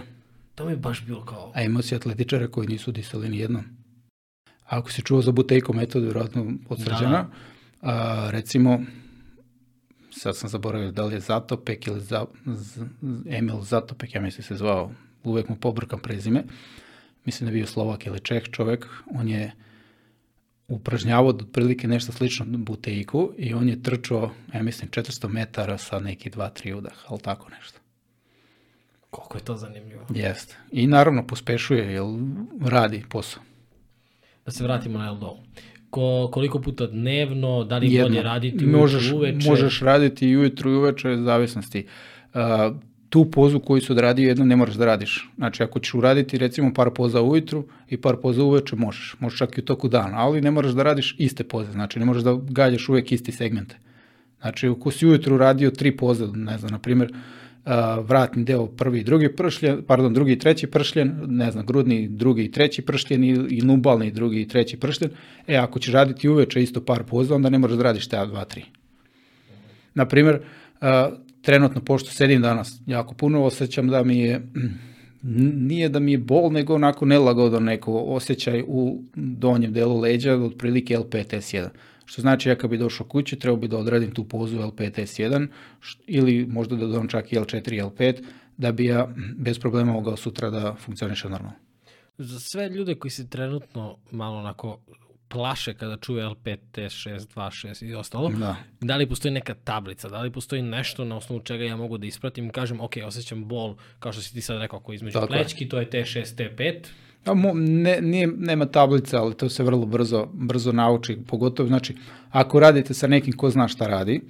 To 0.56 0.66
mi 0.66 0.72
je 0.72 0.78
baš 0.78 1.06
bilo 1.06 1.26
kao... 1.26 1.52
A 1.56 1.62
imao 1.62 1.82
si 1.82 1.96
atletičare 1.96 2.48
koji 2.48 2.68
nisu 2.68 2.92
disali 2.92 3.30
ni 3.30 3.38
jednom. 3.38 3.64
Ako 4.66 4.92
si 4.92 5.02
čuo 5.02 5.22
za 5.22 5.32
Butejko 5.32 5.74
metodu, 5.74 6.06
vjerojatno 6.06 6.54
od 6.70 6.80
srđana, 6.80 7.10
Da. 7.10 7.28
a, 7.82 8.30
recimo, 8.32 8.80
sad 10.12 10.38
sam 10.38 10.50
zaboravio 10.50 10.92
da 10.92 11.06
li 11.06 11.14
je 11.14 11.20
Zatopek 11.20 11.88
ili 11.88 12.02
za, 12.02 12.26
z, 12.46 12.86
Emil 13.30 13.62
Zatopek, 13.62 14.16
ja 14.16 14.22
mislim 14.22 14.44
se 14.44 14.56
zvao, 14.56 14.92
uvek 15.24 15.50
mu 15.50 15.56
pobrkam 15.56 16.00
prezime, 16.00 16.44
mislim 17.26 17.46
da 17.46 17.52
je 17.52 17.58
bio 17.60 17.68
Slovak 17.68 18.06
ili 18.06 18.20
Čeh 18.20 18.44
čovek, 18.52 18.88
on 19.16 19.28
je 19.28 19.52
upražnjavao 20.68 21.30
otprilike 21.30 21.88
nešto 21.88 22.12
slično 22.12 22.46
Butejku 22.50 23.32
i 23.38 23.54
on 23.54 23.70
je 23.70 23.84
trčao, 23.84 24.32
ja 24.54 24.64
mislim, 24.64 24.90
400 24.90 25.28
metara 25.28 25.78
sa 25.78 26.00
neki 26.00 26.30
2-3 26.30 26.74
udaha, 26.74 27.02
ali 27.08 27.20
tako 27.20 27.50
nešto. 27.50 27.80
Koliko 29.10 29.38
je 29.38 29.44
to 29.44 29.58
zanimljivo. 29.58 30.06
Jeste. 30.10 30.58
I 30.72 30.88
naravno 30.88 31.28
pospešuje, 31.28 31.94
jer 31.94 32.04
radi 32.62 33.04
posao. 33.10 33.44
Da 34.46 34.52
se 34.52 34.64
vratimo 34.64 35.00
na 35.00 35.12
LDO. 35.12 35.38
Ko, 35.90 36.30
koliko 36.34 36.62
puta 36.62 36.88
dnevno, 36.88 37.64
da 37.64 37.78
li 37.78 37.94
je 37.94 38.04
bolje 38.04 38.24
raditi 38.24 38.66
možeš, 38.66 39.12
uveče? 39.12 39.50
Možeš 39.50 39.80
raditi 39.80 40.30
i 40.30 40.38
ujutru 40.38 40.72
i 40.72 40.76
uveče, 40.76 41.18
zavisnosti. 41.18 41.86
Uh, 42.34 42.42
tu 43.10 43.32
pozu 43.32 43.60
koju 43.60 43.82
su 43.82 43.94
odradio 43.94 44.28
jedno 44.28 44.46
ne 44.46 44.56
moraš 44.56 44.76
da 44.76 44.86
radiš. 44.86 45.30
Znači 45.38 45.64
ako 45.64 45.80
ćeš 45.80 45.94
uraditi 45.94 46.38
recimo 46.38 46.74
par 46.74 46.90
poza 46.90 47.22
ujutru 47.22 47.66
i 47.90 47.98
par 47.98 48.16
poza 48.22 48.44
uveče 48.44 48.76
možeš. 48.76 49.16
Možeš 49.20 49.40
čak 49.40 49.58
i 49.58 49.62
u 49.62 49.66
toku 49.66 49.88
dana, 49.88 50.18
ali 50.18 50.42
ne 50.42 50.52
moraš 50.52 50.72
da 50.72 50.84
radiš 50.84 51.16
iste 51.18 51.44
poze. 51.44 51.72
Znači 51.72 52.00
ne 52.00 52.06
možeš 52.06 52.24
da 52.24 52.40
galjaš 52.50 52.90
uvek 52.90 53.12
isti 53.12 53.32
segmente. 53.32 53.78
Znači 54.42 54.68
ako 54.68 54.92
si 54.92 55.08
ujutru 55.08 55.38
radio 55.38 55.72
tri 55.72 55.98
poze, 55.98 56.28
ne 56.28 56.58
znam, 56.58 56.72
na 56.72 56.80
primjer, 56.80 57.14
vratni 58.04 58.44
deo 58.44 58.68
prvi 58.68 59.00
i 59.00 59.04
drugi 59.04 59.36
pršljen, 59.36 59.84
pardon, 59.88 60.14
drugi 60.14 60.32
i 60.32 60.40
treći 60.40 60.68
pršljen, 60.68 61.16
ne 61.28 61.52
znam, 61.52 61.66
grudni 61.66 62.08
drugi 62.08 62.44
i 62.44 62.52
treći 62.52 62.82
pršljen 62.82 63.24
i, 63.24 63.62
lumbalni 63.62 64.12
drugi 64.12 64.42
i 64.42 64.48
treći 64.48 64.78
pršljen, 64.78 65.12
e, 65.48 65.56
ako 65.56 65.80
ćeš 65.80 65.94
raditi 65.94 66.30
uveče 66.30 66.64
isto 66.64 66.86
par 66.86 67.04
poza, 67.04 67.36
onda 67.36 67.50
ne 67.50 67.60
možeš 67.60 67.78
da 67.78 67.84
radiš 67.84 68.08
te 68.08 68.26
dva, 68.26 68.46
tri. 68.46 68.66
Na 69.94 70.06
primjer, 70.06 70.36
uh, 70.82 70.88
trenutno, 71.42 71.82
pošto 71.82 72.10
sedim 72.12 72.42
danas 72.42 72.82
jako 72.86 73.14
puno, 73.14 73.44
osjećam 73.44 73.88
da 73.88 74.04
mi 74.04 74.20
je, 74.20 74.42
nije 75.70 75.90
da 75.90 76.00
mi 76.00 76.12
je 76.12 76.18
bol, 76.18 76.52
nego 76.52 76.76
onako 76.76 77.06
nelagodan 77.06 77.64
neko 77.64 77.94
osjećaj 77.94 78.64
u 78.68 79.04
donjem 79.16 79.74
delu 79.74 80.00
leđa, 80.00 80.36
otprilike 80.36 80.98
L5S1. 80.98 81.68
Što 82.06 82.22
znači 82.22 82.50
ja 82.50 82.56
kad 82.56 82.70
bi 82.70 82.78
došao 82.78 83.08
kući, 83.08 83.40
trebao 83.40 83.58
bi 83.58 83.68
da 83.68 83.78
odradim 83.78 84.12
tu 84.12 84.24
pozu 84.24 84.58
L5S1 84.58 85.48
ili 86.08 86.46
možda 86.46 86.76
da 86.76 86.86
dodam 86.86 87.08
čak 87.08 87.34
i 87.34 87.36
L4 87.36 87.74
i 87.74 87.82
L5, 87.82 88.24
da 88.58 88.72
bi 88.72 88.86
ja 88.86 89.08
bez 89.38 89.60
problema 89.60 89.94
mogao 89.94 90.18
sutra 90.18 90.50
da 90.50 90.76
funkcioniše 90.80 91.30
normalno. 91.30 91.58
Za 92.18 92.40
sve 92.40 92.70
ljude 92.70 92.96
koji 92.96 93.12
se 93.12 93.30
trenutno 93.30 93.98
malo 94.12 94.38
onako 94.38 94.80
plaše 95.28 95.74
kada 95.74 95.98
čuje 95.98 96.26
L5, 96.26 96.58
T6, 96.74 97.20
26 97.36 97.86
i 97.86 97.94
ostalo, 97.96 98.30
Da. 98.30 98.56
da 98.82 98.96
li 98.96 99.10
postoji 99.10 99.32
neka 99.32 99.54
tablica, 99.54 100.10
da 100.10 100.22
li 100.22 100.32
postoji 100.32 100.62
nešto 100.62 101.06
na 101.06 101.18
osnovu 101.18 101.42
čega 101.42 101.64
ja 101.64 101.76
mogu 101.76 101.98
da 101.98 102.08
ispratim, 102.08 102.50
kažem, 102.50 102.82
ok, 102.82 102.94
osjećam 103.06 103.48
bol, 103.48 103.76
kao 104.00 104.12
što 104.12 104.22
si 104.22 104.34
ti 104.34 104.42
sad 104.42 104.62
rekao, 104.62 104.80
ako 104.80 104.94
između 104.94 105.14
Tako 105.14 105.28
plećki, 105.28 105.70
to 105.70 105.80
je 105.80 105.90
T6, 105.90 106.36
T5, 106.36 106.74
A 106.78 106.82
mo, 106.82 107.15
ne, 107.54 108.02
nije, 108.02 108.28
nema 108.28 108.66
tablica, 108.66 109.22
ali 109.22 109.34
to 109.34 109.50
se 109.50 109.64
vrlo 109.64 109.86
brzo, 109.86 110.28
brzo 110.34 110.72
nauči, 110.72 111.18
pogotovo, 111.28 111.68
znači, 111.68 111.96
ako 112.30 112.60
radite 112.60 112.94
sa 112.94 113.08
nekim 113.08 113.34
ko 113.34 113.50
zna 113.50 113.68
šta 113.68 113.88
radi, 113.88 114.22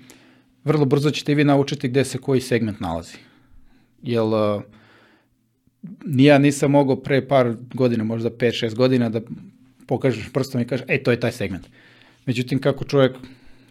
vrlo 0.64 0.86
brzo 0.86 1.12
ćete 1.12 1.32
i 1.32 1.36
vi 1.36 1.44
naučiti 1.44 1.88
gde 1.88 2.06
se 2.06 2.18
koji 2.18 2.42
segment 2.42 2.80
nalazi. 2.80 3.18
Jel, 4.04 4.34
uh, 4.34 4.62
ni 6.06 6.24
ja 6.24 6.38
nisam 6.38 6.72
mogao 6.72 6.96
pre 6.96 7.28
par 7.28 7.56
godina, 7.74 8.04
možda 8.04 8.30
5-6 8.30 8.76
godina, 8.76 9.10
da 9.10 9.22
pokažeš 9.88 10.30
prstom 10.34 10.62
i 10.62 10.68
kažeš, 10.68 10.86
e, 10.90 11.04
to 11.04 11.12
je 11.12 11.20
taj 11.20 11.32
segment. 11.32 11.68
Međutim, 12.26 12.62
kako 12.62 12.84
čovjek 12.84 13.16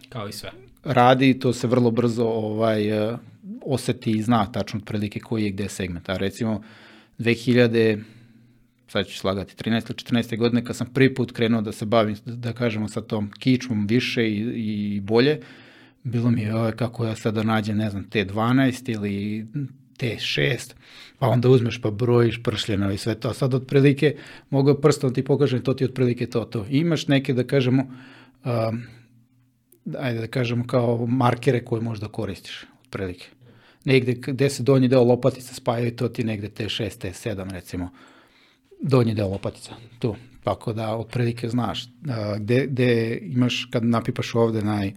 kao 0.09 0.27
i 0.27 0.31
sve. 0.31 0.51
radi, 0.83 1.39
to 1.39 1.53
se 1.53 1.67
vrlo 1.67 1.91
brzo 1.91 2.25
ovaj, 2.25 3.09
uh, 3.09 3.19
oseti 3.65 4.11
i 4.11 4.21
zna 4.21 4.51
tačno 4.51 4.79
otprilike 4.79 5.19
koji 5.19 5.43
je 5.43 5.51
gde 5.51 5.69
segment. 5.69 6.09
A 6.09 6.17
recimo 6.17 6.61
2000, 7.19 8.03
sad 8.87 9.07
ću 9.07 9.17
slagati, 9.17 9.55
13 9.63 9.71
ili 9.71 10.21
14. 10.21 10.37
godine 10.37 10.65
kad 10.65 10.75
sam 10.75 10.87
prvi 10.93 11.13
put 11.13 11.31
krenuo 11.31 11.61
da 11.61 11.71
se 11.71 11.85
bavim, 11.85 12.15
da 12.25 12.53
kažemo 12.53 12.87
sa 12.87 13.01
tom 13.01 13.31
kičmom 13.31 13.87
više 13.87 14.29
i, 14.29 14.39
i 14.95 14.99
bolje, 14.99 15.39
bilo 16.03 16.31
mi 16.31 16.41
je 16.41 16.51
kako 16.75 17.05
ja 17.05 17.15
sada 17.15 17.43
nađem, 17.43 17.77
ne 17.77 17.89
znam, 17.89 18.05
T12 18.09 18.93
ili 18.93 19.45
T6, 19.99 20.73
pa 21.19 21.27
onda 21.27 21.49
uzmeš 21.49 21.81
pa 21.81 21.91
brojiš 21.91 22.43
pršljeno 22.43 22.91
i 22.91 22.97
sve 22.97 23.15
to. 23.15 23.29
A 23.29 23.33
sad 23.33 23.53
otprilike 23.53 24.15
mogu 24.49 24.75
prstom 24.81 25.13
ti 25.13 25.23
pokažem, 25.23 25.61
to 25.61 25.73
ti 25.73 25.85
otprilike 25.85 26.27
to, 26.27 26.45
to. 26.45 26.65
I 26.69 26.77
imaš 26.77 27.07
neke, 27.07 27.33
da 27.33 27.43
kažemo, 27.43 27.83
um, 28.45 28.83
ajde 29.99 30.19
da 30.19 30.27
kažemo 30.27 30.67
kao 30.67 31.05
markere 31.07 31.65
koje 31.65 31.81
možda 31.81 32.07
koristiš, 32.07 32.65
otprilike. 32.85 33.27
Negde 33.85 34.13
gde 34.13 34.49
se 34.49 34.63
donji 34.63 34.87
deo 34.87 35.03
lopatica 35.03 35.53
spajaju, 35.53 35.95
to 35.95 36.07
ti 36.07 36.23
negde 36.23 36.49
T6, 36.49 37.07
T7 37.07 37.51
recimo, 37.51 37.89
donji 38.81 39.13
deo 39.13 39.27
lopatica, 39.27 39.75
tu. 39.99 40.15
Tako 40.43 40.73
da 40.73 40.95
otprilike 40.95 41.49
znaš 41.49 41.85
a, 42.09 42.37
gde, 42.39 42.67
gde 42.67 43.19
imaš, 43.21 43.67
kad 43.71 43.85
napipaš 43.85 44.35
ovde 44.35 44.61
naj, 44.61 44.93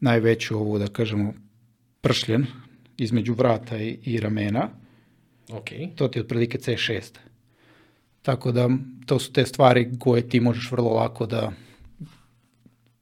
najveću 0.00 0.56
ovu, 0.58 0.78
da 0.78 0.86
kažemo, 0.86 1.34
pršljen 2.00 2.46
između 2.98 3.34
vrata 3.34 3.78
i, 3.78 3.98
i 4.04 4.20
ramena, 4.20 4.68
Ok. 5.52 5.68
to 5.96 6.08
ti 6.08 6.18
je 6.18 6.22
otprilike 6.22 6.58
C6. 6.58 7.18
Tako 8.22 8.52
da 8.52 8.68
to 9.06 9.18
su 9.18 9.32
te 9.32 9.46
stvari 9.46 9.90
koje 9.98 10.28
ti 10.28 10.40
možeš 10.40 10.70
vrlo 10.70 10.90
lako 10.90 11.26
da 11.26 11.52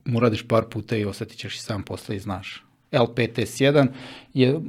mu 0.04 0.20
radiš 0.20 0.48
par 0.48 0.64
puta 0.70 0.96
i 0.96 1.04
osetit 1.04 1.38
ćeš 1.38 1.56
i 1.56 1.59
sam 1.59 1.83
posle 1.83 2.16
i 2.16 2.20
znaš. 2.20 2.64
L5S1 2.92 3.88
je 4.35 4.61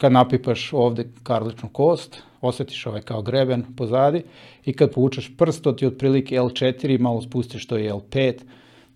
kad 0.00 0.12
napipaš 0.12 0.72
ovde 0.72 1.04
karličnu 1.22 1.68
kost, 1.68 2.22
osetiš 2.40 2.86
ovaj 2.86 3.02
kao 3.02 3.22
greben 3.22 3.64
pozadi 3.76 4.22
i 4.64 4.72
kad 4.72 4.92
povučeš 4.94 5.36
prst, 5.36 5.62
to 5.62 5.72
ti 5.72 5.84
je 5.84 5.88
otprilike 5.88 6.36
L4, 6.36 7.00
malo 7.00 7.22
spustiš 7.22 7.66
to 7.66 7.76
je 7.76 7.92
L5, 7.92 8.34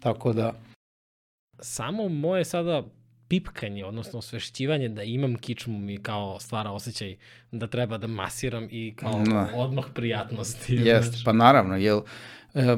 tako 0.01 0.33
da 0.33 0.53
Samo 1.59 2.09
moje 2.09 2.45
sada 2.45 2.83
pipkanje, 3.29 3.85
odnosno 3.85 4.19
osvešćivanje 4.19 4.89
da 4.89 5.03
imam 5.03 5.37
kičmu 5.37 5.79
mi 5.79 5.97
kao 5.97 6.41
stvara 6.41 6.71
osjećaj 6.71 7.17
da 7.53 7.67
treba 7.67 7.99
da 7.99 8.07
masiram 8.07 8.69
i 8.71 8.95
kao 8.97 9.23
Da. 9.27 9.49
odmah 9.55 9.85
prijatnosti. 9.95 10.75
Jeste, 10.75 11.11
znaš. 11.11 11.25
pa 11.25 11.33
naravno, 11.33 11.77
jel 11.77 12.01
e, 12.55 12.77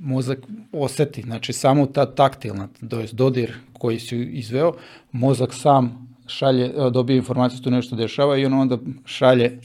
mozak 0.00 0.38
oseti, 0.72 1.22
znači 1.22 1.52
samo 1.52 1.86
ta 1.86 2.14
taktilna, 2.14 2.68
to 2.90 3.00
jest 3.00 3.14
dodir 3.14 3.52
koji 3.72 3.98
si 3.98 4.22
izveo, 4.22 4.72
mozak 5.12 5.54
sam 5.54 6.11
šalje, 6.32 6.64
e, 6.64 6.90
dobije 6.90 7.16
informaciju 7.16 7.58
da 7.58 7.64
tu 7.64 7.70
nešto 7.70 7.96
dešava 7.96 8.38
i 8.38 8.46
on 8.46 8.52
onda 8.52 8.78
šalje 9.04 9.58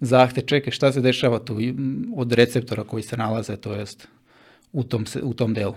zahte, 0.00 0.40
čekaj 0.40 0.72
šta 0.72 0.92
se 0.92 1.00
dešava 1.00 1.38
tu 1.38 1.60
i, 1.60 1.74
od 2.16 2.32
receptora 2.32 2.84
koji 2.84 3.02
se 3.02 3.16
nalaze, 3.16 3.56
to 3.56 3.72
jest 3.72 4.08
u 4.72 4.84
tom, 4.84 5.04
u 5.22 5.34
tom 5.34 5.54
delu 5.54 5.74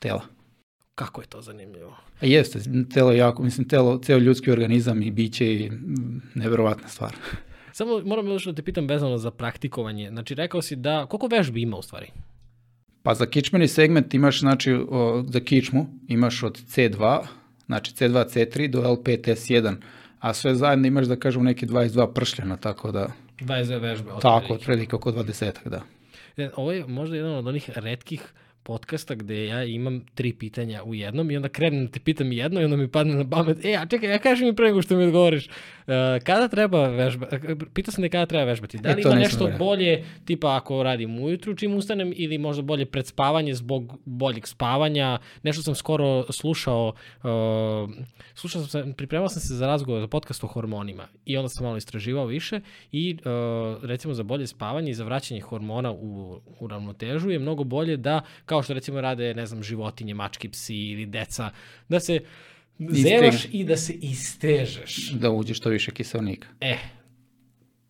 tela. 0.00 0.22
Kako 0.94 1.20
je 1.20 1.26
to 1.26 1.42
zanimljivo. 1.42 1.96
A 2.20 2.26
jeste, 2.26 2.58
telo 2.94 3.12
jako, 3.12 3.42
mislim, 3.42 3.68
telo, 3.68 3.98
ceo 3.98 4.18
ljudski 4.18 4.50
organizam 4.50 5.02
i 5.02 5.10
biće 5.10 5.54
je 5.54 5.80
neverovatna 6.34 6.88
stvar. 6.88 7.16
Samo 7.72 8.00
moram 8.04 8.28
još 8.28 8.44
da 8.44 8.52
te 8.52 8.62
pitam 8.62 8.86
vezano 8.86 9.18
za 9.18 9.30
praktikovanje. 9.30 10.08
Znači, 10.10 10.34
rekao 10.34 10.62
si 10.62 10.76
da, 10.76 11.06
koliko 11.06 11.26
vežbi 11.26 11.62
ima 11.62 11.76
u 11.76 11.82
stvari? 11.82 12.06
Pa 13.02 13.14
za 13.14 13.26
kičmeni 13.26 13.68
segment 13.68 14.14
imaš, 14.14 14.40
znači, 14.40 14.72
o, 14.72 15.24
za 15.28 15.40
kičmu 15.40 15.86
imaš 16.08 16.42
od 16.42 16.62
C2, 16.66 17.26
znači 17.70 17.92
C2, 17.92 18.24
C3 18.34 18.70
do 18.70 18.82
L5, 18.82 19.30
S1, 19.34 19.76
a 20.18 20.34
sve 20.34 20.54
zajedno 20.54 20.86
imaš, 20.86 21.06
da 21.06 21.16
kažem, 21.16 21.44
neki 21.44 21.66
22 21.66 22.12
pršljena, 22.12 22.56
tako 22.56 22.90
da, 22.92 23.06
22 23.40 23.80
vežbe. 23.80 24.10
tako, 24.22 24.54
otprilike. 24.54 24.96
oko 24.96 25.12
20 25.12 25.68
da. 25.68 25.82
E, 26.36 26.50
Ovo 26.56 26.72
je 26.72 26.86
možda 26.86 27.16
jedan 27.16 27.34
od 27.34 27.46
onih 27.46 27.70
redkih 27.74 28.22
podcasta 28.62 29.14
gde 29.14 29.46
ja 29.46 29.64
imam 29.64 30.06
tri 30.14 30.32
pitanja 30.32 30.82
u 30.82 30.94
jednom 30.94 31.30
i 31.30 31.36
onda 31.36 31.48
krenem 31.48 31.86
da 31.86 31.92
te 31.92 32.00
pitam 32.00 32.32
jedno 32.32 32.60
i 32.60 32.64
onda 32.64 32.76
mi 32.76 32.88
padne 32.88 33.14
na 33.14 33.30
pamet, 33.30 33.64
e, 33.64 33.76
a 33.76 33.86
čekaj, 33.86 34.10
ja 34.10 34.18
kažem 34.18 34.48
mi 34.48 34.56
pre 34.56 34.66
nego 34.66 34.82
što 34.82 34.96
mi 34.96 35.04
odgovoriš, 35.04 35.46
e, 35.46 35.50
kada 36.24 36.48
treba 36.48 36.88
vežbati, 36.88 37.36
pitao 37.74 37.92
sam 37.92 38.04
te 38.04 38.08
kada 38.08 38.26
treba 38.26 38.44
vežbati, 38.44 38.78
da 38.78 38.90
E, 38.90 38.94
li 38.94 39.02
to 39.02 39.08
ima 39.08 39.18
nešto 39.18 39.50
bolje, 39.58 40.04
tipa 40.24 40.56
ako 40.56 40.82
radim 40.82 41.18
ujutru 41.18 41.54
čim 41.54 41.74
ustanem 41.74 42.12
ili 42.16 42.38
možda 42.38 42.62
bolje 42.62 42.86
pred 42.86 43.06
spavanje 43.06 43.54
zbog 43.54 43.98
boljeg 44.04 44.46
spavanja, 44.46 45.18
nešto 45.42 45.62
sam 45.62 45.74
skoro 45.74 46.32
slušao, 46.32 46.92
uh, 47.22 47.90
slušao 48.34 48.62
sam 48.62 48.92
pripremao 48.92 49.28
sam 49.28 49.40
se 49.40 49.54
za 49.54 49.66
razgovor 49.66 50.00
za 50.00 50.08
podcast 50.08 50.44
o 50.44 50.46
hormonima 50.46 51.08
i 51.24 51.36
onda 51.36 51.48
sam 51.48 51.64
malo 51.64 51.76
istraživao 51.76 52.26
više 52.26 52.60
i 52.92 53.16
uh, 53.18 53.84
recimo 53.84 54.14
za 54.14 54.22
bolje 54.22 54.46
spavanje 54.46 54.90
i 54.90 54.94
za 54.94 55.04
vraćanje 55.04 55.40
hormona 55.40 55.92
u, 55.92 56.40
u 56.60 56.66
ravnotežu 56.66 57.30
je 57.30 57.38
mnogo 57.38 57.64
bolje 57.64 57.96
da, 57.96 58.20
kao 58.50 58.62
što 58.62 58.74
recimo 58.74 59.00
rade, 59.00 59.34
ne 59.34 59.46
znam, 59.46 59.62
životinje, 59.62 60.14
mački, 60.14 60.48
psi 60.48 60.74
ili 60.76 61.06
deca, 61.06 61.50
da 61.88 62.00
se 62.00 62.20
zevaš 62.90 63.46
i 63.52 63.64
da 63.64 63.76
se 63.76 63.92
istežeš. 63.92 65.10
Da 65.10 65.30
uđe 65.30 65.54
što 65.54 65.70
više 65.70 65.90
kiselnika. 65.90 66.48
E, 66.60 66.76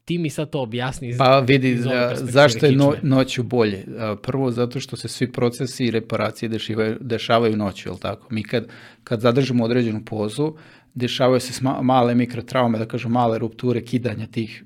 ti 0.04 0.18
mi 0.18 0.30
sad 0.30 0.50
to 0.50 0.60
objasni. 0.60 1.14
Pa 1.18 1.38
vidi, 1.40 1.70
iz 1.70 1.86
ove 1.86 1.96
a, 1.96 2.08
perspektive 2.08 2.32
zašto 2.32 2.66
je 2.66 2.72
no, 2.72 2.94
noću 3.02 3.42
bolje? 3.42 3.84
Prvo, 4.22 4.50
zato 4.50 4.80
što 4.80 4.96
se 4.96 5.08
svi 5.08 5.32
procesi 5.32 5.84
i 5.84 5.90
reparacije 5.90 6.48
dešivaju, 6.48 6.98
dešavaju 7.00 7.56
noću, 7.56 7.88
je 7.88 7.92
li 7.92 8.00
tako? 8.00 8.26
Mi 8.30 8.42
kad, 8.42 8.68
kad 9.04 9.20
zadržimo 9.20 9.64
određenu 9.64 10.04
pozu, 10.04 10.54
dešavaju 10.94 11.40
se 11.40 11.52
sma, 11.52 11.82
male 11.82 12.14
mikrotraume, 12.14 12.78
da 12.78 12.88
kažem 12.88 13.12
male 13.12 13.38
rupture, 13.38 13.84
kidanja 13.84 14.26
tih 14.26 14.64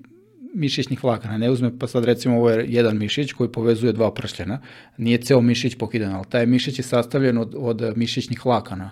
mišićnih 0.55 1.05
vlakana. 1.05 1.39
Ne 1.39 1.51
uzme, 1.51 1.79
pa 1.79 1.87
sad 1.87 2.05
recimo 2.05 2.37
ovo 2.37 2.51
je 2.51 2.67
jedan 2.69 2.99
mišić 2.99 3.33
koji 3.33 3.53
povezuje 3.53 3.93
dva 3.93 4.15
pršljena. 4.15 4.61
Nije 4.97 5.19
ceo 5.19 5.41
mišić 5.41 5.75
pokidan, 5.75 6.13
ali 6.13 6.25
taj 6.29 6.47
mišić 6.47 6.79
je 6.79 6.83
sastavljen 6.83 7.39
od, 7.39 7.55
od 7.59 7.93
mišićnih 7.97 8.47
vlakana. 8.47 8.91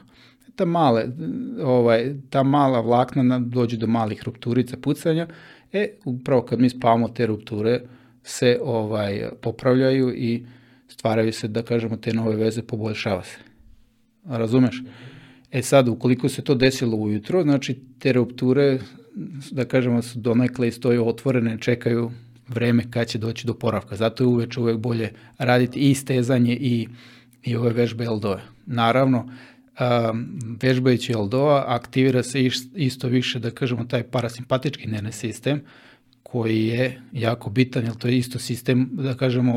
Ta, 0.57 0.65
male, 0.65 1.07
ovaj, 1.63 2.15
ta 2.31 2.43
mala 2.43 2.81
vlakna 2.81 3.39
dođu 3.39 3.77
do 3.77 3.87
malih 3.87 4.23
rupturica, 4.23 4.77
pucanja. 4.77 5.27
E, 5.73 5.89
upravo 6.05 6.43
kad 6.43 6.61
mi 6.61 6.69
spavamo 6.69 7.09
te 7.09 7.27
rupture 7.27 7.81
se 8.23 8.59
ovaj 8.63 9.29
popravljaju 9.41 10.15
i 10.15 10.47
stvaraju 10.89 11.33
se, 11.33 11.49
da 11.49 11.63
kažemo, 11.63 11.97
te 11.97 12.13
nove 12.13 12.37
veze, 12.37 12.63
poboljšava 12.63 13.23
se. 13.25 13.39
Razumeš? 14.25 14.83
E 15.51 15.63
sad, 15.63 15.89
ukoliko 15.89 16.29
se 16.29 16.43
to 16.43 16.55
desilo 16.55 16.97
ujutro, 16.97 17.43
znači 17.43 17.81
te 17.99 18.13
rupture, 18.13 18.79
da 19.51 19.65
kažemo, 19.65 20.03
su 20.03 20.19
donekle 20.19 20.69
i 20.69 20.73
stoje 20.73 21.01
otvorene, 21.01 21.59
čekaju 21.59 22.11
vreme 22.49 22.85
kad 22.91 23.09
će 23.09 23.19
doći 23.19 23.47
do 23.47 23.55
poravka. 23.55 23.97
Zato 23.97 24.25
je 24.25 24.29
uveč 24.29 24.57
uvek 24.57 24.77
bolje 24.77 25.11
raditi 25.39 25.91
i 25.91 25.95
stezanje 25.95 26.57
i, 26.61 26.89
i 27.43 27.57
ove 27.57 27.73
vežbe 27.73 28.09
LDO-a. 28.11 28.41
Naravno, 28.67 29.19
um, 29.19 30.39
vežbajući 30.63 31.15
LDO-a 31.15 31.65
aktivira 31.69 32.23
se 32.23 32.51
isto 32.75 33.09
više, 33.09 33.39
da 33.39 33.51
kažemo, 33.51 33.85
taj 33.85 34.03
parasimpatički 34.03 34.89
nervni 34.89 35.13
sistem, 35.13 35.61
koji 36.23 36.67
je 36.67 37.03
jako 37.13 37.51
bitan, 37.51 37.85
jer 37.85 37.95
to 37.95 38.09
je 38.09 38.19
isto 38.19 38.39
sistem, 38.39 38.89
da 38.93 39.15
kažemo, 39.15 39.55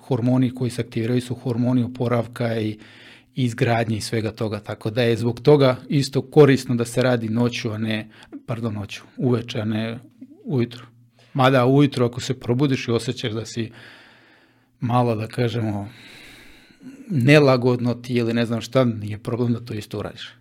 hormoni 0.00 0.50
koji 0.54 0.70
se 0.70 0.82
aktiviraju 0.82 1.20
su 1.20 1.34
hormoni 1.34 1.82
oporavka 1.82 2.60
i, 2.60 2.78
izgradnje 3.34 3.96
i 3.96 4.00
svega 4.00 4.30
toga. 4.30 4.60
Tako 4.60 4.90
da 4.90 5.02
je 5.02 5.16
zbog 5.16 5.40
toga 5.40 5.76
isto 5.88 6.22
korisno 6.22 6.74
da 6.74 6.84
se 6.84 7.02
radi 7.02 7.28
noću, 7.28 7.70
a 7.70 7.78
ne, 7.78 8.08
pardon, 8.46 8.74
noću, 8.74 9.02
uveče, 9.16 9.60
a 9.60 9.64
ne 9.64 9.98
ujutru. 10.44 10.86
Mada 11.34 11.66
ujutro 11.66 12.06
ako 12.06 12.20
se 12.20 12.40
probudiš 12.40 12.88
i 12.88 12.90
osjećaš 12.90 13.32
da 13.32 13.44
si 13.44 13.72
malo, 14.80 15.14
da 15.14 15.26
kažemo, 15.26 15.88
nelagodno 17.10 17.94
ti 17.94 18.14
ili 18.14 18.34
ne 18.34 18.46
znam 18.46 18.60
šta, 18.60 18.84
nije 18.84 19.18
problem 19.18 19.52
da 19.52 19.60
to 19.60 19.74
isto 19.74 19.98
uradiš. 19.98 20.34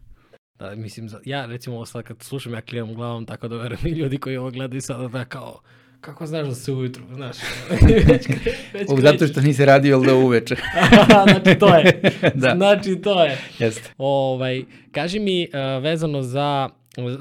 Da, 0.59 0.75
mislim, 0.75 1.09
ja 1.25 1.45
recimo 1.45 1.75
ovo 1.75 1.85
sad 1.85 2.03
kad 2.03 2.23
slušam, 2.23 2.53
ja 2.53 2.61
klimam 2.61 2.95
glavom 2.95 3.25
tako 3.25 3.47
da 3.47 3.57
verujem 3.57 3.87
i 3.87 3.99
ljudi 3.99 4.17
koji 4.17 4.37
ovo 4.37 4.51
gledaju 4.51 4.81
sada 4.81 5.07
da 5.07 5.25
kao, 5.25 5.61
kako 6.01 6.25
znaš 6.25 6.47
da 6.47 6.55
se 6.55 6.71
ujutru, 6.71 7.03
znaš, 7.15 7.37
već, 8.07 8.27
kre, 8.27 8.51
već 8.73 8.89
Zato 8.97 9.27
što 9.27 9.41
nisi 9.41 9.65
radio 9.65 9.89
jel 9.89 10.03
da 10.03 10.15
uveče. 10.15 10.55
znači 11.27 11.59
to 11.59 11.75
je, 11.75 12.01
Da. 12.35 12.55
znači 12.55 12.95
to 12.95 13.23
je. 13.23 13.37
Jeste. 13.59 13.89
Ovaj, 13.97 14.63
kaži 14.91 15.19
mi 15.19 15.47
uh, 15.47 15.83
vezano 15.83 16.21
za 16.21 16.69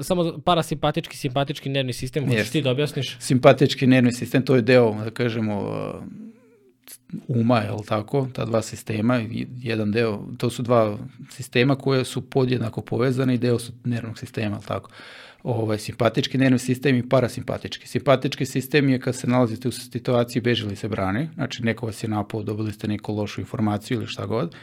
samo 0.01 0.39
parasimpatički, 0.45 1.17
simpatički 1.17 1.69
nervni 1.69 1.93
sistem, 1.93 2.25
hoćeš 2.25 2.49
ti 2.49 2.61
da 2.61 2.71
objasniš? 2.71 3.17
Simpatički 3.19 3.87
nervni 3.87 4.11
sistem, 4.11 4.41
to 4.41 4.55
je 4.55 4.61
deo, 4.61 4.95
da 5.03 5.11
kažemo, 5.11 5.73
uma, 7.27 7.59
je 7.59 7.71
li 7.71 7.83
tako, 7.87 8.27
ta 8.33 8.45
dva 8.45 8.61
sistema, 8.61 9.21
jedan 9.57 9.91
deo, 9.91 10.23
to 10.37 10.49
su 10.49 10.61
dva 10.61 10.97
sistema 11.29 11.75
koje 11.75 12.05
su 12.05 12.29
podjednako 12.29 12.81
povezane 12.81 13.35
i 13.35 13.37
deo 13.37 13.59
su 13.59 13.71
nervnog 13.83 14.19
sistema, 14.19 14.55
je 14.55 14.59
li 14.59 14.65
tako. 14.65 14.89
Ovaj, 15.43 15.77
simpatički 15.77 16.37
nervni 16.37 16.59
sistem 16.59 16.95
i 16.95 17.09
parasimpatički. 17.09 17.87
Simpatički 17.87 18.45
sistem 18.45 18.89
je 18.89 18.99
kad 18.99 19.15
se 19.15 19.27
nalazite 19.27 19.67
u 19.67 19.71
situaciji 19.71 20.41
bežili 20.41 20.75
se 20.75 20.87
brani, 20.87 21.29
znači 21.33 21.63
neko 21.63 21.85
vas 21.85 22.03
je 22.03 22.09
napao, 22.09 22.43
dobili 22.43 22.73
ste 22.73 22.87
neku 22.87 23.13
lošu 23.13 23.41
informaciju 23.41 23.97
ili 23.97 24.07
šta 24.07 24.25
god. 24.25 24.55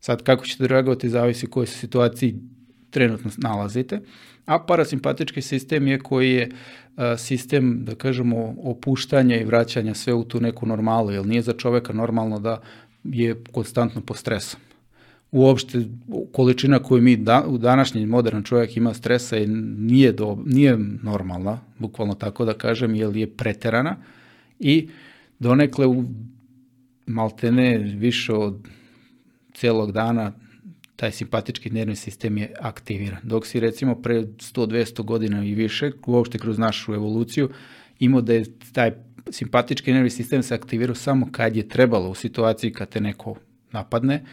Sad 0.00 0.22
kako 0.22 0.46
ćete 0.46 0.66
reagovati 0.66 1.08
zavisi 1.08 1.46
u 1.46 1.50
kojoj 1.50 1.66
se 1.66 1.78
situaciji 1.78 2.34
trenutno 2.90 3.30
nalazite, 3.36 4.00
a 4.46 4.58
parasimpatički 4.58 5.42
sistem 5.42 5.86
je 5.86 5.98
koji 5.98 6.32
je 6.32 6.50
a, 6.96 7.16
sistem, 7.16 7.84
da 7.84 7.94
kažemo, 7.94 8.54
opuštanja 8.58 9.40
i 9.40 9.44
vraćanja 9.44 9.94
sve 9.94 10.14
u 10.14 10.24
tu 10.24 10.40
neku 10.40 10.66
normalu, 10.66 11.10
jer 11.10 11.26
nije 11.26 11.42
za 11.42 11.52
čoveka 11.52 11.92
normalno 11.92 12.40
da 12.40 12.60
je 13.04 13.42
konstantno 13.52 14.00
pod 14.00 14.16
stresom. 14.16 14.60
Uopšte, 15.30 15.84
količina 16.32 16.78
koju 16.78 17.02
mi 17.02 17.16
da, 17.16 17.44
u 17.48 17.58
današnji 17.58 18.06
modern 18.06 18.42
čovjek 18.42 18.76
ima 18.76 18.94
stresa 18.94 19.36
je, 19.36 19.46
nije, 19.78 20.12
do, 20.12 20.38
nije 20.46 20.78
normalna, 21.02 21.60
bukvalno 21.78 22.14
tako 22.14 22.44
da 22.44 22.54
kažem, 22.54 22.94
jer 22.94 23.16
je 23.16 23.36
preterana 23.36 23.96
i 24.58 24.88
donekle 25.38 25.86
u 25.86 26.04
maltene 27.06 27.78
više 27.78 28.32
od 28.32 28.68
celog 29.54 29.92
dana 29.92 30.32
taj 30.96 31.12
simpatički 31.12 31.70
nervni 31.70 31.96
sistem 31.96 32.38
je 32.38 32.52
aktiviran. 32.60 33.20
Dok 33.22 33.46
si 33.46 33.60
recimo 33.60 33.94
pre 34.02 34.22
100-200 34.22 35.02
godina 35.02 35.44
i 35.44 35.54
više, 35.54 35.92
uopšte 36.06 36.38
kroz 36.38 36.58
našu 36.58 36.94
evoluciju, 36.94 37.50
imao 37.98 38.20
da 38.20 38.32
je 38.32 38.44
taj 38.72 38.92
simpatički 39.30 39.92
nervni 39.92 40.10
sistem 40.10 40.42
se 40.42 40.54
aktivirao 40.54 40.94
samo 40.94 41.28
kad 41.32 41.56
je 41.56 41.68
trebalo 41.68 42.10
u 42.10 42.14
situaciji 42.14 42.72
kad 42.72 42.88
te 42.88 43.00
neko 43.00 43.34
napadne, 43.72 44.24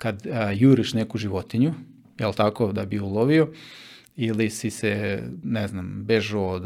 kad 0.00 0.26
a, 0.26 0.52
juriš 0.52 0.94
neku 0.94 1.18
životinju, 1.18 1.74
jel 2.18 2.32
tako, 2.32 2.72
da 2.72 2.84
bi 2.84 3.00
ulovio, 3.00 3.48
ili 4.16 4.50
si 4.50 4.70
se, 4.70 5.22
ne 5.42 5.68
znam, 5.68 6.04
bežao 6.04 6.48
od 6.48 6.64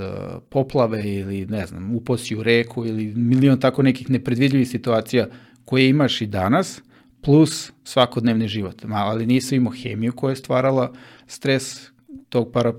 poplave 0.49 1.03
ili, 1.03 1.47
ne 1.47 1.66
znam, 1.66 1.95
uposi 1.97 2.37
u 2.37 2.43
reku 2.43 2.87
ili 2.87 3.12
milion 3.16 3.61
tako 3.61 3.82
nekih 3.82 4.11
nepredvidljivih 4.11 4.68
situacija 4.68 5.28
koje 5.64 5.89
imaš 5.89 6.20
i 6.20 6.26
danas, 6.26 6.82
plus 7.22 7.72
svakodnevni 7.85 8.49
život. 8.49 8.85
Ali 8.91 9.26
nisi 9.26 9.57
imao 9.57 9.72
hemiju 9.72 10.12
koja 10.12 10.32
je 10.32 10.37
stvarala 10.37 10.93
stres 11.26 11.91
tog 12.28 12.53
para, 12.53 12.72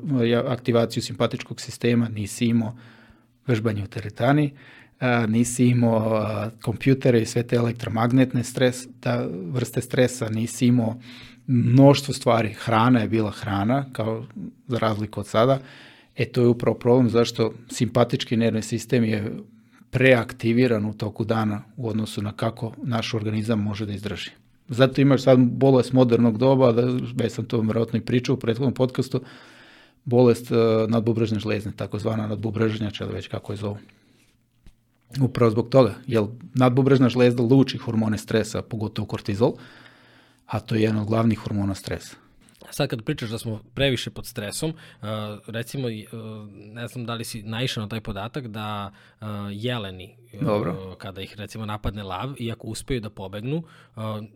aktivaciju 0.47 1.03
simpatičkog 1.03 1.61
sistema, 1.61 2.09
nisi 2.09 2.45
imao 2.45 2.77
vežbanje 3.47 3.83
u 3.83 3.87
teretani, 3.87 4.53
nisi 5.27 5.65
imao 5.65 6.25
kompjutere 6.61 7.21
i 7.21 7.25
sve 7.25 7.43
te 7.43 7.55
elektromagnetne 7.55 8.43
stres, 8.43 8.87
ta 8.99 9.27
vrste 9.51 9.81
stresa, 9.81 10.29
nisi 10.29 10.67
imao 10.67 10.99
mnoštvo 11.47 12.13
stvari. 12.13 12.53
Hrana 12.53 12.99
je 12.99 13.09
bila 13.09 13.31
hrana, 13.31 13.85
kao 13.93 14.25
za 14.67 14.77
razliku 14.77 15.19
od 15.19 15.27
sada. 15.27 15.59
E 16.15 16.25
to 16.25 16.41
je 16.41 16.47
upravo 16.47 16.77
problem 16.77 17.09
zašto 17.09 17.53
simpatički 17.69 18.37
nervni 18.37 18.61
sistem 18.61 19.03
je 19.03 19.33
preaktiviran 19.91 20.85
u 20.85 20.93
toku 20.93 21.25
dana 21.25 21.61
u 21.77 21.89
odnosu 21.89 22.21
na 22.21 22.31
kako 22.31 22.73
naš 22.83 23.13
organizam 23.13 23.61
može 23.61 23.85
da 23.85 23.93
izdrži. 23.93 24.31
Zato 24.67 25.01
imaš 25.01 25.23
sad 25.23 25.39
bolest 25.39 25.93
modernog 25.93 26.37
doba, 26.37 26.71
da, 26.71 26.81
već 27.15 27.33
sam 27.33 27.45
to 27.45 27.61
vjerojatno 27.61 27.99
i 27.99 28.01
pričao 28.01 28.35
u 28.35 28.39
prethodnom 28.39 28.73
podcastu, 28.73 29.21
bolest 30.05 30.51
uh, 30.51 30.57
nadbubrežne 30.89 31.39
žlezne, 31.39 31.71
takozvana 31.71 32.27
nadbubrežnjača, 32.27 33.05
već 33.05 33.27
kako 33.27 33.53
je 33.53 33.57
zovu. 33.57 33.77
Upravo 35.21 35.51
zbog 35.51 35.69
toga, 35.69 35.95
jer 36.07 36.23
nadbubrežna 36.53 37.09
žlezda 37.09 37.43
luči 37.43 37.77
hormone 37.77 38.17
stresa, 38.17 38.61
pogotovo 38.61 39.05
kortizol, 39.05 39.53
a 40.45 40.59
to 40.59 40.75
je 40.75 40.81
jedan 40.81 40.97
od 40.97 41.07
glavnih 41.07 41.39
hormona 41.39 41.75
stresa. 41.75 42.15
Sad 42.71 42.89
kad 42.89 43.03
pričaš 43.03 43.29
da 43.29 43.37
smo 43.37 43.59
previše 43.73 44.09
pod 44.09 44.25
stresom, 44.25 44.69
uh, 44.69 45.07
recimo, 45.47 45.87
uh, 45.87 45.93
ne 46.51 46.87
znam 46.87 47.05
da 47.05 47.13
li 47.13 47.23
si 47.23 47.43
naišao 47.43 47.81
na 47.81 47.89
taj 47.89 48.01
podatak 48.01 48.47
da 48.47 48.91
uh, 49.21 49.27
jeleni, 49.51 50.17
Dobro. 50.41 50.95
kada 50.97 51.21
ih 51.21 51.35
recimo 51.37 51.65
napadne 51.65 52.03
lav, 52.03 52.33
iako 52.39 52.67
uspeju 52.67 52.99
da 52.99 53.09
pobegnu, 53.09 53.63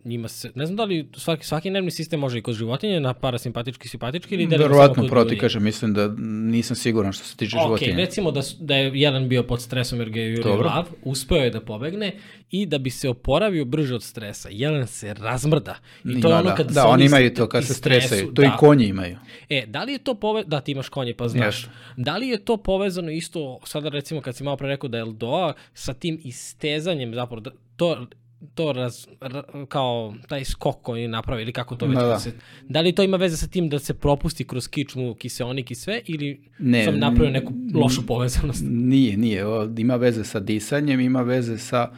njima 0.06 0.28
se, 0.28 0.52
ne 0.56 0.66
znam 0.66 0.76
da 0.76 0.84
li 0.84 1.10
svaki, 1.14 1.46
svaki 1.46 1.70
nervni 1.70 1.92
sistem 1.92 2.20
može 2.20 2.40
i 2.40 2.42
kod 2.42 2.56
životinje 2.56 3.00
na 3.00 3.14
parasimpatički, 3.14 3.88
simpatički 3.88 4.36
ili 4.36 4.46
Verovatno 4.46 5.08
proti, 5.08 5.38
kažem, 5.38 5.64
mislim 5.64 5.94
da 5.94 6.08
nisam 6.50 6.76
siguran 6.76 7.14
što 7.14 7.26
se 7.26 7.38
tiče 7.38 7.58
Ok, 7.58 7.64
životinja. 7.64 7.96
recimo 7.96 8.32
da, 8.32 8.42
da 8.60 8.76
je 8.76 8.92
jelen 8.94 9.30
bio 9.30 9.44
pod 9.44 9.62
stresom 9.62 10.00
jer 10.00 10.10
ga 10.10 10.20
je 10.20 10.34
jurio 10.34 10.56
lav, 10.56 10.86
uspeo 11.04 11.38
je 11.38 11.50
da 11.50 11.62
pobegne 11.62 12.12
i 12.52 12.66
da 12.66 12.78
bi 12.78 12.90
se 12.90 13.10
oporavio 13.10 13.66
brže 13.66 13.96
od 13.96 14.04
stresa. 14.04 14.50
Jelen 14.52 14.88
se 14.88 15.14
razmrda. 15.14 15.76
I 16.06 16.22
to 16.22 16.30
je 16.30 16.36
ono 16.36 16.56
kad 16.56 16.68
da, 16.68 16.82
se 16.82 16.88
oni 16.88 17.06
imaju 17.06 17.34
to 17.34 17.50
kad 17.50 17.64
i 17.64 17.66
se 17.66 17.74
stresaju, 17.74 18.34
to 18.34 18.42
da. 18.42 18.48
i 18.48 18.52
konji 18.58 18.86
imaju. 18.86 19.18
E, 19.50 19.66
da 19.68 19.84
li 19.84 19.92
je 19.92 20.00
to 20.00 20.14
pove... 20.14 20.44
Da, 20.44 20.62
ti 20.62 20.72
imaš 20.72 20.90
konje, 20.90 21.14
pa 21.14 21.28
znaš. 21.28 21.56
Jeste. 21.58 21.70
Da 21.98 22.18
li 22.18 22.28
je 22.28 22.46
to 22.46 22.58
povezano 22.58 23.12
isto, 23.12 23.60
sada 23.64 23.90
recimo 23.90 24.22
kad 24.22 24.36
si 24.36 24.44
malo 24.44 24.58
pre 24.58 24.68
rekao 24.68 24.90
da 24.90 24.98
je 24.98 25.02
Eldoa, 25.02 25.54
sa 25.90 25.94
tim 25.94 26.20
istezanjem 26.24 27.16
zapravo, 27.16 27.42
to 27.76 28.08
to 28.56 28.74
raz, 28.74 29.08
ra, 29.22 29.44
kao 29.68 30.14
taj 30.28 30.46
skok 30.46 30.82
koji 30.82 31.08
napravi 31.08 31.42
ili 31.42 31.54
kako 31.54 31.76
to 31.76 31.86
već 31.86 31.98
Da, 31.98 32.06
da, 32.06 32.20
se, 32.20 32.32
da 32.70 32.82
li 32.82 32.96
to 32.96 33.04
ima 33.04 33.18
veze 33.18 33.38
sa 33.38 33.48
tim 33.48 33.70
da 33.70 33.80
se 33.80 33.94
propusti 33.94 34.48
kroz 34.48 34.68
kičmu 34.68 35.14
kiseonik 35.14 35.72
i 35.72 35.76
sve 35.76 36.02
ili 36.06 36.42
Ne, 36.60 36.86
sam 36.86 37.00
napravio 37.00 37.32
neku 37.32 37.54
lošu 37.74 38.06
povezanost? 38.06 38.64
Nije, 38.68 39.18
nije. 39.18 39.44
Ima 39.78 39.96
veze 39.96 40.24
sa 40.24 40.40
disanjem, 40.40 41.00
ima 41.00 41.22
veze 41.22 41.58
sa... 41.58 41.92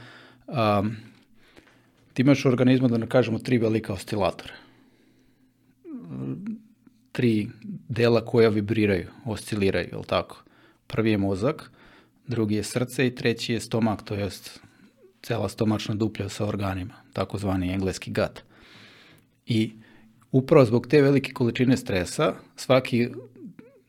Um, 0.48 0.96
ti 2.14 2.22
imaš 2.22 2.46
u 2.46 2.48
organizmu, 2.48 2.88
da 2.88 2.98
ne 2.98 3.08
kažemo, 3.08 3.40
tri 3.40 3.58
velika 3.58 3.94
oscilatora. 3.94 4.54
Tri 7.12 7.48
dela 7.90 8.26
koja 8.26 8.50
vibriraju, 8.50 9.08
osciliraju, 9.26 9.88
je 9.92 9.98
li 9.98 10.06
tako? 10.08 10.44
Prvi 10.88 11.12
je 11.12 11.18
mozak, 11.18 11.72
drugi 12.32 12.56
je 12.56 12.64
srce 12.64 13.08
i 13.08 13.16
treći 13.16 13.54
je 13.54 13.60
stomak, 13.60 14.04
to 14.04 14.16
jest 14.16 14.60
cela 15.22 15.50
stomačna 15.50 15.96
duplja 15.96 16.30
sa 16.30 16.46
organima, 16.46 16.94
takozvani 17.14 17.74
engleski 17.74 18.12
gut. 18.12 18.42
I 19.46 19.72
upravo 20.32 20.66
zbog 20.66 20.88
te 20.88 21.02
velike 21.02 21.34
količine 21.34 21.78
stresa, 21.78 22.34
svaki 22.56 23.10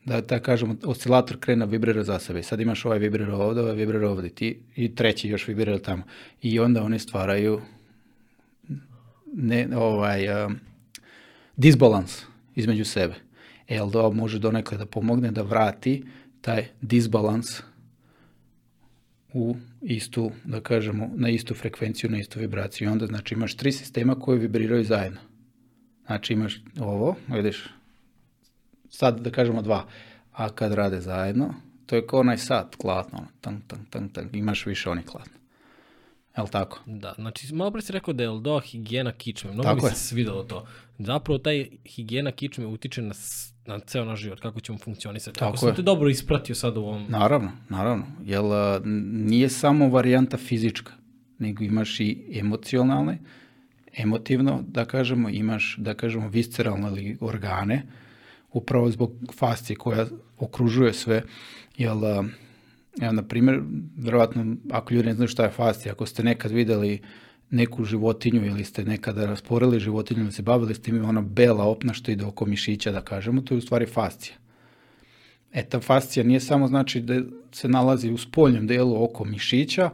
da, 0.05 0.21
da 0.21 0.39
kažemo, 0.39 0.75
oscilator 0.83 1.39
krene 1.39 1.65
vibrira 1.65 2.03
za 2.03 2.19
sebe. 2.19 2.43
Sad 2.43 2.59
imaš 2.59 2.85
ovaj 2.85 2.99
vibrira 2.99 3.35
ovde, 3.35 3.61
ovaj 3.61 3.75
vibrira 3.75 4.09
ovde 4.09 4.29
ti, 4.29 4.59
i 4.75 4.95
treći 4.95 5.29
još 5.29 5.47
vibrira 5.47 5.79
tamo. 5.79 6.03
I 6.41 6.59
onda 6.59 6.83
oni 6.83 6.99
stvaraju 6.99 7.61
ne, 9.33 9.67
ovaj, 9.77 10.45
um, 10.45 10.59
disbalans 11.57 12.21
između 12.55 12.85
sebe. 12.85 13.13
LDO 13.69 14.11
može 14.11 14.39
donekle 14.39 14.77
da 14.77 14.85
pomogne 14.85 15.31
da 15.31 15.41
vrati 15.41 16.03
taj 16.41 16.67
disbalans 16.81 17.61
u 19.33 19.55
istu, 19.81 20.31
da 20.43 20.61
kažemo, 20.61 21.09
na 21.15 21.29
istu 21.29 21.55
frekvenciju, 21.55 22.09
na 22.09 22.17
istu 22.17 22.39
vibraciju. 22.39 22.87
I 22.87 22.91
onda, 22.91 23.05
znači, 23.05 23.33
imaš 23.33 23.55
tri 23.55 23.71
sistema 23.71 24.15
koji 24.15 24.39
vibriraju 24.39 24.83
zajedno. 24.83 25.19
Znači, 26.05 26.33
imaš 26.33 26.61
ovo, 26.79 27.15
vidiš, 27.27 27.65
sad 28.89 29.19
da 29.19 29.31
kažemo 29.31 29.61
dva, 29.61 29.87
a 30.31 30.49
kad 30.49 30.73
rade 30.73 31.01
zajedno, 31.01 31.53
to 31.85 31.95
je 31.95 32.07
kao 32.07 32.19
onaj 32.19 32.37
sat 32.37 32.75
klatno, 32.75 33.17
ono, 33.17 33.27
tang, 33.41 33.61
tang, 33.67 33.81
tang, 33.89 34.11
tang, 34.11 34.35
imaš 34.35 34.65
više 34.65 34.89
onih 34.89 35.05
klatno. 35.05 35.42
Jel 36.37 36.47
tako? 36.47 36.79
Da, 36.85 37.13
znači 37.17 37.53
malo 37.53 37.71
pre 37.71 37.81
si 37.81 37.91
rekao 37.91 38.13
da 38.13 38.23
je 38.23 38.27
Eldoa 38.27 38.61
higijena 38.61 39.11
kičme, 39.11 39.51
mnogo 39.51 39.69
Tako 39.69 39.85
mi 39.85 39.91
je. 39.91 39.95
se 39.95 40.07
svidelo 40.07 40.43
to. 40.43 40.65
Zapravo 40.99 41.37
taj 41.37 41.67
higijena 41.85 42.31
kičme 42.31 42.65
utiče 42.65 43.01
na, 43.01 43.13
na 43.65 43.79
ceo 43.79 44.05
naš 44.05 44.19
život, 44.19 44.39
kako 44.39 44.59
ćemo 44.59 44.77
funkcionisati. 44.77 45.39
Tako, 45.39 45.45
Tako 45.45 45.57
sam 45.57 45.69
je. 45.69 45.75
te 45.75 45.81
dobro 45.81 46.09
ispratio 46.09 46.55
sad 46.55 46.77
u 46.77 46.81
ovom... 46.81 47.05
Naravno, 47.09 47.51
naravno. 47.69 48.05
Jel 48.25 48.45
nije 49.11 49.49
samo 49.49 49.89
varijanta 49.89 50.37
fizička, 50.37 50.91
nego 51.39 51.63
imaš 51.63 51.99
i 51.99 52.23
emocionalne, 52.33 53.19
emotivno, 53.97 54.63
da 54.67 54.85
kažemo, 54.85 55.29
imaš, 55.29 55.75
da 55.77 55.93
kažemo, 55.93 56.27
visceralne 56.27 56.87
ili 56.87 57.17
organe, 57.21 57.83
upravo 58.51 58.91
zbog 58.91 59.11
fascije 59.35 59.77
koja 59.77 60.05
okružuje 60.39 60.93
sve, 60.93 61.23
jel, 61.77 62.01
evo, 63.01 63.11
na 63.11 63.23
primjer, 63.23 63.61
verovatno, 63.97 64.55
ako 64.71 64.93
ljudi 64.93 65.07
ne 65.07 65.13
znaju 65.13 65.27
šta 65.27 65.43
je 65.43 65.51
fascija, 65.51 65.91
ako 65.91 66.05
ste 66.05 66.23
nekad 66.23 66.51
videli 66.51 67.01
neku 67.49 67.85
životinju 67.85 68.45
ili 68.45 68.63
ste 68.63 68.85
nekada 68.85 69.25
rasporili 69.25 69.79
životinju 69.79 70.21
ili 70.21 70.31
se 70.31 70.41
bavili 70.41 70.75
s 70.75 70.81
tim, 70.81 71.05
ona 71.05 71.21
bela 71.21 71.63
opna 71.63 71.93
što 71.93 72.11
ide 72.11 72.25
oko 72.25 72.45
mišića, 72.45 72.91
da 72.91 73.01
kažemo, 73.01 73.41
to 73.41 73.53
je 73.53 73.57
u 73.57 73.61
stvari 73.61 73.85
fascija. 73.85 74.35
E, 75.53 75.63
ta 75.63 75.79
fascija 75.79 76.23
nije 76.23 76.39
samo 76.39 76.67
znači 76.67 77.01
da 77.01 77.21
se 77.51 77.67
nalazi 77.67 78.11
u 78.11 78.17
spoljnom 78.17 78.67
delu 78.67 79.03
oko 79.03 79.25
mišića 79.25 79.89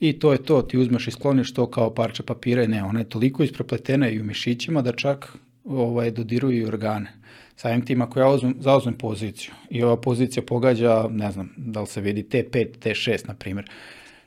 i 0.00 0.12
to 0.18 0.32
je 0.32 0.42
to, 0.42 0.62
ti 0.62 0.78
uzmeš 0.78 1.08
i 1.08 1.10
skloniš 1.10 1.54
to 1.54 1.70
kao 1.70 1.94
parče 1.94 2.22
papira 2.22 2.64
i 2.64 2.68
ne, 2.68 2.84
ona 2.84 2.98
je 2.98 3.08
toliko 3.08 3.42
isprepletena 3.42 4.08
i 4.08 4.20
u 4.20 4.24
mišićima 4.24 4.82
da 4.82 4.92
čak 4.92 5.36
ovaj, 5.64 6.10
dodiruju 6.10 6.58
i 6.58 6.66
organe. 6.66 7.12
Samim 7.60 7.84
tim 7.84 8.02
ako 8.02 8.20
ja 8.20 8.28
uzmem, 8.28 8.54
zauzmem 8.60 8.94
poziciju 8.94 9.52
i 9.70 9.82
ova 9.82 9.96
pozicija 10.00 10.42
pogađa, 10.42 11.08
ne 11.10 11.32
znam, 11.32 11.54
da 11.56 11.80
li 11.80 11.86
se 11.86 12.00
vidi 12.00 12.22
T5, 12.22 12.78
T6 12.78 13.28
na 13.28 13.34
primjer, 13.34 13.70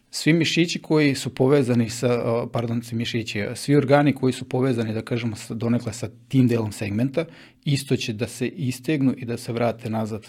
svi 0.10 0.34
mišići 0.34 0.82
koji 0.82 1.16
su 1.16 1.36
povezani 1.36 1.90
sa, 1.90 2.10
pardon, 2.54 2.82
svi 2.84 2.98
mišići, 2.98 3.46
svi 3.56 3.76
organi 3.76 4.14
koji 4.16 4.34
su 4.34 4.50
povezani, 4.50 4.94
da 4.94 5.02
kažemo, 5.02 5.36
donekle 5.50 5.94
sa 5.94 6.10
tim 6.28 6.48
delom 6.48 6.72
segmenta, 6.72 7.26
isto 7.66 7.96
će 7.96 8.14
da 8.14 8.28
se 8.28 8.48
istegnu 8.48 9.14
i 9.18 9.26
da 9.26 9.38
se 9.38 9.54
vrate 9.54 9.90
nazad 9.90 10.28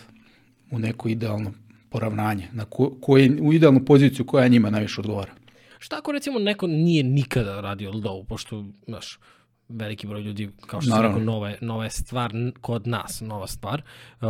u 0.71 0.79
neko 0.79 1.09
idealno 1.09 1.53
poravnanje, 1.91 2.49
na 2.53 2.65
ko, 2.65 2.93
koje, 3.01 3.31
u 3.41 3.53
idealnu 3.53 3.85
poziciju 3.85 4.27
koja 4.27 4.49
njima 4.49 4.71
najviše 4.71 5.01
odgovara. 5.01 5.33
Šta 5.79 5.99
ako 5.99 6.13
recimo 6.13 6.39
neko 6.39 6.67
nije 6.67 7.03
nikada 7.05 7.61
radio 7.61 7.91
LDO, 7.91 8.25
pošto, 8.29 8.65
znaš, 8.87 9.19
veliki 9.73 10.07
broj 10.07 10.23
ljudi, 10.23 10.51
kao 10.67 10.81
što 10.81 10.91
sam 10.91 10.97
Naravno. 10.97 11.19
rekao, 11.19 11.57
nova 11.61 11.85
je 11.85 11.91
stvar 11.91 12.33
kod 12.61 12.87
nas, 12.87 13.21
nova 13.21 13.47
stvar. 13.47 13.83
Uh, 14.21 14.29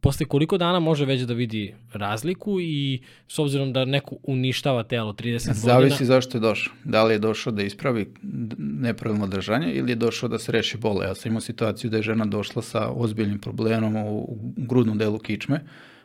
posle 0.00 0.26
koliko 0.26 0.58
dana 0.58 0.80
može 0.80 1.04
već 1.04 1.22
da 1.22 1.34
vidi 1.34 1.74
razliku 1.92 2.60
i 2.60 3.02
s 3.28 3.38
obzirom 3.38 3.72
da 3.72 3.84
neko 3.84 4.16
uništava 4.22 4.82
telo 4.82 5.12
30 5.12 5.52
Zavisi 5.52 5.64
godina, 5.64 6.06
zašto 6.06 6.38
je 6.38 6.40
došao. 6.40 6.72
Da 6.84 7.04
li 7.04 7.14
je 7.14 7.18
došao 7.18 7.52
da 7.52 7.62
ispravi 7.62 8.14
nepravilno 8.58 9.26
držanje 9.26 9.72
ili 9.72 9.92
je 9.92 9.96
došao 9.96 10.28
da 10.28 10.38
se 10.38 10.52
reši 10.52 10.78
bole. 10.78 11.06
Ja 11.06 11.14
sam 11.14 11.30
imao 11.30 11.40
situaciju 11.40 11.90
da 11.90 11.96
je 11.96 12.02
žena 12.02 12.24
došla 12.24 12.62
sa 12.62 12.88
ozbiljnim 12.88 13.38
problemom 13.38 13.96
u 13.96 14.38
grudnom 14.56 14.98
delu 14.98 15.18
kičme, 15.18 15.60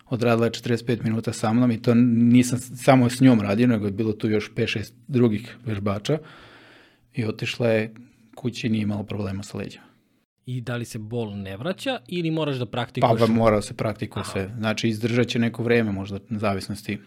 odradila 0.09 0.45
je 0.45 0.51
45 0.51 1.03
minuta 1.03 1.34
sa 1.34 1.53
mnom 1.53 1.72
i 1.72 1.82
to 1.82 1.93
nisam 1.95 2.59
samo 2.59 3.09
s 3.09 3.22
njom 3.22 3.41
radio, 3.41 3.68
nego 3.68 3.86
je 3.86 3.91
bilo 3.91 4.14
tu 4.14 4.30
još 4.30 4.51
5-6 4.55 4.91
drugih 5.07 5.57
vežbača 5.66 6.18
i 7.14 7.26
otišla 7.26 7.68
je 7.70 7.93
kući 8.36 8.69
nije 8.69 8.81
imala 8.81 9.03
problema 9.03 9.43
sa 9.43 9.57
leđima. 9.57 9.84
i 10.45 10.61
da 10.61 10.75
li 10.75 10.86
se 10.86 10.99
bol 10.99 11.38
ne 11.38 11.57
vraća 11.57 11.99
ili 12.07 12.31
moraš 12.31 12.55
da 12.55 12.65
Pa 12.65 12.71
praktikuješ? 12.71 13.21
va 13.21 13.27
mora 13.27 13.55
da 13.55 13.61
se 13.61 13.73
praktikuje 13.73 14.25
sve. 14.25 14.49
Znači 14.57 14.89
izdržat 14.89 15.27
će 15.27 15.39
neko 15.39 15.63
vreme 15.63 15.91
možda, 15.91 16.19
zavisnosti. 16.29 16.97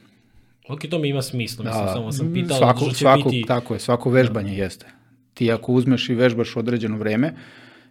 Ok, 0.68 0.80
to 0.90 0.98
mi 0.98 1.08
ima 1.08 1.22
smisla, 1.22 1.64
mislim, 1.64 1.88
samo 1.92 2.12
sam 2.12 2.26
mm, 2.26 2.34
pitao, 2.34 2.58
svako, 2.58 2.80
što 2.80 2.90
će 2.90 2.98
svako, 2.98 3.30
biti... 3.30 3.44
Tako 3.48 3.74
je, 3.74 3.80
svako 3.80 4.10
vežbanje 4.10 4.56
jeste. 4.56 4.86
Ti 5.34 5.52
ako 5.52 5.72
uzmeš 5.72 6.08
i 6.08 6.14
vežbaš 6.14 6.56
određeno 6.56 6.98
vreme, 6.98 7.34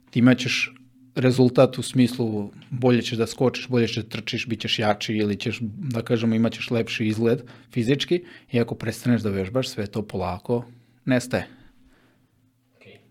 ti 0.09 0.19
imaćeš 0.19 0.73
rezultat 1.15 1.77
u 1.77 1.81
smislu 1.81 2.51
bolje 2.69 3.01
ćeš 3.01 3.17
da 3.17 3.27
skočiš, 3.27 3.67
bolje 3.67 3.87
ćeš 3.87 3.95
da 3.95 4.09
trčiš, 4.09 4.47
bit 4.47 4.61
ćeš 4.61 4.79
jači 4.79 5.13
ili 5.13 5.35
ćeš, 5.35 5.59
da 5.61 6.01
kažemo, 6.01 6.35
imaćeš 6.35 6.71
lepši 6.71 7.07
izgled 7.07 7.41
fizički 7.71 8.23
i 8.51 8.59
ako 8.59 8.75
prestaneš 8.75 9.21
da 9.21 9.29
vežbaš, 9.29 9.69
sve 9.69 9.87
to 9.87 10.01
polako 10.01 10.65
nestaje. 11.05 11.47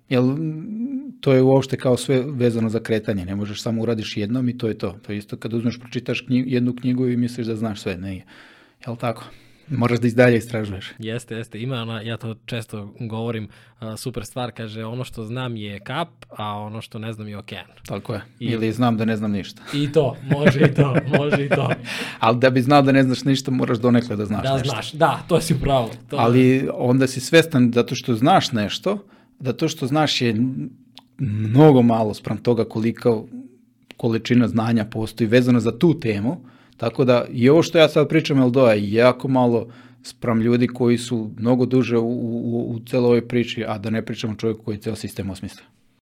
Jel, 0.09 0.25
mm, 0.25 0.65
to 1.21 1.33
je 1.33 1.43
uopšte 1.43 1.77
kao 1.77 1.97
sve 1.97 2.23
vezano 2.23 2.69
za 2.69 2.81
kretanje, 2.81 3.25
ne 3.25 3.35
možeš 3.35 3.63
samo 3.63 3.83
uradiš 3.83 4.17
jednom 4.17 4.49
i 4.49 4.59
to 4.59 4.69
je 4.69 4.79
to. 4.79 4.97
To 5.03 5.13
je 5.13 5.19
isto 5.19 5.37
kad 5.37 5.55
uzmeš, 5.55 5.79
pročitaš 5.81 6.21
knjigu, 6.21 6.49
jednu 6.49 6.75
knjigu 6.75 7.09
i 7.09 7.17
misliš 7.17 7.47
da 7.47 7.57
znaš 7.57 7.81
sve, 7.81 7.97
ne. 7.97 8.25
Jel 8.87 8.97
tako? 8.97 9.25
Moraš 9.69 9.99
da 9.99 10.07
izdalje 10.07 10.37
istražuješ. 10.37 10.93
Jeste, 10.99 11.35
jeste. 11.35 11.61
Ima 11.61 11.77
ona, 11.77 12.01
ja 12.01 12.17
to 12.17 12.37
često 12.47 12.95
govorim, 13.01 13.49
a, 13.79 13.97
super 13.97 14.25
stvar, 14.25 14.53
kaže, 14.53 14.85
ono 14.85 15.05
što 15.05 15.25
znam 15.25 15.57
je 15.57 15.81
kap, 15.81 16.09
a 16.31 16.49
ono 16.51 16.81
što 16.81 16.99
ne 16.99 17.13
znam 17.13 17.29
je 17.29 17.39
okean. 17.39 17.67
Tako 17.87 18.15
je. 18.15 18.21
I- 18.41 18.47
Ili 18.47 18.73
znam 18.73 18.97
da 18.97 19.05
ne 19.05 19.17
znam 19.17 19.33
ništa. 19.33 19.63
I 19.75 19.93
to, 19.93 20.17
može 20.25 20.61
i 20.61 20.75
to, 20.75 20.97
može 21.19 21.45
i 21.45 21.49
to. 21.49 21.71
Ali 22.19 22.39
da 22.39 22.51
bi 22.51 22.63
znao 22.63 22.83
da 22.83 22.93
ne 22.93 23.03
znaš 23.03 23.25
ništa, 23.25 23.51
moraš 23.51 23.79
donekle 23.79 24.17
da 24.17 24.25
znaš 24.27 24.43
Da 24.43 24.53
nešto. 24.53 24.69
znaš, 24.69 24.93
da, 24.93 25.25
to 25.29 25.41
si 25.41 25.61
pravo. 25.61 25.91
To, 26.11 26.17
Ali 26.17 26.69
onda 26.73 27.07
si 27.07 27.21
svestan 27.21 27.73
zato 27.75 27.95
što 27.95 28.15
znaš 28.15 28.53
nešto, 28.53 28.99
da 29.45 29.53
to 29.53 29.69
što 29.69 29.87
znaš 29.87 30.21
je 30.21 30.35
mnogo 31.19 31.83
malo 31.83 32.15
sprem 32.15 32.39
toga 32.39 32.65
koliko 32.65 33.27
količina 33.97 34.49
znanja 34.49 34.85
postoji 34.85 35.29
vezano 35.29 35.61
za 35.61 35.79
tu 35.79 36.01
temu, 36.01 36.37
tako 36.77 37.05
da 37.05 37.25
i 37.33 37.49
ovo 37.49 37.63
što 37.63 37.79
ja 37.79 37.89
sad 37.89 38.09
pričam 38.09 38.39
Eldoa 38.39 38.73
je 38.73 38.93
jako 38.93 39.29
malo 39.29 39.67
sprem 40.03 40.41
ljudi 40.41 40.67
koji 40.67 40.99
su 40.99 41.31
mnogo 41.39 41.67
duže 41.67 41.99
u, 41.99 42.09
u, 42.09 42.71
u 42.71 42.81
celoj 42.87 43.07
ovoj 43.07 43.29
priči, 43.29 43.65
a 43.69 43.79
da 43.79 43.91
ne 43.91 44.03
pričamo 44.03 44.35
čovjeku 44.35 44.65
koji 44.65 44.79
ceo 44.79 44.97
sistem 44.97 45.31
osmislio. 45.31 45.74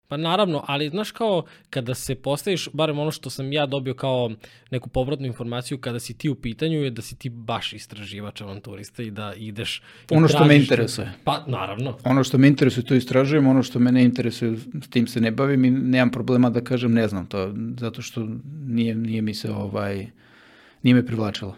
Pa 0.07 0.17
naravno, 0.17 0.63
ali 0.67 0.89
znaš 0.89 1.11
kao 1.11 1.43
kada 1.69 1.93
se 1.93 2.15
postaviš, 2.15 2.69
barem 2.73 2.99
ono 2.99 3.11
što 3.11 3.29
sam 3.29 3.53
ja 3.53 3.65
dobio 3.65 3.93
kao 3.93 4.31
neku 4.71 4.89
povratnu 4.89 5.25
informaciju 5.25 5.77
kada 5.77 5.99
si 5.99 6.17
ti 6.17 6.29
u 6.29 6.35
pitanju 6.35 6.83
je 6.83 6.89
da 6.89 7.01
si 7.01 7.15
ti 7.15 7.29
baš 7.29 7.73
istraživač 7.73 8.41
avanturista 8.41 9.03
i 9.03 9.11
da 9.11 9.33
ideš... 9.37 9.81
i 10.11 10.15
Ono 10.15 10.27
što 10.27 10.45
me 10.45 10.55
interesuje. 10.55 11.11
Pa 11.23 11.43
naravno. 11.47 11.97
Ono 12.03 12.23
što 12.23 12.37
me 12.37 12.47
interesuje 12.47 12.85
to 12.85 12.95
istražujem, 12.95 13.47
ono 13.47 13.63
što 13.63 13.79
me 13.79 13.91
ne 13.91 14.03
interesuje 14.03 14.57
s 14.57 14.89
tim 14.89 15.07
se 15.07 15.21
ne 15.21 15.31
bavim 15.31 15.65
i 15.65 15.71
nemam 15.71 16.11
problema 16.11 16.49
da 16.49 16.61
kažem 16.61 16.93
ne 16.93 17.07
znam 17.07 17.25
to, 17.25 17.53
zato 17.79 18.01
što 18.01 18.27
nije, 18.67 18.95
nije 18.95 19.21
mi 19.21 19.33
se 19.33 19.51
ovaj, 19.51 20.07
nije 20.83 20.95
me 20.95 21.05
privlačilo. 21.05 21.55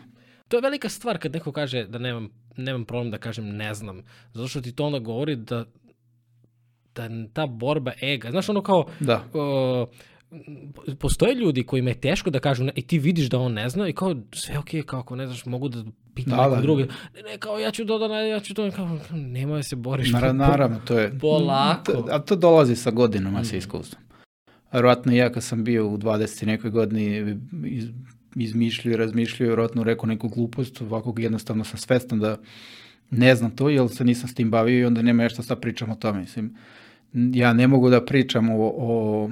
To 0.47 0.57
je 0.57 0.61
velika 0.61 0.89
stvar 0.89 1.17
kad 1.17 1.33
neko 1.33 1.51
kaže 1.51 1.85
da 1.87 1.99
nemam, 1.99 2.29
nemam 2.57 2.85
problem 2.85 3.11
da 3.11 3.17
kažem 3.17 3.55
ne 3.55 3.73
znam. 3.73 4.03
Zato 4.33 4.47
što 4.47 4.61
ti 4.61 4.71
to 4.71 4.85
onda 4.85 4.99
govori 4.99 5.35
da, 5.35 5.65
da 6.97 7.27
ta 7.27 7.45
borba 7.47 7.91
ega, 8.01 8.31
znaš 8.31 8.49
ono 8.49 8.61
kao, 8.61 8.85
Da. 8.99 9.23
uh, 9.33 9.87
postoje 10.95 11.35
ljudi 11.35 11.63
kojima 11.63 11.89
je 11.89 11.99
teško 11.99 12.29
da 12.29 12.39
kažu 12.39 12.63
ne, 12.63 12.71
i 12.75 12.81
ti 12.81 12.99
vidiš 12.99 13.25
da 13.25 13.39
on 13.39 13.53
ne 13.53 13.69
zna 13.69 13.87
i 13.87 13.93
kao 13.93 14.15
sve 14.31 14.57
okej, 14.57 14.83
kao 14.83 14.99
ako 14.99 15.15
ne 15.15 15.25
znaš 15.27 15.45
mogu 15.45 15.69
da 15.69 15.83
pitam 16.15 16.31
Da, 16.31 16.37
nekog 16.37 16.55
da. 16.55 16.61
drugi. 16.61 16.83
Ne, 16.83 17.21
ne, 17.23 17.37
kao 17.37 17.59
ja 17.59 17.71
ću 17.71 17.85
to 17.85 17.99
da 17.99 18.07
ne, 18.07 18.29
ja 18.29 18.39
ću 18.39 18.53
to, 18.53 18.71
kao, 18.71 18.99
nema 19.11 19.55
da 19.55 19.63
se 19.63 19.75
boriš. 19.75 20.11
Nara, 20.11 20.33
naravno, 20.33 20.79
to 20.79 20.99
je... 20.99 21.19
Polako. 21.19 21.91
To- 21.91 22.07
A 22.11 22.19
to 22.19 22.35
dolazi 22.35 22.75
sa 22.75 22.91
godinama, 22.91 23.43
sa 23.43 23.57
iskustvom. 23.57 24.03
Vjerojatno 24.73 25.13
ja 25.13 25.31
kad 25.31 25.43
sam 25.43 25.63
bio 25.63 25.87
u 25.87 25.97
20. 25.97 26.45
nekoj 26.45 26.69
godini 26.69 27.37
iz, 27.65 27.85
izmišljio 28.35 28.93
i 28.93 28.97
razmišljio, 28.97 29.47
vjerojatno 29.47 29.83
rekao 29.83 30.05
neku 30.05 30.27
glupost, 30.29 30.81
ovako 30.81 31.15
jednostavno 31.17 31.63
sam 31.63 31.77
svestan 31.77 32.19
da 32.19 32.37
ne 33.09 33.35
znam 33.35 33.51
to, 33.51 33.69
jer 33.69 33.89
se 33.89 34.03
nisam 34.03 34.29
s 34.29 34.33
tim 34.33 34.51
bavio 34.51 34.79
i 34.79 34.85
onda 34.85 35.01
nema 35.01 35.23
nešto 35.23 35.43
sad 35.43 35.59
pričam 35.59 35.91
o 35.91 35.95
tome. 35.95 36.19
Mislim, 36.19 36.55
ja 37.13 37.53
ne 37.53 37.67
mogu 37.67 37.89
da 37.89 38.05
pričam 38.05 38.49
o, 38.49 38.73
o 38.77 39.29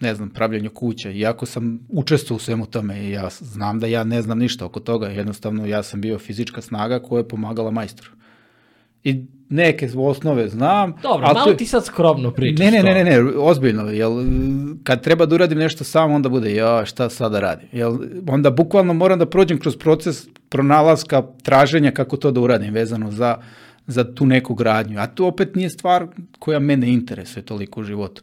ne 0.00 0.14
znam, 0.14 0.30
pravljanju 0.30 0.70
kuća, 0.70 1.10
iako 1.10 1.46
sam 1.46 1.80
učestvovao 1.88 2.36
u 2.36 2.40
svemu 2.40 2.66
tome 2.66 3.00
i 3.04 3.10
ja 3.10 3.28
znam 3.30 3.80
da 3.80 3.86
ja 3.86 4.04
ne 4.04 4.22
znam 4.22 4.38
ništa 4.38 4.64
oko 4.64 4.80
toga, 4.80 5.06
jednostavno 5.06 5.66
ja 5.66 5.82
sam 5.82 6.00
bio 6.00 6.18
fizička 6.18 6.62
snaga 6.62 6.98
koja 6.98 7.20
je 7.20 7.28
pomagala 7.28 7.70
majstoru. 7.70 8.10
I 9.04 9.24
neke 9.48 9.88
osnove 9.96 10.48
znam. 10.48 10.94
Dobro, 11.02 11.26
malo 11.26 11.44
to- 11.44 11.54
ti 11.54 11.66
sad 11.66 11.84
skromno 11.84 12.30
pričaš. 12.30 12.64
Ne, 12.64 12.70
ne, 12.70 12.82
ne, 12.82 13.04
ne, 13.04 13.04
ne, 13.04 13.20
ozbiljno, 13.38 13.82
jel, 13.90 14.12
kad 14.84 15.02
treba 15.02 15.26
da 15.26 15.34
uradim 15.34 15.58
nešto 15.58 15.84
sam, 15.84 16.12
onda 16.12 16.28
bude, 16.28 16.54
ja, 16.54 16.84
šta 16.84 17.10
sada 17.10 17.32
da 17.32 17.40
radim, 17.40 17.68
jel, 17.72 17.98
onda 18.28 18.50
bukvalno 18.50 18.92
moram 18.94 19.18
da 19.18 19.26
prođem 19.26 19.58
kroz 19.58 19.76
proces 19.76 20.26
pronalaska, 20.48 21.22
traženja 21.42 21.90
kako 21.90 22.16
to 22.16 22.30
da 22.30 22.40
uradim, 22.40 22.74
vezano 22.74 23.10
za, 23.10 23.36
za 23.86 24.14
tu 24.14 24.26
neku 24.26 24.54
gradnju, 24.54 24.98
a 24.98 25.06
to 25.06 25.26
opet 25.26 25.54
nije 25.54 25.70
stvar 25.70 26.06
koja 26.38 26.58
mene 26.58 26.88
interesuje 26.92 27.42
toliko 27.44 27.80
u 27.80 27.84
životu. 27.84 28.22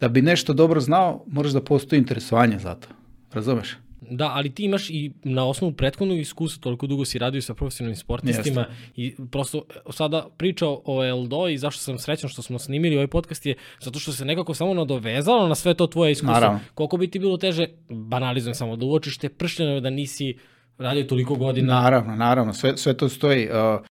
Da 0.00 0.08
bi 0.08 0.22
nešto 0.22 0.52
dobro 0.52 0.80
znao, 0.80 1.24
moraš 1.26 1.52
da 1.52 1.64
postoji 1.64 1.98
interesovanje 1.98 2.58
za 2.58 2.74
to, 2.74 2.88
razumeš? 3.32 3.76
Da, 4.10 4.30
ali 4.34 4.50
ti 4.50 4.64
imaš 4.64 4.90
i 4.90 5.12
na 5.24 5.44
osnovu 5.44 5.72
prethodnog 5.72 6.18
iskustva, 6.18 6.62
toliko 6.62 6.86
dugo 6.86 7.04
si 7.04 7.18
radio 7.18 7.42
sa 7.42 7.54
profesionalnim 7.54 7.96
sportistima 7.96 8.66
i 8.96 9.14
prosto 9.30 9.64
e, 9.70 9.92
sada 9.92 10.26
priča 10.36 10.66
o 10.68 11.04
Eldo 11.04 11.48
i 11.48 11.58
zašto 11.58 11.82
sam 11.82 11.98
srećan 11.98 12.30
što 12.30 12.42
smo 12.42 12.58
snimili 12.58 12.96
ovaj 12.96 13.06
podcast 13.06 13.46
je 13.46 13.54
zato 13.80 13.98
što 13.98 14.12
se 14.12 14.24
nekako 14.24 14.54
samo 14.54 14.74
nadovezalo 14.74 15.48
na 15.48 15.54
sve 15.54 15.74
to 15.74 15.86
tvoje 15.86 16.12
iskustvo. 16.12 16.32
Naravno. 16.32 16.60
Koliko 16.74 16.96
bi 16.96 17.10
ti 17.10 17.18
bilo 17.18 17.36
teže, 17.36 17.66
banalizujem 17.88 18.54
samo, 18.54 18.76
da 18.76 18.86
uočiš 18.86 19.18
te 19.18 19.28
pršljene 19.28 19.80
da 19.80 19.90
nisi 19.90 20.38
radio 20.78 21.04
toliko 21.04 21.34
godina. 21.34 21.80
Naravno, 21.80 22.16
naravno, 22.16 22.52
sve, 22.52 22.76
sve 22.76 22.96
to 22.96 23.08
stoji. 23.08 23.48
Uh, 23.48 23.86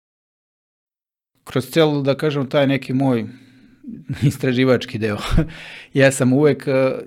kroz 1.44 1.70
celu, 1.70 2.02
da 2.02 2.14
kažem, 2.14 2.48
taj 2.48 2.66
neki 2.66 2.92
moj 2.92 3.26
istraživački 4.22 4.98
deo, 4.98 5.18
ja 5.94 6.12
sam 6.12 6.32
uvek 6.32 6.66
uh, 6.66 7.02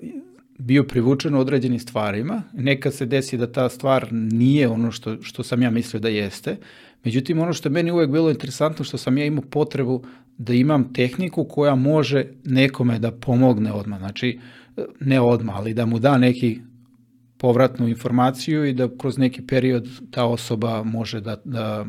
bio 0.57 0.83
privučen 0.83 1.35
u 1.35 1.39
određenim 1.39 1.79
stvarima. 1.79 2.43
Nekad 2.53 2.93
se 2.93 3.05
desi 3.05 3.37
da 3.37 3.51
ta 3.51 3.69
stvar 3.69 4.07
nije 4.11 4.67
ono 4.67 4.91
što, 4.91 5.21
što 5.21 5.43
sam 5.43 5.61
ja 5.61 5.69
mislio 5.69 5.99
da 5.99 6.09
jeste. 6.09 6.57
Međutim, 7.03 7.39
ono 7.39 7.53
što 7.53 7.69
je 7.69 7.73
meni 7.73 7.91
uvek 7.91 8.09
bilo 8.09 8.29
interesantno, 8.29 8.85
što 8.85 8.97
sam 8.97 9.17
ja 9.17 9.25
imao 9.25 9.43
potrebu 9.49 10.03
da 10.37 10.53
imam 10.53 10.93
tehniku 10.93 11.43
koja 11.43 11.75
može 11.75 12.25
nekome 12.43 12.99
da 12.99 13.11
pomogne 13.11 13.73
odmah. 13.73 13.99
Znači, 13.99 14.39
ne 14.99 15.19
odmah, 15.19 15.55
ali 15.57 15.73
da 15.73 15.85
mu 15.85 15.99
da 15.99 16.17
neki 16.17 16.59
povratnu 17.37 17.87
informaciju 17.87 18.65
i 18.65 18.73
da 18.73 18.89
kroz 18.97 19.17
neki 19.17 19.47
period 19.47 19.87
ta 20.11 20.25
osoba 20.25 20.83
može 20.83 21.21
da, 21.21 21.41
da, 21.45 21.85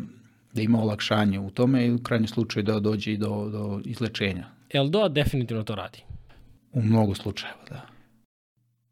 da 0.57 0.63
ima 0.63 0.83
olakšanje 0.83 1.41
u 1.41 1.51
tome 1.51 1.87
i 1.87 1.93
u 1.93 1.99
krajnjem 1.99 2.29
slučaju 2.29 2.65
da 2.65 2.81
dođe 2.81 3.13
i 3.13 3.17
do, 3.17 3.49
do 3.53 3.81
izlečenja. 3.85 4.47
Eldoa 4.71 5.09
definitivno 5.09 5.63
to 5.63 5.75
radi. 5.75 6.03
U 6.73 6.83
mnogo 6.83 7.15
slučajeva, 7.15 7.59
da. 7.71 7.96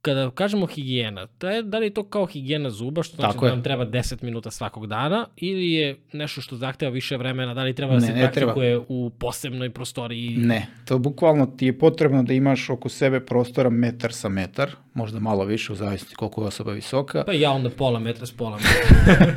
Kada 0.05 0.31
kažemo 0.31 0.67
higijena, 0.67 1.27
to 1.27 1.49
je, 1.49 1.63
da 1.63 1.79
li 1.79 1.87
je 1.87 1.95
to 1.95 2.03
kao 2.03 2.27
higijena 2.27 2.71
zuba, 2.71 3.03
što 3.03 3.17
znači 3.17 3.33
Tako 3.33 3.47
da 3.47 3.53
nam 3.53 3.63
treba 3.63 3.87
10 3.87 4.23
minuta 4.23 4.51
svakog 4.51 4.87
dana, 4.87 5.27
ili 5.37 5.73
je 5.73 5.97
nešto 6.13 6.41
što 6.41 6.57
zahteva 6.57 6.93
više 6.93 7.17
vremena, 7.17 7.55
da 7.55 7.63
li 7.63 7.75
treba 7.75 7.95
da 7.95 8.01
Ne, 8.01 8.07
se 8.07 8.13
ne 8.13 8.23
praktikuje 8.23 8.81
u 8.89 9.11
posebnoj 9.19 9.71
prostoriji? 9.71 10.37
Ne, 10.37 10.67
to 10.85 10.99
bukvalno 10.99 11.47
ti 11.47 11.67
je 11.67 11.79
potrebno 11.79 12.23
da 12.23 12.33
imaš 12.33 12.71
oko 12.71 12.89
sebe 12.89 13.21
prostora 13.21 13.71
metar 13.71 14.13
sa 14.13 14.29
metar, 14.29 14.71
možda 14.95 15.21
malo 15.21 15.45
više 15.45 15.73
u 15.73 15.77
zavisnosti 15.77 16.15
koliko 16.15 16.43
je 16.43 16.47
osoba 16.47 16.73
visoka. 16.73 17.25
Pa 17.27 17.33
ja 17.33 17.51
onda 17.51 17.71
pola 17.71 17.99
metra 17.99 18.27
s 18.27 18.33
pola 18.33 18.57
metra. 18.57 19.35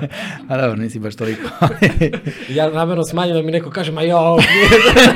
A 0.48 0.56
dobro, 0.60 0.76
nisi 0.76 0.98
baš 0.98 1.16
toliko. 1.16 1.48
Ja 2.48 2.70
namjerno 2.70 3.04
smanjim 3.04 3.34
da 3.34 3.42
mi 3.42 3.52
neko 3.52 3.70
kaže, 3.70 3.92
ma 3.92 4.02
jo, 4.02 4.38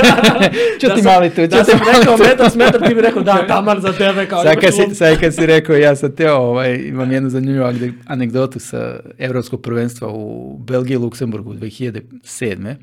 Ču 0.81 0.87
da 0.87 0.95
ti 0.95 1.03
mali 1.03 1.31
tu, 1.31 1.47
da 1.47 1.65
sam 1.65 1.81
rekao 1.99 2.17
metar 2.17 2.51
s 2.51 2.55
metar, 2.55 2.89
ti 2.89 2.95
bi 2.95 3.01
rekao, 3.01 3.23
da, 3.23 3.47
taman 3.47 3.81
za 3.81 3.93
tebe, 3.93 4.27
kao 4.27 4.43
imaš 4.43 4.74
kad, 4.77 4.89
si, 4.91 4.95
sad 4.95 5.21
kad 5.21 5.35
si 5.35 5.47
rekao, 5.47 5.77
ja 5.77 5.97
sam 5.97 6.17
teo, 6.17 6.37
ovaj, 6.37 6.75
imam 6.75 7.13
jednu 7.13 7.31
zanimljivu 7.31 7.65
ane- 7.65 7.93
anegdotu 8.07 8.59
sa 8.59 9.01
Evropskog 9.19 9.63
prvenstva 9.63 10.09
u 10.13 10.59
Belgiji 10.59 10.95
i 10.95 10.99
Luksemburgu 10.99 11.55
2007. 11.55 12.75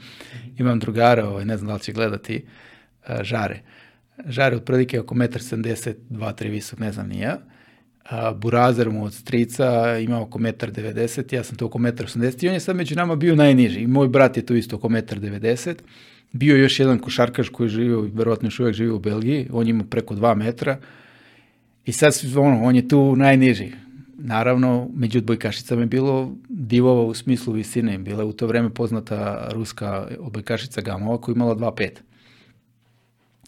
Imam 0.57 0.79
drugara, 0.79 1.27
ovaj, 1.27 1.45
ne 1.45 1.57
znam 1.57 1.67
da 1.67 1.73
li 1.73 1.79
će 1.79 1.93
gledati, 1.93 2.45
a, 3.05 3.23
Žare. 3.23 3.59
Žare 4.27 4.55
otprilike 4.55 4.99
oko 4.99 5.15
1,72 5.15 5.95
3 6.33 6.49
visok, 6.49 6.79
ne 6.79 6.91
znam 6.91 7.07
ni 7.07 7.19
ja. 7.19 7.37
Burazer 8.35 8.89
mu 8.89 9.05
od 9.05 9.13
strica 9.13 9.97
ima 9.97 10.21
oko 10.21 10.39
1,90 10.39 11.35
ja 11.35 11.43
sam 11.43 11.55
to 11.57 11.65
oko 11.65 11.79
1,80 11.79 12.45
i 12.45 12.47
on 12.47 12.53
je 12.53 12.59
sad 12.59 12.75
među 12.75 12.95
nama 12.95 13.15
bio 13.15 13.35
najniži. 13.35 13.79
I 13.79 13.87
moj 13.87 14.07
brat 14.07 14.37
je 14.37 14.45
tu 14.45 14.55
isto 14.55 14.75
oko 14.75 14.89
1,90 14.89 15.75
Bio 16.31 16.55
još 16.55 16.79
jedan 16.79 16.99
košarkaš 16.99 17.49
koji 17.49 17.65
je 17.65 17.69
živio, 17.69 18.01
verovatno 18.13 18.47
još 18.47 18.59
uvijek 18.59 18.75
živi 18.75 18.91
u 18.91 18.99
Belgiji, 18.99 19.47
on 19.51 19.67
ima 19.67 19.83
preko 19.83 20.15
2 20.15 20.35
metra. 20.35 20.77
I 21.85 21.91
sad, 21.91 22.13
ono, 22.35 22.63
on 22.63 22.75
je 22.75 22.87
tu 22.87 23.15
najniži. 23.15 23.71
Naravno, 24.17 24.89
među 24.93 25.17
odbojkašicama 25.19 25.81
je 25.81 25.87
bilo 25.87 26.35
divova 26.49 27.01
u 27.01 27.13
smislu 27.13 27.53
visine. 27.53 27.97
Bila 27.97 28.21
je 28.21 28.25
u 28.25 28.33
to 28.33 28.47
vreme 28.47 28.69
poznata 28.69 29.49
ruska 29.51 30.07
odbojkašica 30.19 30.81
Gamova 30.81 31.21
koja 31.21 31.33
je 31.33 31.35
imala 31.35 31.55
2,5. 31.55 31.89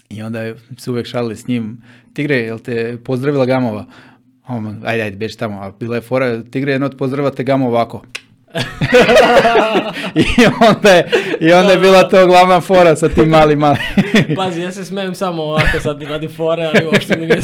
I 0.10 0.22
onda 0.22 0.42
je 0.42 0.56
se 0.78 0.92
uvek 0.92 1.06
šalili 1.06 1.36
s 1.36 1.48
njim, 1.48 1.82
Tigre, 2.14 2.36
jel 2.36 2.60
te 2.60 2.98
pozdravila 3.04 3.46
Gamova? 3.46 3.86
On, 4.48 4.82
ajde, 4.84 5.04
ajde, 5.04 5.18
beži 5.18 5.38
tamo. 5.38 5.62
A 5.62 5.72
bila 5.80 5.96
je 5.96 6.02
fora, 6.02 6.44
Tigre, 6.44 6.72
jedno 6.72 6.86
od 6.86 6.98
pozdravila 6.98 7.32
te 7.32 7.44
Gamo 7.44 7.68
ovako. 7.68 8.04
I 10.16 10.26
onda 10.70 10.90
je, 10.90 11.10
i 11.40 11.54
onda 11.54 11.72
je 11.72 11.80
bila 11.80 12.10
to 12.10 12.28
glavna 12.28 12.62
fora 12.62 12.96
sa 12.96 13.10
tim 13.10 13.30
malim 13.30 13.60
malim. 13.60 13.82
Pazi, 14.38 14.62
ja 14.62 14.72
se 14.72 14.86
smijem 14.86 15.16
samo 15.16 15.44
ovako 15.44 15.80
sad 15.80 16.02
radi 16.02 16.28
fore, 16.28 16.64
ali 16.64 16.86
uopšte 16.86 17.18
mi 17.18 17.26
nije. 17.26 17.42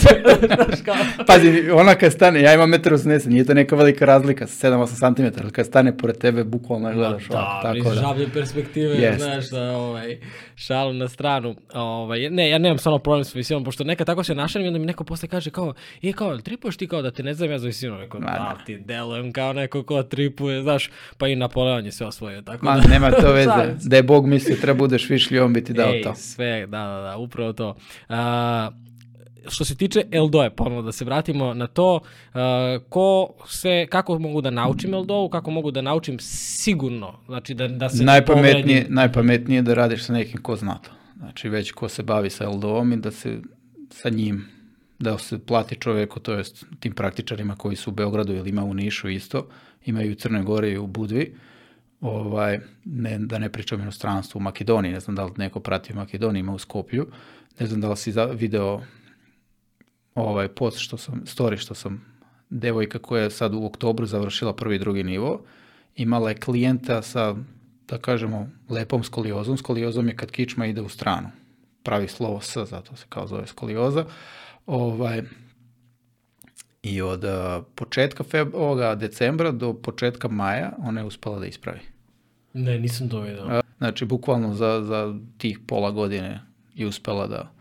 Pazi, 1.28 1.72
ona 1.72 1.96
kad 1.96 2.14
stane, 2.14 2.42
ja 2.42 2.54
imam 2.54 2.72
1,80 2.72 3.28
nije 3.28 3.46
to 3.46 3.54
neka 3.54 3.76
velika 3.76 4.06
razlika, 4.06 4.46
7-8 4.46 5.16
cm, 5.16 5.42
ali 5.42 5.52
kad 5.52 5.66
stane 5.66 5.98
pored 5.98 6.18
tebe, 6.18 6.44
bukvalno 6.44 6.94
gledaš 6.94 7.30
ovako, 7.30 7.68
Da, 7.68 7.74
tako 7.74 7.96
da. 7.96 8.32
perspektive, 8.34 9.18
znaš, 9.18 9.50
da, 9.50 9.78
ovaj, 9.78 10.18
šalu 10.56 10.94
na 10.94 11.08
stranu. 11.08 11.56
Ovaj, 11.74 12.30
ne, 12.30 12.50
ja 12.50 12.58
nemam 12.58 12.78
stvarno 12.78 13.00
problem 13.00 13.24
s 13.26 13.36
visinom, 13.36 13.64
pošto 13.64 13.84
nekad 13.84 14.08
tako 14.08 14.24
se 14.24 14.36
našalim 14.36 14.66
i 14.66 14.68
onda 14.68 14.80
mi 14.80 14.86
neko 14.86 15.04
posle 15.04 15.28
kaže 15.28 15.50
kao, 15.50 15.74
je 16.02 16.14
kao, 16.14 16.38
tripuješ 16.38 16.78
ti 16.78 16.88
kao 16.88 17.02
da 17.02 17.12
te 17.12 17.24
ne 17.24 17.34
znam 17.34 17.52
ja 17.52 17.60
za 17.60 17.68
visinu? 17.68 17.98
Rekao, 18.00 18.20
da, 18.20 18.58
ti 18.66 18.78
delujem 18.78 19.32
kao 19.32 19.54
neko 19.54 19.84
ko 19.84 20.04
tripuje, 20.04 20.62
znaš, 20.62 20.90
pa 21.18 21.28
i 21.28 21.36
Napoleon 21.36 21.86
je 21.86 21.92
sve 21.92 22.08
osvojio, 22.08 22.42
tako 22.42 22.66
Ma, 22.66 22.78
da. 22.78 22.88
nema 22.88 23.12
to 23.12 23.32
veze, 23.40 23.76
da 23.84 23.96
je 23.96 24.04
Bog 24.04 24.28
mislio 24.28 24.58
treba 24.62 24.78
budeš 24.78 25.10
višlji, 25.10 25.40
on 25.40 25.54
bi 25.54 25.64
ti 25.64 25.74
dao 25.74 25.94
Ej, 25.94 26.02
to. 26.02 26.16
sve, 26.16 26.68
da, 26.68 26.78
da, 26.80 27.02
da, 27.02 27.18
upravo 27.18 27.54
to. 27.54 27.76
A, 28.10 28.72
što 29.48 29.66
se 29.66 29.76
tiče 29.76 30.04
Eldoe, 30.12 30.50
ponovno 30.50 30.82
da 30.82 30.92
se 30.92 31.06
vratimo 31.06 31.54
na 31.54 31.68
to, 31.68 32.00
a, 32.34 32.78
ko 32.90 33.34
se, 33.48 33.88
kako 33.90 34.20
mogu 34.20 34.42
da 34.42 34.50
naučim 34.50 34.94
Eldou, 34.94 35.30
kako 35.30 35.52
mogu 35.52 35.72
da 35.72 35.82
naučim 35.82 36.18
sigurno, 36.20 37.14
znači 37.26 37.54
da, 37.54 37.68
da 37.68 37.90
se 37.90 38.04
Najpametnije, 38.04 38.54
povredim. 38.64 38.96
najpametnije 38.96 39.58
je 39.58 39.62
da 39.62 39.74
radiš 39.74 40.04
sa 40.04 40.14
nekim 40.14 40.42
ko 40.42 40.56
zna 40.56 40.78
to. 40.78 40.92
Znači 41.18 41.50
već 41.50 41.72
ko 41.72 41.90
se 41.90 42.04
bavi 42.04 42.30
sa 42.30 42.50
LDO-om 42.50 42.94
i 42.94 42.98
da 42.98 43.12
se 43.12 43.40
sa 43.92 44.10
njim, 44.10 44.48
da 45.00 45.18
se 45.18 45.40
plati 45.40 45.76
čoveku, 45.76 46.20
to 46.20 46.34
jest 46.34 46.66
tim 46.80 46.94
praktičarima 46.94 47.56
koji 47.56 47.76
su 47.76 47.90
u 47.90 47.94
Beogradu 47.94 48.34
ili 48.34 48.50
ima 48.50 48.64
u 48.64 48.74
Nišu 48.74 49.10
isto, 49.10 49.48
imaju 49.86 50.12
u 50.12 50.16
Crnoj 50.16 50.44
Gori 50.44 50.72
i 50.72 50.78
u 50.78 50.88
Budvi, 50.88 51.36
ovaj, 52.02 52.60
ne, 52.86 53.18
da 53.20 53.40
ne 53.40 53.52
pričam 53.52 53.82
inostranstvu, 53.82 54.38
u 54.38 54.42
Makedoniji, 54.42 54.94
ne 54.94 55.00
znam 55.00 55.16
da 55.16 55.26
li 55.26 55.32
neko 55.38 55.60
prati 55.60 55.94
u 55.94 55.96
Makedoniji, 55.96 56.40
ima 56.40 56.54
u 56.54 56.60
Skopju, 56.60 57.08
ne 57.60 57.68
znam 57.68 57.82
da 57.82 57.90
li 57.90 57.98
si 57.98 58.14
video 58.34 58.82
ovaj 60.16 60.48
post 60.48 60.78
što 60.78 60.98
sam, 60.98 61.22
story 61.26 61.58
što 61.58 61.76
sam, 61.76 62.06
devojka 62.50 63.00
koja 63.00 63.24
je 63.24 63.32
sad 63.32 63.54
u 63.54 63.66
oktobru 63.66 64.06
završila 64.06 64.56
prvi 64.56 64.76
i 64.76 64.80
drugi 64.80 65.04
nivo, 65.04 65.42
imala 65.96 66.30
je 66.30 66.36
klijenta 66.36 67.02
sa, 67.02 67.36
da 67.88 67.98
kažemo, 67.98 68.50
lepom 68.70 69.04
skoliozom. 69.04 69.58
Skoliozom 69.58 70.08
je 70.08 70.16
kad 70.16 70.32
kičma 70.32 70.66
ide 70.66 70.82
u 70.82 70.90
stranu. 70.90 71.30
Pravi 71.84 72.08
slovo 72.08 72.42
S, 72.42 72.58
zato 72.58 72.96
se 72.96 73.06
kao 73.10 73.28
zove 73.28 73.48
skolioza. 73.48 74.06
Ovaj, 74.70 75.22
I 76.84 77.02
od 77.02 77.24
uh, 77.24 77.66
početka 77.76 78.24
feb, 78.24 78.56
ovoga 78.56 78.96
decembra 78.96 79.52
do 79.52 79.74
početka 79.74 80.28
maja 80.28 80.72
ona 80.78 81.02
je 81.02 81.08
uspela 81.08 81.40
da 81.40 81.46
ispravi. 81.46 81.80
Ne, 82.54 82.80
nisam 82.80 83.10
to 83.10 83.22
vidio. 83.22 83.46
A, 83.50 83.62
Znači, 83.80 84.06
bukvalno 84.06 84.54
za, 84.54 84.84
za 84.84 85.16
tih 85.38 85.60
pola 85.68 85.92
godine 85.92 86.42
je 86.76 86.88
uspela 86.88 87.28
da, 87.28 87.52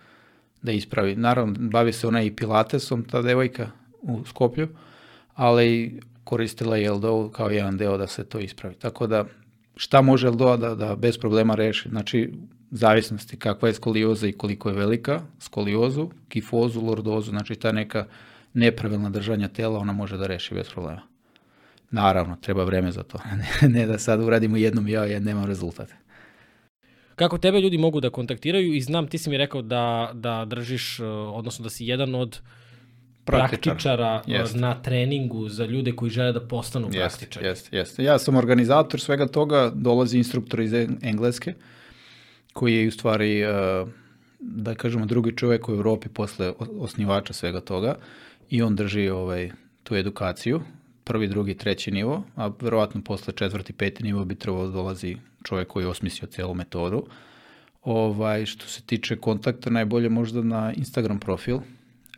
da 0.62 0.72
ispravi. 0.72 1.16
Naravno, 1.16 1.54
bavi 1.58 1.92
se 1.92 2.06
ona 2.06 2.22
i 2.22 2.30
pilatesom, 2.30 3.04
ta 3.04 3.22
devojka 3.22 3.70
u 4.02 4.24
Skoplju, 4.24 4.68
ali 5.34 6.00
koristila 6.24 6.76
je 6.76 6.90
LDO 6.90 7.30
kao 7.30 7.50
jedan 7.50 7.76
deo 7.76 7.98
da 7.98 8.06
se 8.06 8.24
to 8.24 8.38
ispravi. 8.38 8.74
Tako 8.74 9.06
da, 9.06 9.24
šta 9.76 10.02
može 10.02 10.30
LDO 10.30 10.56
da, 10.56 10.74
da 10.74 10.96
bez 10.96 11.18
problema 11.18 11.54
reši? 11.54 11.88
Znači, 11.88 12.32
zavisnosti 12.70 13.36
kakva 13.36 13.68
je 13.68 13.74
skolioza 13.74 14.26
i 14.28 14.32
koliko 14.32 14.68
je 14.68 14.74
velika, 14.74 15.20
skoliozu, 15.38 16.08
kifozu, 16.28 16.80
lordozu, 16.80 17.30
znači 17.30 17.54
ta 17.54 17.72
neka 17.72 18.06
nepravilna 18.54 19.10
držanja 19.10 19.48
tela, 19.48 19.78
ona 19.78 19.92
može 19.92 20.16
da 20.16 20.26
reši 20.26 20.54
bez 20.54 20.68
problema. 20.68 21.02
Naravno, 21.90 22.36
treba 22.40 22.64
vreme 22.64 22.92
za 22.92 23.02
to. 23.02 23.18
Ne, 23.36 23.68
ne 23.80 23.86
da 23.86 23.98
sad 23.98 24.20
uradimo 24.20 24.56
jednom 24.56 24.88
ja, 24.88 25.04
ja 25.06 25.20
nemam 25.20 25.44
rezultate. 25.44 25.94
Kako 27.16 27.38
tebe 27.38 27.60
ljudi 27.60 27.78
mogu 27.78 28.00
da 28.00 28.10
kontaktiraju 28.10 28.74
i 28.74 28.80
znam, 28.80 29.06
ti 29.06 29.18
si 29.18 29.30
mi 29.30 29.36
rekao 29.36 29.62
da, 29.62 30.10
da 30.14 30.44
držiš, 30.44 31.00
uh, 31.00 31.06
odnosno 31.34 31.62
da 31.62 31.70
si 31.70 31.86
jedan 31.86 32.14
od 32.14 32.40
Praktičar. 33.24 33.60
praktičara 33.62 34.22
uh, 34.26 34.32
Jest. 34.32 34.54
na 34.56 34.82
treningu 34.82 35.48
za 35.48 35.64
ljude 35.66 35.92
koji 35.92 36.10
žele 36.10 36.32
da 36.32 36.40
postanu 36.40 36.86
Jeste, 36.86 36.98
praktičari. 37.00 37.46
jeste, 37.46 37.76
jeste. 37.76 38.04
Ja 38.04 38.18
sam 38.18 38.36
organizator 38.36 39.00
svega 39.00 39.26
toga, 39.26 39.70
dolazi 39.74 40.18
instruktor 40.18 40.60
iz 40.60 40.72
En- 40.72 40.98
Engleske, 41.02 41.54
koji 42.52 42.74
je 42.74 42.88
u 42.88 42.90
stvari, 42.90 43.40
eh, 43.40 43.86
da 44.40 44.74
kažemo, 44.74 45.06
drugi 45.06 45.36
čovjek 45.36 45.68
u 45.68 45.72
Europi 45.72 46.08
posle 46.08 46.52
osnivača 46.58 47.32
svega 47.32 47.60
toga 47.60 47.94
i 48.50 48.62
on 48.62 48.76
drži 48.76 49.08
ovaj, 49.08 49.50
tu 49.82 49.94
edukaciju, 49.94 50.60
prvi, 51.04 51.28
drugi, 51.28 51.54
treći 51.54 51.90
nivo, 51.90 52.22
a 52.36 52.50
verovatno 52.60 53.02
posle 53.04 53.34
četvrti, 53.34 53.72
peti 53.72 54.02
nivo 54.02 54.24
bi 54.24 54.34
trebalo 54.34 54.68
dolazi 54.68 55.16
čovjek 55.44 55.68
koji 55.68 55.84
je 55.84 55.88
osmislio 55.88 56.28
celu 56.28 56.54
metodu. 56.54 57.06
Ovaj, 57.82 58.46
što 58.46 58.66
se 58.66 58.82
tiče 58.82 59.16
kontakta, 59.16 59.70
najbolje 59.70 60.08
možda 60.08 60.42
na 60.42 60.72
Instagram 60.72 61.18
profil, 61.20 61.58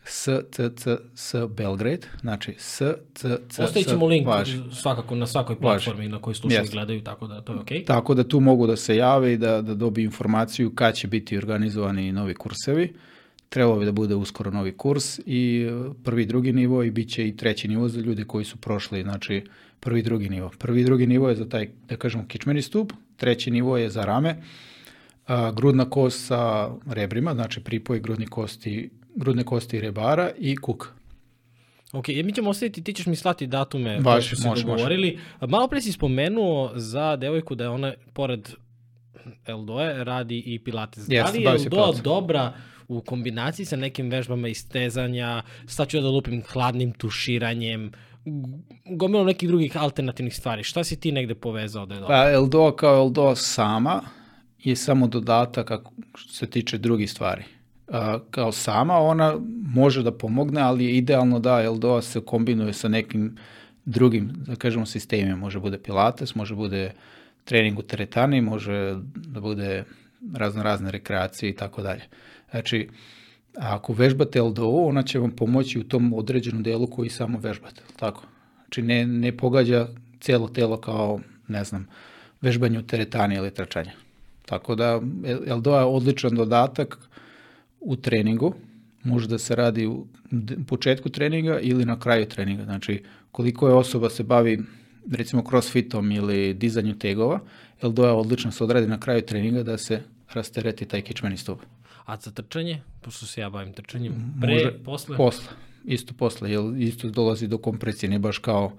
SCCS 0.03 1.35
Belgrade, 1.49 2.07
znači 2.21 2.55
SCCS. 2.57 3.59
Ostavit 3.59 3.87
ćemo 3.89 4.07
link 4.07 4.27
važi. 4.27 4.59
svakako 4.71 5.15
na 5.15 5.27
svakoj 5.27 5.59
platformi 5.59 6.07
na 6.07 6.21
kojoj 6.21 6.35
slušaju 6.35 6.61
Jeste. 6.61 6.75
gledaju, 6.75 7.01
tako 7.03 7.27
da 7.27 7.41
to 7.41 7.53
je 7.53 7.59
okej. 7.59 7.85
Tako 7.85 8.13
da 8.13 8.23
tu 8.23 8.39
mogu 8.39 8.67
da 8.67 8.75
se 8.75 8.95
jave 8.95 9.33
i 9.33 9.37
da, 9.37 9.61
da 9.61 9.75
dobiju 9.75 10.05
informaciju 10.05 10.75
kad 10.75 10.95
će 10.95 11.07
biti 11.07 11.37
organizovani 11.37 12.11
novi 12.11 12.33
kursevi. 12.33 12.93
Trebalo 13.49 13.79
bi 13.79 13.85
da 13.85 13.91
bude 13.91 14.15
uskoro 14.15 14.51
novi 14.51 14.71
kurs 14.77 15.19
i 15.25 15.67
e, 15.69 15.93
prvi 16.03 16.25
drugi 16.25 16.53
nivo 16.53 16.83
i 16.83 16.91
bit 16.91 17.09
će 17.09 17.27
i 17.27 17.37
treći 17.37 17.67
nivo 17.67 17.87
za 17.89 18.01
ljude 18.01 18.23
koji 18.23 18.45
su 18.45 18.57
prošli, 18.57 19.03
znači 19.03 19.43
prvi 19.79 20.01
drugi 20.01 20.29
nivo. 20.29 20.51
Prvi 20.57 20.83
drugi 20.83 21.07
nivo 21.07 21.29
je 21.29 21.35
za 21.35 21.49
taj, 21.49 21.69
da 21.89 21.95
kažemo, 21.95 22.25
kičmeni 22.27 22.61
stup, 22.61 22.93
treći 23.17 23.51
nivo 23.51 23.77
je 23.77 23.89
za 23.89 24.05
rame, 24.05 24.43
a, 25.27 25.51
grudna 25.51 25.89
kost 25.89 26.25
sa 26.25 26.69
rebrima, 26.85 27.33
znači 27.33 27.63
pripoj 27.63 27.99
grudni 27.99 28.27
kosti, 28.27 28.89
grudne 29.15 29.43
kosti 29.43 29.81
rebara 29.81 30.31
i 30.37 30.55
kuk. 30.55 30.93
Ok, 31.93 32.09
e, 32.09 32.23
mi 32.23 32.33
ćemo 32.33 32.49
ostaviti, 32.49 32.83
ti 32.83 32.93
ćeš 32.93 33.05
mi 33.05 33.15
slati 33.15 33.47
datume 33.47 33.99
Važi, 33.99 34.29
koje 34.29 34.41
smo 34.41 34.55
se 34.55 34.63
dogovorili. 34.63 35.19
Malo 35.41 35.67
pre 35.67 35.81
si 35.81 35.91
spomenuo 35.91 36.71
za 36.75 37.15
devojku 37.15 37.55
da 37.55 37.63
je 37.63 37.69
ona, 37.69 37.93
pored 38.13 38.49
Eldoe 39.47 40.03
radi 40.03 40.43
i 40.45 40.59
pilates. 40.59 41.03
Jeste, 41.07 41.39
da 41.39 41.51
li 41.51 41.61
je 41.61 41.65
Eldoa 41.65 41.93
dobra 42.03 42.53
u 42.87 43.01
kombinaciji 43.01 43.65
sa 43.65 43.75
nekim 43.75 44.09
vežbama 44.09 44.47
istezanja, 44.47 45.43
sad 45.67 45.87
ću 45.87 46.01
da 46.01 46.07
lupim 46.07 46.43
hladnim 46.51 46.91
tuširanjem, 46.91 47.91
gomilom 48.85 49.25
nekih 49.25 49.49
drugih 49.49 49.77
alternativnih 49.77 50.35
stvari. 50.35 50.63
Šta 50.63 50.83
si 50.83 50.99
ti 50.99 51.11
negde 51.11 51.35
povezao 51.35 51.85
da 51.85 51.93
je 51.93 51.99
dobro? 51.99 52.15
Pa 52.15 52.31
Eldoa 52.31 52.75
kao 52.75 52.95
Eldoa 52.95 53.35
sama 53.35 54.01
je 54.63 54.75
samo 54.75 55.07
dodatak 55.07 55.71
ako, 55.71 55.91
se 56.29 56.49
tiče 56.49 56.77
drugih 56.77 57.11
stvari. 57.11 57.43
Kao 58.31 58.51
sama 58.51 58.97
ona 58.97 59.37
može 59.65 60.03
da 60.03 60.11
pomogne, 60.11 60.61
ali 60.61 60.85
je 60.85 60.97
idealno 60.97 61.39
da 61.39 61.61
Eldoa 61.63 62.01
se 62.01 62.21
kombinuje 62.21 62.73
sa 62.73 62.87
nekim 62.87 63.37
drugim, 63.85 64.31
da 64.47 64.55
kažemo, 64.55 64.85
sistemima. 64.85 65.35
Može 65.35 65.59
bude 65.59 65.77
pilates, 65.77 66.35
može 66.35 66.55
bude 66.55 66.91
trening 67.43 67.79
u 67.79 67.81
teretani, 67.81 68.41
može 68.41 68.95
da 69.15 69.39
bude 69.39 69.83
razno 70.33 70.63
razne 70.63 70.91
rekreacije 70.91 71.49
i 71.49 71.55
tako 71.55 71.81
dalje. 71.81 72.01
Znači, 72.51 72.89
ako 73.57 73.93
vežbate 73.93 74.41
LDO, 74.41 74.69
ona 74.69 75.03
će 75.03 75.19
vam 75.19 75.31
pomoći 75.31 75.79
u 75.79 75.83
tom 75.83 76.13
određenom 76.13 76.63
delu 76.63 76.87
koji 76.87 77.09
samo 77.09 77.39
vežbate, 77.39 77.81
tako? 77.99 78.23
Znači, 78.63 78.81
ne, 78.81 79.05
ne 79.05 79.37
pogađa 79.37 79.87
cijelo 80.19 80.47
telo 80.47 80.77
kao, 80.77 81.19
ne 81.47 81.63
znam, 81.63 81.87
vežbanje 82.41 82.79
u 82.79 82.87
teretani 82.87 83.35
ili 83.35 83.53
trčanje. 83.53 83.91
Tako 84.45 84.75
da, 84.75 85.01
LDO 85.55 85.77
je 85.77 85.85
odličan 85.85 86.35
dodatak 86.35 86.97
u 87.81 87.95
treningu, 87.95 88.53
može 89.03 89.27
da 89.27 89.37
se 89.37 89.55
radi 89.55 89.87
u 89.87 90.07
početku 90.67 91.09
treninga 91.09 91.59
ili 91.59 91.85
na 91.85 91.99
kraju 91.99 92.25
treninga. 92.25 92.63
Znači, 92.63 93.03
koliko 93.31 93.67
je 93.67 93.73
osoba 93.73 94.09
se 94.09 94.23
bavi 94.23 94.59
recimo 95.11 95.43
crossfitom 95.49 96.11
ili 96.11 96.53
dizanju 96.53 96.97
tegova, 96.99 97.39
LDO 97.83 98.05
je 98.05 98.11
odlično 98.11 98.51
se 98.51 98.63
odradi 98.63 98.87
na 98.87 98.99
kraju 98.99 99.21
treninga 99.21 99.63
da 99.63 99.77
se 99.77 100.01
rastereti 100.33 100.85
taj 100.85 101.01
kičmeni 101.01 101.37
stup. 101.37 101.59
A 102.05 102.17
za 102.17 102.31
trčanje, 102.31 102.81
pošto 103.01 103.25
se 103.25 103.41
ja 103.41 103.49
bavim 103.49 103.73
trčanjem, 103.73 104.33
pre, 104.41 104.53
Može- 104.53 104.83
posle? 104.85 105.17
Posle, 105.17 105.47
isto 105.85 106.13
posle, 106.13 106.51
jer 106.51 106.61
isto 106.77 107.09
dolazi 107.09 107.47
do 107.47 107.57
kompresije, 107.57 108.09
ne 108.09 108.19
baš 108.19 108.37
kao 108.37 108.71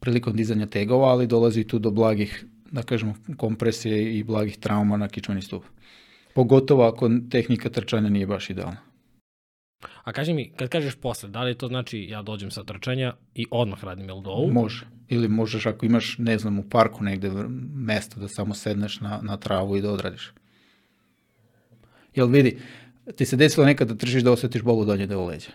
prilikom 0.00 0.36
dizanja 0.36 0.66
tegova, 0.66 1.08
ali 1.08 1.26
dolazi 1.26 1.64
tu 1.64 1.78
do 1.78 1.90
blagih, 1.90 2.44
da 2.70 2.82
kažemo, 2.82 3.14
kompresije 3.36 4.18
i 4.18 4.24
blagih 4.24 4.56
trauma 4.56 4.96
na 4.96 5.08
kičmeni 5.08 5.42
stup. 5.42 5.64
Pogotovo 6.34 6.84
ako 6.84 7.10
tehnika 7.30 7.68
trčanja 7.68 8.08
nije 8.08 8.26
baš 8.26 8.50
idealna. 8.50 8.76
A 10.04 10.12
kaži 10.12 10.34
mi, 10.34 10.52
kad 10.56 10.68
kažeš 10.68 10.94
posle, 10.94 11.28
da 11.28 11.42
li 11.42 11.58
to 11.58 11.68
znači 11.68 12.06
ja 12.08 12.22
dođem 12.22 12.50
sa 12.50 12.64
trčanja 12.64 13.14
i 13.34 13.46
odmah 13.50 13.84
radim 13.84 14.10
Eldovu? 14.10 14.52
Može. 14.52 14.86
Ili 15.08 15.28
možeš 15.28 15.66
ako 15.66 15.86
imaš, 15.86 16.18
ne 16.18 16.38
znam, 16.38 16.58
u 16.58 16.62
parku 16.62 17.04
negde 17.04 17.30
mesto 17.74 18.20
da 18.20 18.28
samo 18.28 18.54
sedneš 18.54 19.00
na, 19.00 19.20
na 19.22 19.36
travu 19.36 19.76
i 19.76 19.80
da 19.80 19.90
odradiš. 19.90 20.32
Jel 22.14 22.26
vidi, 22.26 22.58
ti 23.16 23.26
se 23.26 23.36
desilo 23.36 23.66
nekad 23.66 23.88
da 23.88 23.94
tržiš 23.94 24.22
da 24.22 24.32
osjetiš 24.32 24.62
bol 24.62 24.78
u 24.78 24.84
donje 24.84 25.06
delu 25.06 25.26
leđa. 25.26 25.50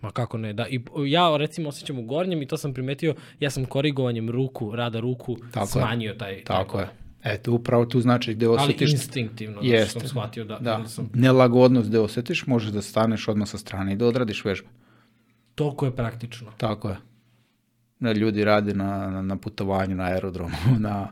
Ma 0.00 0.10
kako 0.10 0.38
ne, 0.38 0.52
da. 0.52 0.66
I 0.68 0.80
ja 1.06 1.36
recimo 1.36 1.68
osjećam 1.68 1.98
u 1.98 2.02
gornjem 2.02 2.42
i 2.42 2.46
to 2.46 2.56
sam 2.56 2.74
primetio, 2.74 3.14
ja 3.40 3.50
sam 3.50 3.64
korigovanjem 3.64 4.30
ruku, 4.30 4.76
rada 4.76 5.00
ruku, 5.00 5.36
Tako 5.52 5.78
je. 5.78 5.82
smanjio 5.82 6.14
taj... 6.14 6.44
Tako 6.44 6.76
taj 6.76 6.86
je. 6.86 7.05
Eto, 7.26 7.52
upravo 7.52 7.84
tu 7.84 8.00
znači 8.00 8.34
gde 8.34 8.46
Ali 8.46 8.56
osjetiš... 8.56 8.92
instinktivno, 8.92 9.60
da 9.60 9.66
Jeste. 9.66 10.00
sam 10.00 10.08
shvatio 10.08 10.44
da, 10.44 10.58
Da, 10.58 10.88
sam, 10.88 11.10
nelagodnost 11.14 11.88
gde 11.88 11.98
osjetiš, 11.98 12.46
možeš 12.46 12.70
da 12.70 12.82
staneš 12.82 13.28
odmah 13.28 13.48
sa 13.48 13.58
strane 13.58 13.92
i 13.92 13.96
da 13.96 14.06
odradiš 14.06 14.44
vežbe. 14.44 14.68
toliko 15.54 15.84
je 15.86 15.96
praktično. 15.96 16.52
Tako 16.56 16.88
je. 16.88 16.96
Ljudi 18.14 18.44
rade 18.44 18.74
na, 18.74 19.10
na, 19.10 19.22
na 19.22 19.36
putovanju, 19.36 19.96
na 19.96 20.04
aerodromu, 20.04 20.54
na, 20.78 21.08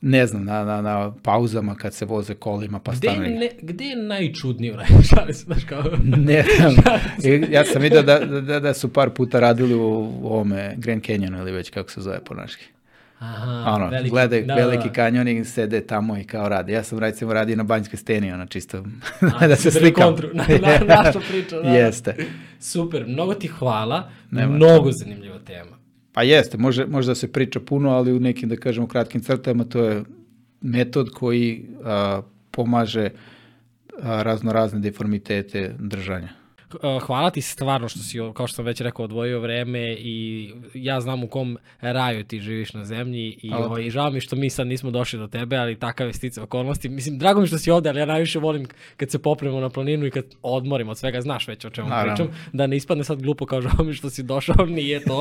ne 0.00 0.26
znam, 0.26 0.44
na, 0.44 0.64
na, 0.64 0.82
na 0.82 1.12
pauzama 1.22 1.74
kad 1.74 1.94
se 1.94 2.04
voze 2.04 2.34
kolima, 2.34 2.78
pa 2.80 2.92
Gde, 2.92 3.08
stanu. 3.08 3.22
je 3.24 3.30
negde. 3.30 3.44
ne, 3.46 3.50
gde 3.62 3.84
je 3.84 3.96
najčudnije 3.96 4.72
u 4.72 5.02
šali 5.14 5.34
se, 5.34 5.44
znaš 5.44 5.64
kao... 5.64 5.82
Ne 6.04 6.44
znam. 6.74 7.52
ja 7.52 7.64
sam 7.64 7.82
vidio 7.82 8.02
da, 8.02 8.18
da, 8.18 8.60
da 8.60 8.74
su 8.74 8.92
par 8.92 9.10
puta 9.10 9.40
radili 9.40 9.74
u, 9.74 9.88
u 10.22 10.26
ovome 10.26 10.74
Grand 10.76 11.02
Canyonu 11.02 11.38
ili 11.40 11.52
već 11.52 11.70
kako 11.70 11.90
se 11.90 12.00
zove 12.00 12.24
po 12.24 12.34
naški. 12.34 12.64
Aha, 13.20 13.74
Ono, 13.74 13.88
veliki, 13.88 14.10
gledaju 14.10 14.46
da, 14.46 14.54
veliki 14.54 14.88
da. 14.88 14.92
kanjon 14.92 15.28
i 15.28 15.44
sede 15.44 15.80
tamo 15.80 16.18
i 16.18 16.24
kao 16.24 16.48
rade. 16.48 16.72
Ja 16.72 16.82
sam 16.82 16.98
recimo 16.98 17.32
radio 17.32 17.56
na 17.56 17.62
Banjskoj 17.62 17.96
steni, 17.96 18.32
ono 18.32 18.46
čisto 18.46 18.84
A, 19.40 19.48
da 19.48 19.56
se 19.56 19.70
slikam. 19.70 20.04
kontru, 20.04 20.28
na, 20.34 20.44
na, 20.60 20.78
naša 21.04 21.20
priča, 21.30 21.60
da. 21.60 21.68
Jeste. 21.68 22.16
Super, 22.60 23.04
mnogo 23.08 23.34
ti 23.34 23.48
hvala, 23.48 24.10
Nema 24.30 24.54
mnogo 24.56 24.90
zanimljiva 24.92 25.38
tema. 25.38 25.76
Pa 26.12 26.22
jeste, 26.22 26.58
može, 26.58 26.86
može 26.86 27.08
da 27.08 27.14
se 27.14 27.32
priča 27.32 27.60
puno, 27.60 27.90
ali 27.90 28.12
u 28.12 28.20
nekim, 28.20 28.48
da 28.48 28.56
kažemo, 28.56 28.86
kratkim 28.86 29.22
crtama 29.22 29.64
to 29.64 29.84
je 29.84 30.02
metod 30.60 31.10
koji 31.10 31.66
a, 31.84 32.22
pomaže 32.50 33.10
a, 34.02 34.22
razno 34.22 34.52
razne 34.52 34.80
deformitete 34.80 35.74
držanja. 35.78 36.28
Uh, 36.74 37.02
hvala 37.02 37.30
ti 37.30 37.40
stvarno 37.40 37.88
što 37.88 37.98
si, 37.98 38.18
kao 38.34 38.46
što 38.46 38.56
sam 38.56 38.64
već 38.64 38.80
rekao, 38.80 39.04
odvojio 39.04 39.40
vreme 39.40 39.92
i 39.92 40.50
ja 40.74 41.00
znam 41.00 41.24
u 41.24 41.28
kom 41.28 41.58
raju 41.80 42.24
ti 42.24 42.40
živiš 42.40 42.74
na 42.74 42.84
zemlji 42.84 43.38
i 43.42 43.52
ovaj, 43.52 43.90
žao 43.90 44.10
mi 44.10 44.20
što 44.20 44.36
mi 44.36 44.50
sad 44.50 44.66
nismo 44.66 44.90
došli 44.90 45.18
do 45.18 45.26
tebe, 45.26 45.56
ali 45.56 45.78
takav 45.78 46.06
je 46.06 46.12
stica 46.12 46.42
okolnosti. 46.42 46.88
Mislim, 46.88 47.18
drago 47.18 47.40
mi 47.40 47.46
što 47.46 47.58
si 47.58 47.70
ovde, 47.70 47.88
ali 47.88 48.00
ja 48.00 48.06
najviše 48.06 48.38
volim 48.38 48.66
kad 48.96 49.10
se 49.10 49.18
popremo 49.18 49.60
na 49.60 49.70
planinu 49.70 50.06
i 50.06 50.10
kad 50.10 50.24
odmorim 50.42 50.88
od 50.88 50.98
svega, 50.98 51.20
znaš 51.20 51.48
već 51.48 51.64
o 51.64 51.70
čemu 51.70 51.88
Naravno. 51.88 52.14
pričam, 52.14 52.34
da 52.52 52.66
ne 52.66 52.76
ispadne 52.76 53.04
sad 53.04 53.22
glupo 53.22 53.46
kao 53.46 53.60
žao 53.62 53.84
mi 53.84 53.94
što 53.94 54.10
si 54.10 54.22
došao, 54.22 54.66
nije 54.66 55.04
to, 55.04 55.20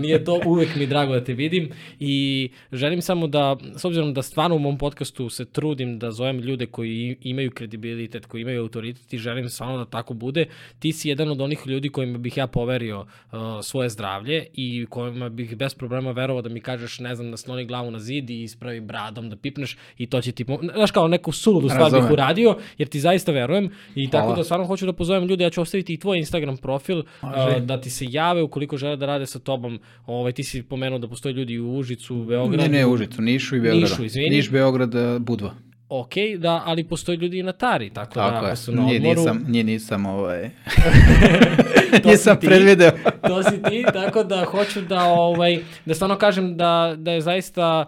nije 0.00 0.24
to, 0.24 0.40
uvek 0.46 0.76
mi 0.76 0.86
drago 0.86 1.12
da 1.12 1.24
te 1.24 1.34
vidim 1.34 1.70
i 2.00 2.48
želim 2.72 3.02
samo 3.02 3.26
da, 3.26 3.56
s 3.76 3.84
obzirom 3.84 4.14
da 4.14 4.22
stvarno 4.22 4.56
u 4.56 4.58
mom 4.58 4.78
podcastu 4.78 5.30
se 5.30 5.44
trudim 5.44 5.98
da 5.98 6.10
zovem 6.10 6.38
ljude 6.38 6.66
koji 6.66 7.16
imaju 7.22 7.50
kredibilitet, 7.50 8.26
koji 8.26 8.42
imaju 8.42 8.62
autoritet 8.62 9.12
i 9.12 9.18
želim 9.18 9.48
stvarno 9.48 9.78
da 9.78 9.84
tako 9.84 10.14
bude, 10.14 10.46
ti 10.82 10.92
si 10.92 11.08
jedan 11.08 11.30
od 11.30 11.40
onih 11.40 11.66
ljudi 11.66 11.88
kojima 11.88 12.18
bih 12.18 12.36
ja 12.36 12.46
poverio 12.46 13.00
uh, 13.00 13.38
svoje 13.62 13.88
zdravlje 13.88 14.46
i 14.54 14.86
kojima 14.90 15.28
bih 15.28 15.56
bez 15.56 15.74
problema 15.74 16.10
verovao 16.10 16.42
da 16.42 16.48
mi 16.48 16.60
kažeš, 16.60 16.98
ne 16.98 17.14
znam, 17.14 17.30
nasloni 17.30 17.64
glavu 17.64 17.90
na 17.90 17.98
zid 17.98 18.30
i 18.30 18.42
ispravi 18.42 18.80
bradom 18.80 19.30
da 19.30 19.36
pipneš 19.36 19.76
i 19.98 20.06
to 20.06 20.20
će 20.20 20.32
ti, 20.32 20.44
znaš 20.74 20.90
kao 20.90 21.08
neku 21.08 21.32
suludu 21.32 21.68
stvar 21.68 21.92
bih 21.92 22.10
uradio, 22.10 22.56
jer 22.78 22.88
ti 22.88 23.00
zaista 23.00 23.32
verujem 23.32 23.70
i 23.94 24.10
tako 24.10 24.24
Hvala. 24.24 24.36
da 24.36 24.44
stvarno 24.44 24.66
hoću 24.66 24.86
da 24.86 24.92
pozovem 24.92 25.28
ljude, 25.28 25.44
ja 25.44 25.50
ću 25.50 25.62
ostaviti 25.62 25.94
i 25.94 25.98
tvoj 25.98 26.18
Instagram 26.18 26.56
profil, 26.56 26.98
uh, 26.98 27.28
da 27.60 27.80
ti 27.80 27.90
se 27.90 28.06
jave 28.08 28.42
ukoliko 28.42 28.76
žele 28.76 28.96
da 28.96 29.06
rade 29.06 29.26
sa 29.26 29.38
tobom. 29.38 29.78
Ovaj, 30.06 30.32
ti 30.32 30.44
si 30.44 30.62
pomenuo 30.62 30.98
da 30.98 31.08
postoje 31.08 31.32
ljudi 31.32 31.58
u 31.58 31.76
Užicu, 31.76 32.16
u 32.16 32.24
Beogradu. 32.24 32.62
Ne, 32.62 32.68
ne, 32.68 32.86
Užicu, 32.86 33.22
Nišu 33.22 33.56
i 33.56 33.60
Beogradu. 33.60 33.90
Nišu, 33.90 34.04
izvini. 34.04 34.36
Niš, 34.36 34.50
Beograd, 34.50 34.94
Budva. 35.20 35.54
Ok, 35.94 36.10
da, 36.38 36.62
ali 36.64 36.84
postoje 36.84 37.16
ljudi 37.16 37.38
i 37.38 37.42
na 37.42 37.52
Tari, 37.52 37.90
tako, 37.90 38.14
da 38.14 38.20
Tako 38.22 38.36
ako 38.36 38.46
je. 38.46 38.56
su 38.56 38.72
na 38.72 38.82
Nije, 38.82 38.96
odmoru... 38.96 39.20
nisam, 39.20 39.44
nije, 39.48 39.64
nisam, 39.64 40.06
ovaj, 40.06 40.50
To 42.02 42.08
nisam 42.08 42.36
ti. 42.36 42.46
predvideo. 42.46 42.90
to 43.22 43.42
si 43.42 43.62
ti, 43.62 43.84
tako 43.92 44.24
da 44.24 44.44
hoću 44.44 44.80
da 44.80 45.04
ovaj 45.04 45.58
da 45.84 45.94
stvarno 45.94 46.16
kažem 46.16 46.56
da 46.56 46.94
da 46.96 47.12
je 47.12 47.20
zaista 47.20 47.84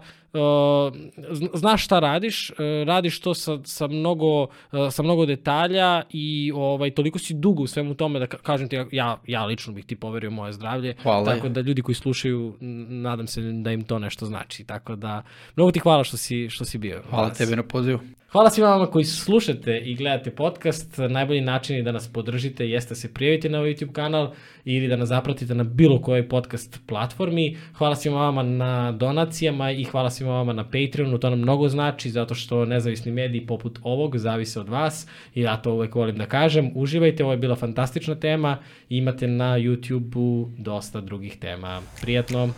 znaš 1.53 1.85
šta 1.85 1.99
radiš, 1.99 2.49
uh, 2.49 2.55
radiš 2.85 3.19
to 3.19 3.33
sa, 3.33 3.59
sa, 3.63 3.87
mnogo, 3.87 4.41
uh, 4.41 4.47
sa 4.91 5.03
mnogo 5.03 5.25
detalja 5.25 6.01
i 6.11 6.51
ovaj 6.55 6.91
toliko 6.91 7.19
si 7.19 7.33
dugo 7.33 7.63
u 7.63 7.67
svemu 7.67 7.93
tome 7.93 8.19
da 8.19 8.27
ka- 8.27 8.37
kažem 8.37 8.69
ti 8.69 8.77
ja 8.91 9.17
ja 9.27 9.45
lično 9.45 9.73
bih 9.73 9.85
ti 9.85 9.95
poverio 9.97 10.31
moje 10.31 10.53
zdravlje 10.53 10.95
Hvala. 11.03 11.25
tako 11.25 11.49
da 11.49 11.61
ljudi 11.61 11.81
koji 11.81 11.95
slušaju 11.95 12.53
nadam 12.89 13.27
se 13.27 13.41
da 13.43 13.71
im 13.71 13.83
to 13.83 13.99
nešto 13.99 14.25
znači 14.25 14.63
tako 14.63 14.95
da 14.95 15.23
mnogo 15.55 15.71
ti 15.71 15.79
hvala 15.79 16.03
što 16.03 16.17
si 16.17 16.49
što 16.49 16.65
si 16.65 16.77
bio 16.77 17.01
Hvala 17.09 17.23
danas. 17.23 17.37
tebi 17.37 17.55
na 17.55 17.63
pozivu. 17.63 17.99
Hvala 18.35 18.49
svima 18.49 18.69
vama 18.69 18.85
koji 18.85 19.05
slušate 19.05 19.77
i 19.79 19.95
gledate 19.95 20.31
podcast. 20.31 20.97
Najbolji 21.09 21.41
način 21.41 21.75
je 21.75 21.83
da 21.83 21.91
nas 21.91 22.07
podržite 22.13 22.69
jeste 22.69 22.95
se 22.95 23.13
prijavite 23.13 23.49
na 23.49 23.57
ovaj 23.59 23.73
YouTube 23.73 23.91
kanal 23.91 24.33
ili 24.65 24.87
da 24.87 24.95
nas 24.95 25.09
zapratite 25.09 25.55
na 25.55 25.63
bilo 25.63 26.01
kojoj 26.01 26.29
podcast 26.29 26.79
platformi. 26.87 27.57
Hvala 27.73 27.95
svima 27.95 28.17
vama 28.17 28.43
na 28.43 28.91
donacijama 28.91 29.71
i 29.71 29.83
hvala 29.83 30.09
svima 30.09 30.31
vama 30.31 30.53
na 30.53 30.63
Patreonu. 30.63 31.17
To 31.17 31.29
nam 31.29 31.39
mnogo 31.39 31.69
znači 31.69 32.09
zato 32.09 32.35
što 32.35 32.65
nezavisni 32.65 33.11
mediji 33.11 33.47
poput 33.47 33.79
ovog 33.83 34.17
zavise 34.17 34.59
od 34.59 34.69
vas 34.69 35.07
i 35.35 35.41
ja 35.41 35.57
to 35.57 35.73
uvek 35.73 35.95
volim 35.95 36.17
da 36.17 36.25
kažem. 36.25 36.71
Uživajte, 36.75 37.23
ovo 37.23 37.33
je 37.33 37.37
bila 37.37 37.55
fantastična 37.55 38.15
tema. 38.15 38.57
Imate 38.89 39.27
na 39.27 39.57
YouTube-u 39.59 40.49
dosta 40.57 41.01
drugih 41.01 41.37
tema. 41.37 41.81
Prijatno! 42.01 42.49